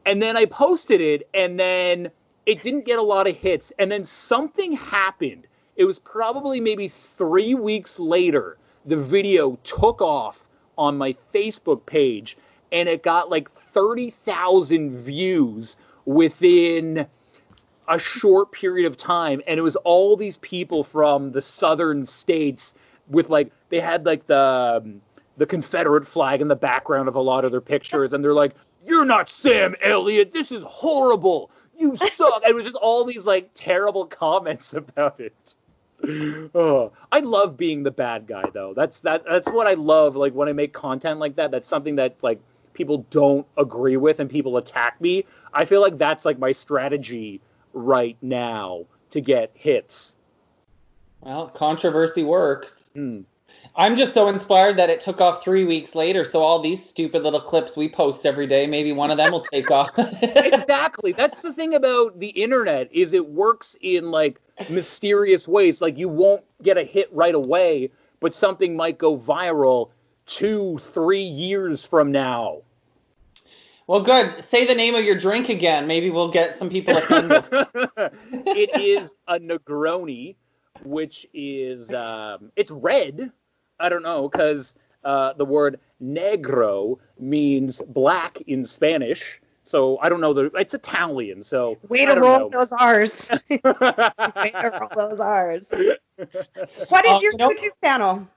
And 0.05 0.21
then 0.21 0.37
I 0.37 0.45
posted 0.45 1.01
it, 1.01 1.27
and 1.33 1.59
then 1.59 2.11
it 2.45 2.63
didn't 2.63 2.85
get 2.85 2.99
a 2.99 3.03
lot 3.03 3.27
of 3.27 3.37
hits. 3.37 3.73
And 3.79 3.91
then 3.91 4.05
something 4.05 4.75
happened. 4.75 5.47
It 5.77 5.87
was 5.87 5.99
probably 5.99 6.61
maybe 6.61 6.89
three 6.89 7.55
weeks 7.55 7.99
later. 7.99 8.59
The 8.85 8.99
video 8.99 9.59
took 9.63 10.03
off 10.03 10.45
on 10.81 10.97
my 10.97 11.15
Facebook 11.33 11.85
page, 11.85 12.39
and 12.73 12.89
it 12.89 13.03
got 13.03 13.29
like 13.29 13.51
30,000 13.53 14.97
views 14.97 15.77
within 16.07 17.07
a 17.87 17.99
short 17.99 18.51
period 18.51 18.87
of 18.87 18.97
time. 18.97 19.43
And 19.47 19.59
it 19.59 19.63
was 19.63 19.77
all 19.77 20.17
these 20.17 20.39
people 20.39 20.83
from 20.83 21.33
the 21.33 21.43
southern 21.43 22.05
states 22.05 22.75
with 23.09 23.29
like 23.29 23.53
they 23.69 23.79
had 23.79 24.07
like 24.07 24.27
the 24.27 24.81
um, 24.83 25.03
the 25.37 25.47
confederate 25.47 26.07
flag 26.07 26.41
in 26.41 26.49
the 26.49 26.57
background 26.57 27.09
of 27.09 27.15
a 27.15 27.21
lot 27.21 27.45
of 27.45 27.51
their 27.51 27.61
pictures. 27.61 28.15
And 28.15 28.25
they're 28.25 28.33
like 28.33 28.55
you're 28.87 29.05
not 29.05 29.29
sam 29.29 29.75
elliott. 29.83 30.33
This 30.33 30.51
is 30.51 30.63
horrible. 30.63 31.51
You 31.77 31.95
suck. 31.97 32.43
It 32.49 32.55
was 32.55 32.65
just 32.65 32.77
all 32.77 33.05
these 33.05 33.27
like 33.27 33.51
terrible 33.55 34.07
comments 34.23 34.73
about 34.73 35.21
it 35.21 35.35
oh, 36.55 36.93
I 37.11 37.21
love 37.21 37.57
being 37.57 37.83
the 37.83 37.91
bad 37.91 38.27
guy 38.27 38.45
though. 38.53 38.75
That's 38.75 39.01
that 39.01 39.25
that's 39.25 39.49
what 39.49 39.67
I 39.67 39.75
love 39.75 40.17
like 40.17 40.35
when 40.35 40.49
I 40.49 40.53
make 40.53 40.73
content 40.73 41.21
like 41.21 41.37
that. 41.37 41.51
That's 41.51 41.69
something 41.69 41.97
that 41.97 42.17
like 42.23 42.41
people 42.73 43.07
don't 43.11 43.47
agree 43.57 43.97
with 43.97 44.21
and 44.21 44.31
people 44.31 44.57
attack 44.57 45.01
me. 45.01 45.25
I 45.53 45.65
feel 45.65 45.81
like 45.81 45.99
that's 45.99 46.25
like 46.25 46.39
my 46.39 46.53
strategy 46.53 47.41
right 47.73 48.17
now 48.23 48.87
to 49.11 49.21
get 49.21 49.51
hits. 49.55 50.17
Well, 51.21 51.49
controversy 51.49 52.25
works. 52.25 52.91
Hmm. 52.95 53.23
I'm 53.77 53.97
just 53.97 54.13
so 54.13 54.29
inspired 54.29 54.77
that 54.79 54.91
it 54.91 55.01
took 55.01 55.21
off 55.21 55.43
three 55.43 55.65
weeks 55.65 55.95
later. 55.95 56.25
So 56.25 56.41
all 56.41 56.61
these 56.61 56.85
stupid 56.85 57.23
little 57.23 57.41
clips 57.41 57.77
we 57.77 57.89
post 57.89 58.27
every 58.27 58.47
day, 58.47 58.67
maybe 58.67 58.93
one 58.93 59.11
of 59.11 59.17
them 59.17 59.33
will 59.33 59.43
take 59.43 59.71
off. 59.71 59.91
exactly. 60.23 61.13
That's 61.13 61.43
the 61.43 61.53
thing 61.53 61.75
about 61.75 62.19
the 62.19 62.29
internet 62.29 62.93
is 62.93 63.15
it 63.15 63.29
works 63.29 63.77
in 63.81 64.11
like 64.11 64.41
mysterious 64.69 65.47
ways. 65.47 65.81
Like 65.81 65.99
you 65.99 66.09
won't 66.09 66.45
get 66.63 66.79
a 66.79 66.85
hit 66.85 67.09
right 67.13 67.35
away, 67.35 67.91
but 68.19 68.35
something 68.35 68.77
might 68.77 68.99
go 68.99 69.17
viral 69.17 69.91
two, 70.27 70.79
three 70.79 71.23
years 71.23 71.85
from 71.85 72.13
now. 72.13 72.63
well, 73.87 74.01
good. 74.01 74.43
Say 74.45 74.67
the 74.67 74.75
name 74.75 74.95
of 74.95 75.05
your 75.05 75.17
drink 75.17 75.49
again. 75.49 75.87
Maybe 75.87 76.11
we'll 76.11 76.31
get 76.31 76.59
some 76.59 76.69
people 76.71 76.97
offended. 76.97 77.45
it 78.47 78.81
is 78.81 79.15
a 79.27 79.39
Negroni, 79.39 80.37
which 80.85 81.27
is 81.33 81.93
um, 81.93 82.53
it's 82.57 82.71
red. 82.71 83.33
I 83.81 83.89
don't 83.89 84.03
know 84.03 84.29
because 84.29 84.75
uh, 85.05 85.33
the 85.35 85.45
word 85.45 85.81
negro 86.03 86.99
means 87.19 87.83
black 87.83 88.41
in 88.43 88.65
Spanish. 88.65 89.41
So 89.65 89.99
I 89.99 90.09
don't 90.09 90.21
know 90.21 90.33
the. 90.35 90.47
It's 90.57 90.75
Italian. 90.75 91.43
So 91.45 91.79
Way 91.89 92.03
I 92.03 92.15
to 92.15 92.21
roll 92.21 92.51
know. 92.51 92.51
those 92.51 92.73
R's. 92.73 93.31
Way 93.49 93.59
to 93.59 94.79
roll 94.81 95.09
those 95.11 95.21
R's. 95.21 95.71
What 96.89 97.05
is 97.05 97.13
Uh, 97.13 97.19
your 97.23 97.33
you 97.33 97.37
know- 97.39 97.51
YouTube 97.51 97.71
channel? 97.83 98.29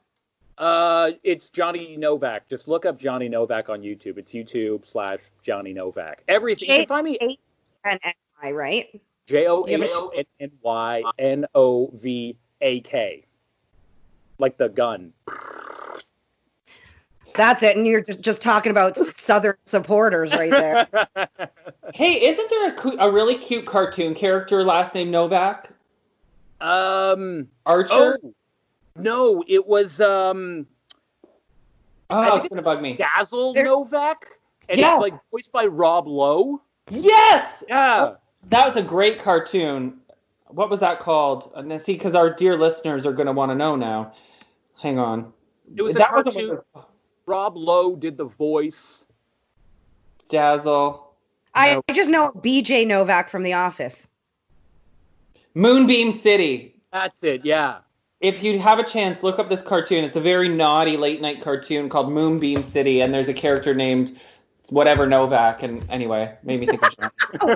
Uh, 0.55 1.11
it's 1.23 1.49
Johnny 1.49 1.97
Novak. 1.97 2.47
Just 2.47 2.67
look 2.67 2.85
up 2.85 2.99
Johnny 2.99 3.27
Novak 3.27 3.69
on 3.69 3.81
YouTube. 3.81 4.19
It's 4.19 4.33
YouTube 4.33 4.87
slash 4.87 5.21
Johnny 5.41 5.73
Novak. 5.73 6.23
Everything 6.27 6.69
you 6.69 6.75
can 6.77 6.85
find 6.85 7.05
me 7.05 7.17
J- 7.19 7.39
And 7.83 7.99
I, 8.39 8.51
right? 8.51 9.01
J 9.25 9.47
O 9.47 9.65
H 9.67 9.81
N 10.15 10.25
N 10.39 10.51
Y 10.61 11.01
N 11.17 11.45
O 11.55 11.89
V 11.95 12.37
A 12.61 12.81
K, 12.81 13.25
like 14.39 14.57
the 14.57 14.69
gun. 14.69 15.13
That's 17.35 17.63
it. 17.63 17.75
And 17.75 17.87
you're 17.87 18.01
just, 18.01 18.21
just 18.21 18.41
talking 18.41 18.69
about 18.71 18.95
Southern 19.17 19.55
supporters 19.65 20.31
right 20.31 20.51
there. 20.51 20.87
hey, 21.93 22.25
isn't 22.27 22.49
there 22.49 22.69
a, 22.69 22.73
cu- 22.73 22.97
a 22.99 23.11
really 23.11 23.35
cute 23.37 23.65
cartoon 23.65 24.13
character 24.13 24.63
last 24.63 24.93
name 24.93 25.09
Novak? 25.11 25.69
um. 26.61 27.47
Archer? 27.65 28.19
Oh 28.23 28.33
no, 28.95 29.43
it 29.47 29.65
was 29.67 29.99
um 29.99 30.67
Oh, 32.09 32.19
I 32.19 32.29
think 32.31 32.45
it's 32.45 32.55
gonna 32.55 32.63
bug 32.63 32.81
me. 32.81 32.93
Dazzle 32.95 33.53
There- 33.53 33.63
Novak, 33.65 34.27
and 34.69 34.79
Yeah. 34.79 34.93
it's 34.93 35.01
like 35.01 35.13
voiced 35.31 35.51
by 35.51 35.65
Rob 35.65 36.07
Lowe. 36.07 36.61
Yes, 36.91 37.63
Yeah. 37.67 38.15
that 38.49 38.67
was 38.67 38.75
a 38.75 38.83
great 38.83 39.17
cartoon. 39.19 39.99
What 40.47 40.69
was 40.69 40.79
that 40.79 40.99
called? 40.99 41.51
And 41.55 41.69
then 41.71 41.79
see, 41.83 41.93
because 41.93 42.15
our 42.15 42.29
dear 42.33 42.55
listeners 42.57 43.05
are 43.05 43.13
gonna 43.13 43.33
want 43.33 43.51
to 43.51 43.55
know 43.55 43.75
now. 43.75 44.13
Hang 44.81 44.99
on. 44.99 45.33
It 45.75 45.81
was 45.81 45.95
a 45.95 45.99
That 45.99 46.13
wasn't 46.13 46.35
cartoon. 46.35 46.49
what 46.49 46.65
the- 46.73 46.81
Rob 47.25 47.55
Lowe 47.57 47.95
did 47.95 48.17
the 48.17 48.25
voice. 48.25 49.05
Dazzle. 50.29 51.13
I, 51.53 51.75
No. 51.75 51.81
I 51.87 51.93
just 51.93 52.09
know 52.09 52.31
BJ 52.31 52.85
Novak 52.85 53.29
from 53.29 53.43
The 53.43 53.53
Office. 53.53 54.07
Moonbeam 55.55 56.11
City. 56.11 56.75
That's 56.91 57.23
it. 57.23 57.45
Yeah. 57.45 57.77
If 58.21 58.43
you 58.43 58.57
have 58.59 58.79
a 58.79 58.83
chance, 58.83 59.21
look 59.21 59.37
up 59.39 59.49
this 59.49 59.61
cartoon. 59.61 60.03
It's 60.03 60.15
a 60.15 60.21
very 60.21 60.49
naughty 60.49 60.97
late 60.97 61.21
night 61.21 61.41
cartoon 61.41 61.89
called 61.89 62.11
Moonbeam 62.11 62.63
City, 62.63 63.01
and 63.01 63.13
there's 63.13 63.27
a 63.27 63.33
character 63.33 63.73
named 63.73 64.17
whatever 64.69 65.05
Novak. 65.05 65.61
And 65.61 65.85
anyway, 65.89 66.35
made 66.43 66.59
me 66.61 66.65
think 66.65 66.81
of 66.83 66.97
John. 66.99 67.11
Oh, 67.41 67.55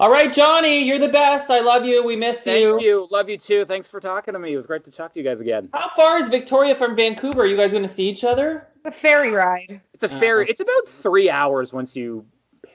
All 0.00 0.10
right, 0.10 0.32
Johnny, 0.32 0.82
you're 0.82 0.98
the 0.98 1.08
best. 1.08 1.50
I 1.50 1.60
love 1.60 1.86
you. 1.86 2.04
We 2.04 2.16
miss 2.16 2.40
Thank 2.40 2.60
you. 2.60 2.72
Thank 2.72 2.82
you. 2.82 3.08
Love 3.10 3.28
you 3.28 3.38
too. 3.38 3.64
Thanks 3.64 3.88
for 3.88 4.00
talking 4.00 4.34
to 4.34 4.40
me. 4.40 4.52
It 4.52 4.56
was 4.56 4.66
great 4.66 4.84
to 4.84 4.90
talk 4.90 5.14
to 5.14 5.20
you 5.20 5.24
guys 5.24 5.40
again. 5.40 5.68
How 5.72 5.90
far 5.94 6.18
is 6.18 6.28
Victoria 6.28 6.74
from 6.74 6.96
Vancouver? 6.96 7.42
Are 7.42 7.46
you 7.46 7.56
guys 7.56 7.70
going 7.70 7.84
to 7.84 7.88
see 7.88 8.08
each 8.08 8.24
other? 8.24 8.66
The 8.82 8.90
ferry 8.90 9.30
ride. 9.30 9.80
It's 9.92 10.04
a 10.04 10.08
ferry. 10.08 10.42
Uh-huh. 10.42 10.50
It's 10.50 10.60
about 10.60 10.88
three 10.88 11.30
hours 11.30 11.72
once 11.72 11.94
you 11.94 12.26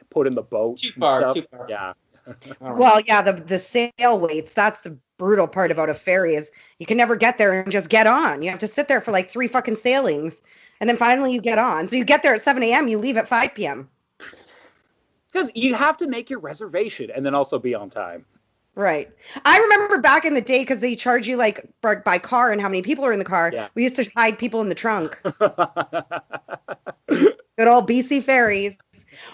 put 0.10 0.28
in 0.28 0.34
the 0.34 0.42
boat. 0.42 0.78
Too 0.78 0.92
and 0.96 1.02
far, 1.02 1.20
stuff. 1.20 1.36
too 1.36 1.46
far. 1.52 1.66
Yeah. 1.70 1.94
All 2.62 2.70
right. 2.70 2.78
Well, 2.78 3.02
yeah, 3.02 3.22
the 3.22 3.34
the 3.34 3.60
sail 3.60 4.20
waits. 4.20 4.54
That's 4.54 4.82
the 4.82 4.98
brutal 5.18 5.48
part 5.48 5.72
about 5.72 5.90
a 5.90 5.94
ferry 5.94 6.36
is 6.36 6.50
you 6.80 6.86
can 6.86 6.98
never 6.98 7.16
get 7.16 7.38
there 7.38 7.62
and 7.62 7.72
just 7.72 7.90
get 7.90 8.08
on. 8.08 8.42
You 8.42 8.50
have 8.52 8.60
to 8.60 8.68
sit 8.68 8.88
there 8.88 9.02
for 9.02 9.12
like 9.12 9.30
three 9.30 9.48
fucking 9.48 9.76
sailings, 9.76 10.42
and 10.80 10.90
then 10.90 10.98
finally 10.98 11.34
you 11.34 11.42
get 11.42 11.58
on. 11.58 11.88
So 11.88 11.98
you 11.98 12.06
get 12.06 12.24
there 12.24 12.34
at 12.34 12.42
7 12.42 12.64
a.m. 12.64 12.88
You 12.88 12.98
leave 12.98 13.18
at 13.18 13.28
5 13.28 13.54
p.m. 13.54 13.90
Because 15.32 15.52
you 15.56 15.76
have 15.76 15.98
to 15.98 16.08
make 16.08 16.30
your 16.30 16.40
reservation 16.40 17.12
and 17.14 17.26
then 17.26 17.36
also 17.36 17.60
be 17.60 17.76
on 17.76 17.90
time. 17.90 18.26
Right. 18.76 19.12
I 19.44 19.60
remember 19.60 19.98
back 20.00 20.24
in 20.26 20.34
the 20.34 20.42
day 20.42 20.60
because 20.60 20.80
they 20.80 20.96
charge 20.96 21.28
you 21.28 21.36
like 21.36 21.68
by, 21.82 21.96
by 21.96 22.18
car 22.18 22.52
and 22.52 22.62
how 22.62 22.70
many 22.70 22.82
people 22.82 23.06
are 23.06 23.12
in 23.12 23.20
the 23.20 23.26
car. 23.26 23.52
Yeah. 23.54 23.68
We 23.76 23.84
used 23.84 23.98
to 23.98 24.10
hide 24.16 24.40
people 24.40 24.62
in 24.62 24.70
the 24.70 24.76
trunk. 24.76 25.22
Good 27.10 27.68
old 27.68 27.90
BC 27.90 28.24
ferries, 28.24 28.78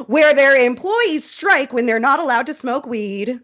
where 0.07 0.33
their 0.33 0.55
employees 0.55 1.29
strike 1.29 1.73
when 1.73 1.85
they're 1.85 1.99
not 1.99 2.19
allowed 2.19 2.47
to 2.47 2.55
smoke 2.55 2.87
weed. 2.87 3.39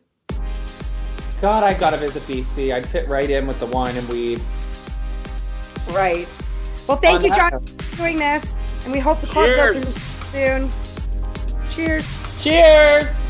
God, 1.40 1.64
I 1.64 1.76
got 1.76 1.92
to 1.92 1.98
visit 1.98 2.24
BC. 2.24 2.74
I'd 2.74 2.88
fit 2.88 3.08
right 3.08 3.30
in 3.30 3.46
with 3.46 3.60
the 3.60 3.68
wine 3.68 3.96
and 3.96 4.10
weed. 4.10 4.42
Right. 5.92 6.28
Well, 6.88 6.98
thank 6.98 7.20
On 7.20 7.26
you, 7.26 7.36
John, 7.36 7.64
for 7.64 7.98
doing 7.98 8.18
this, 8.18 8.44
and 8.86 8.92
we 8.92 8.98
hope 8.98 9.22
the 9.22 9.28
club's 9.28 9.58
open 9.60 9.74
Cheers. 9.74 10.02
soon. 10.02 10.72
Cheers. 11.70 12.21
Cheers! 12.42 13.21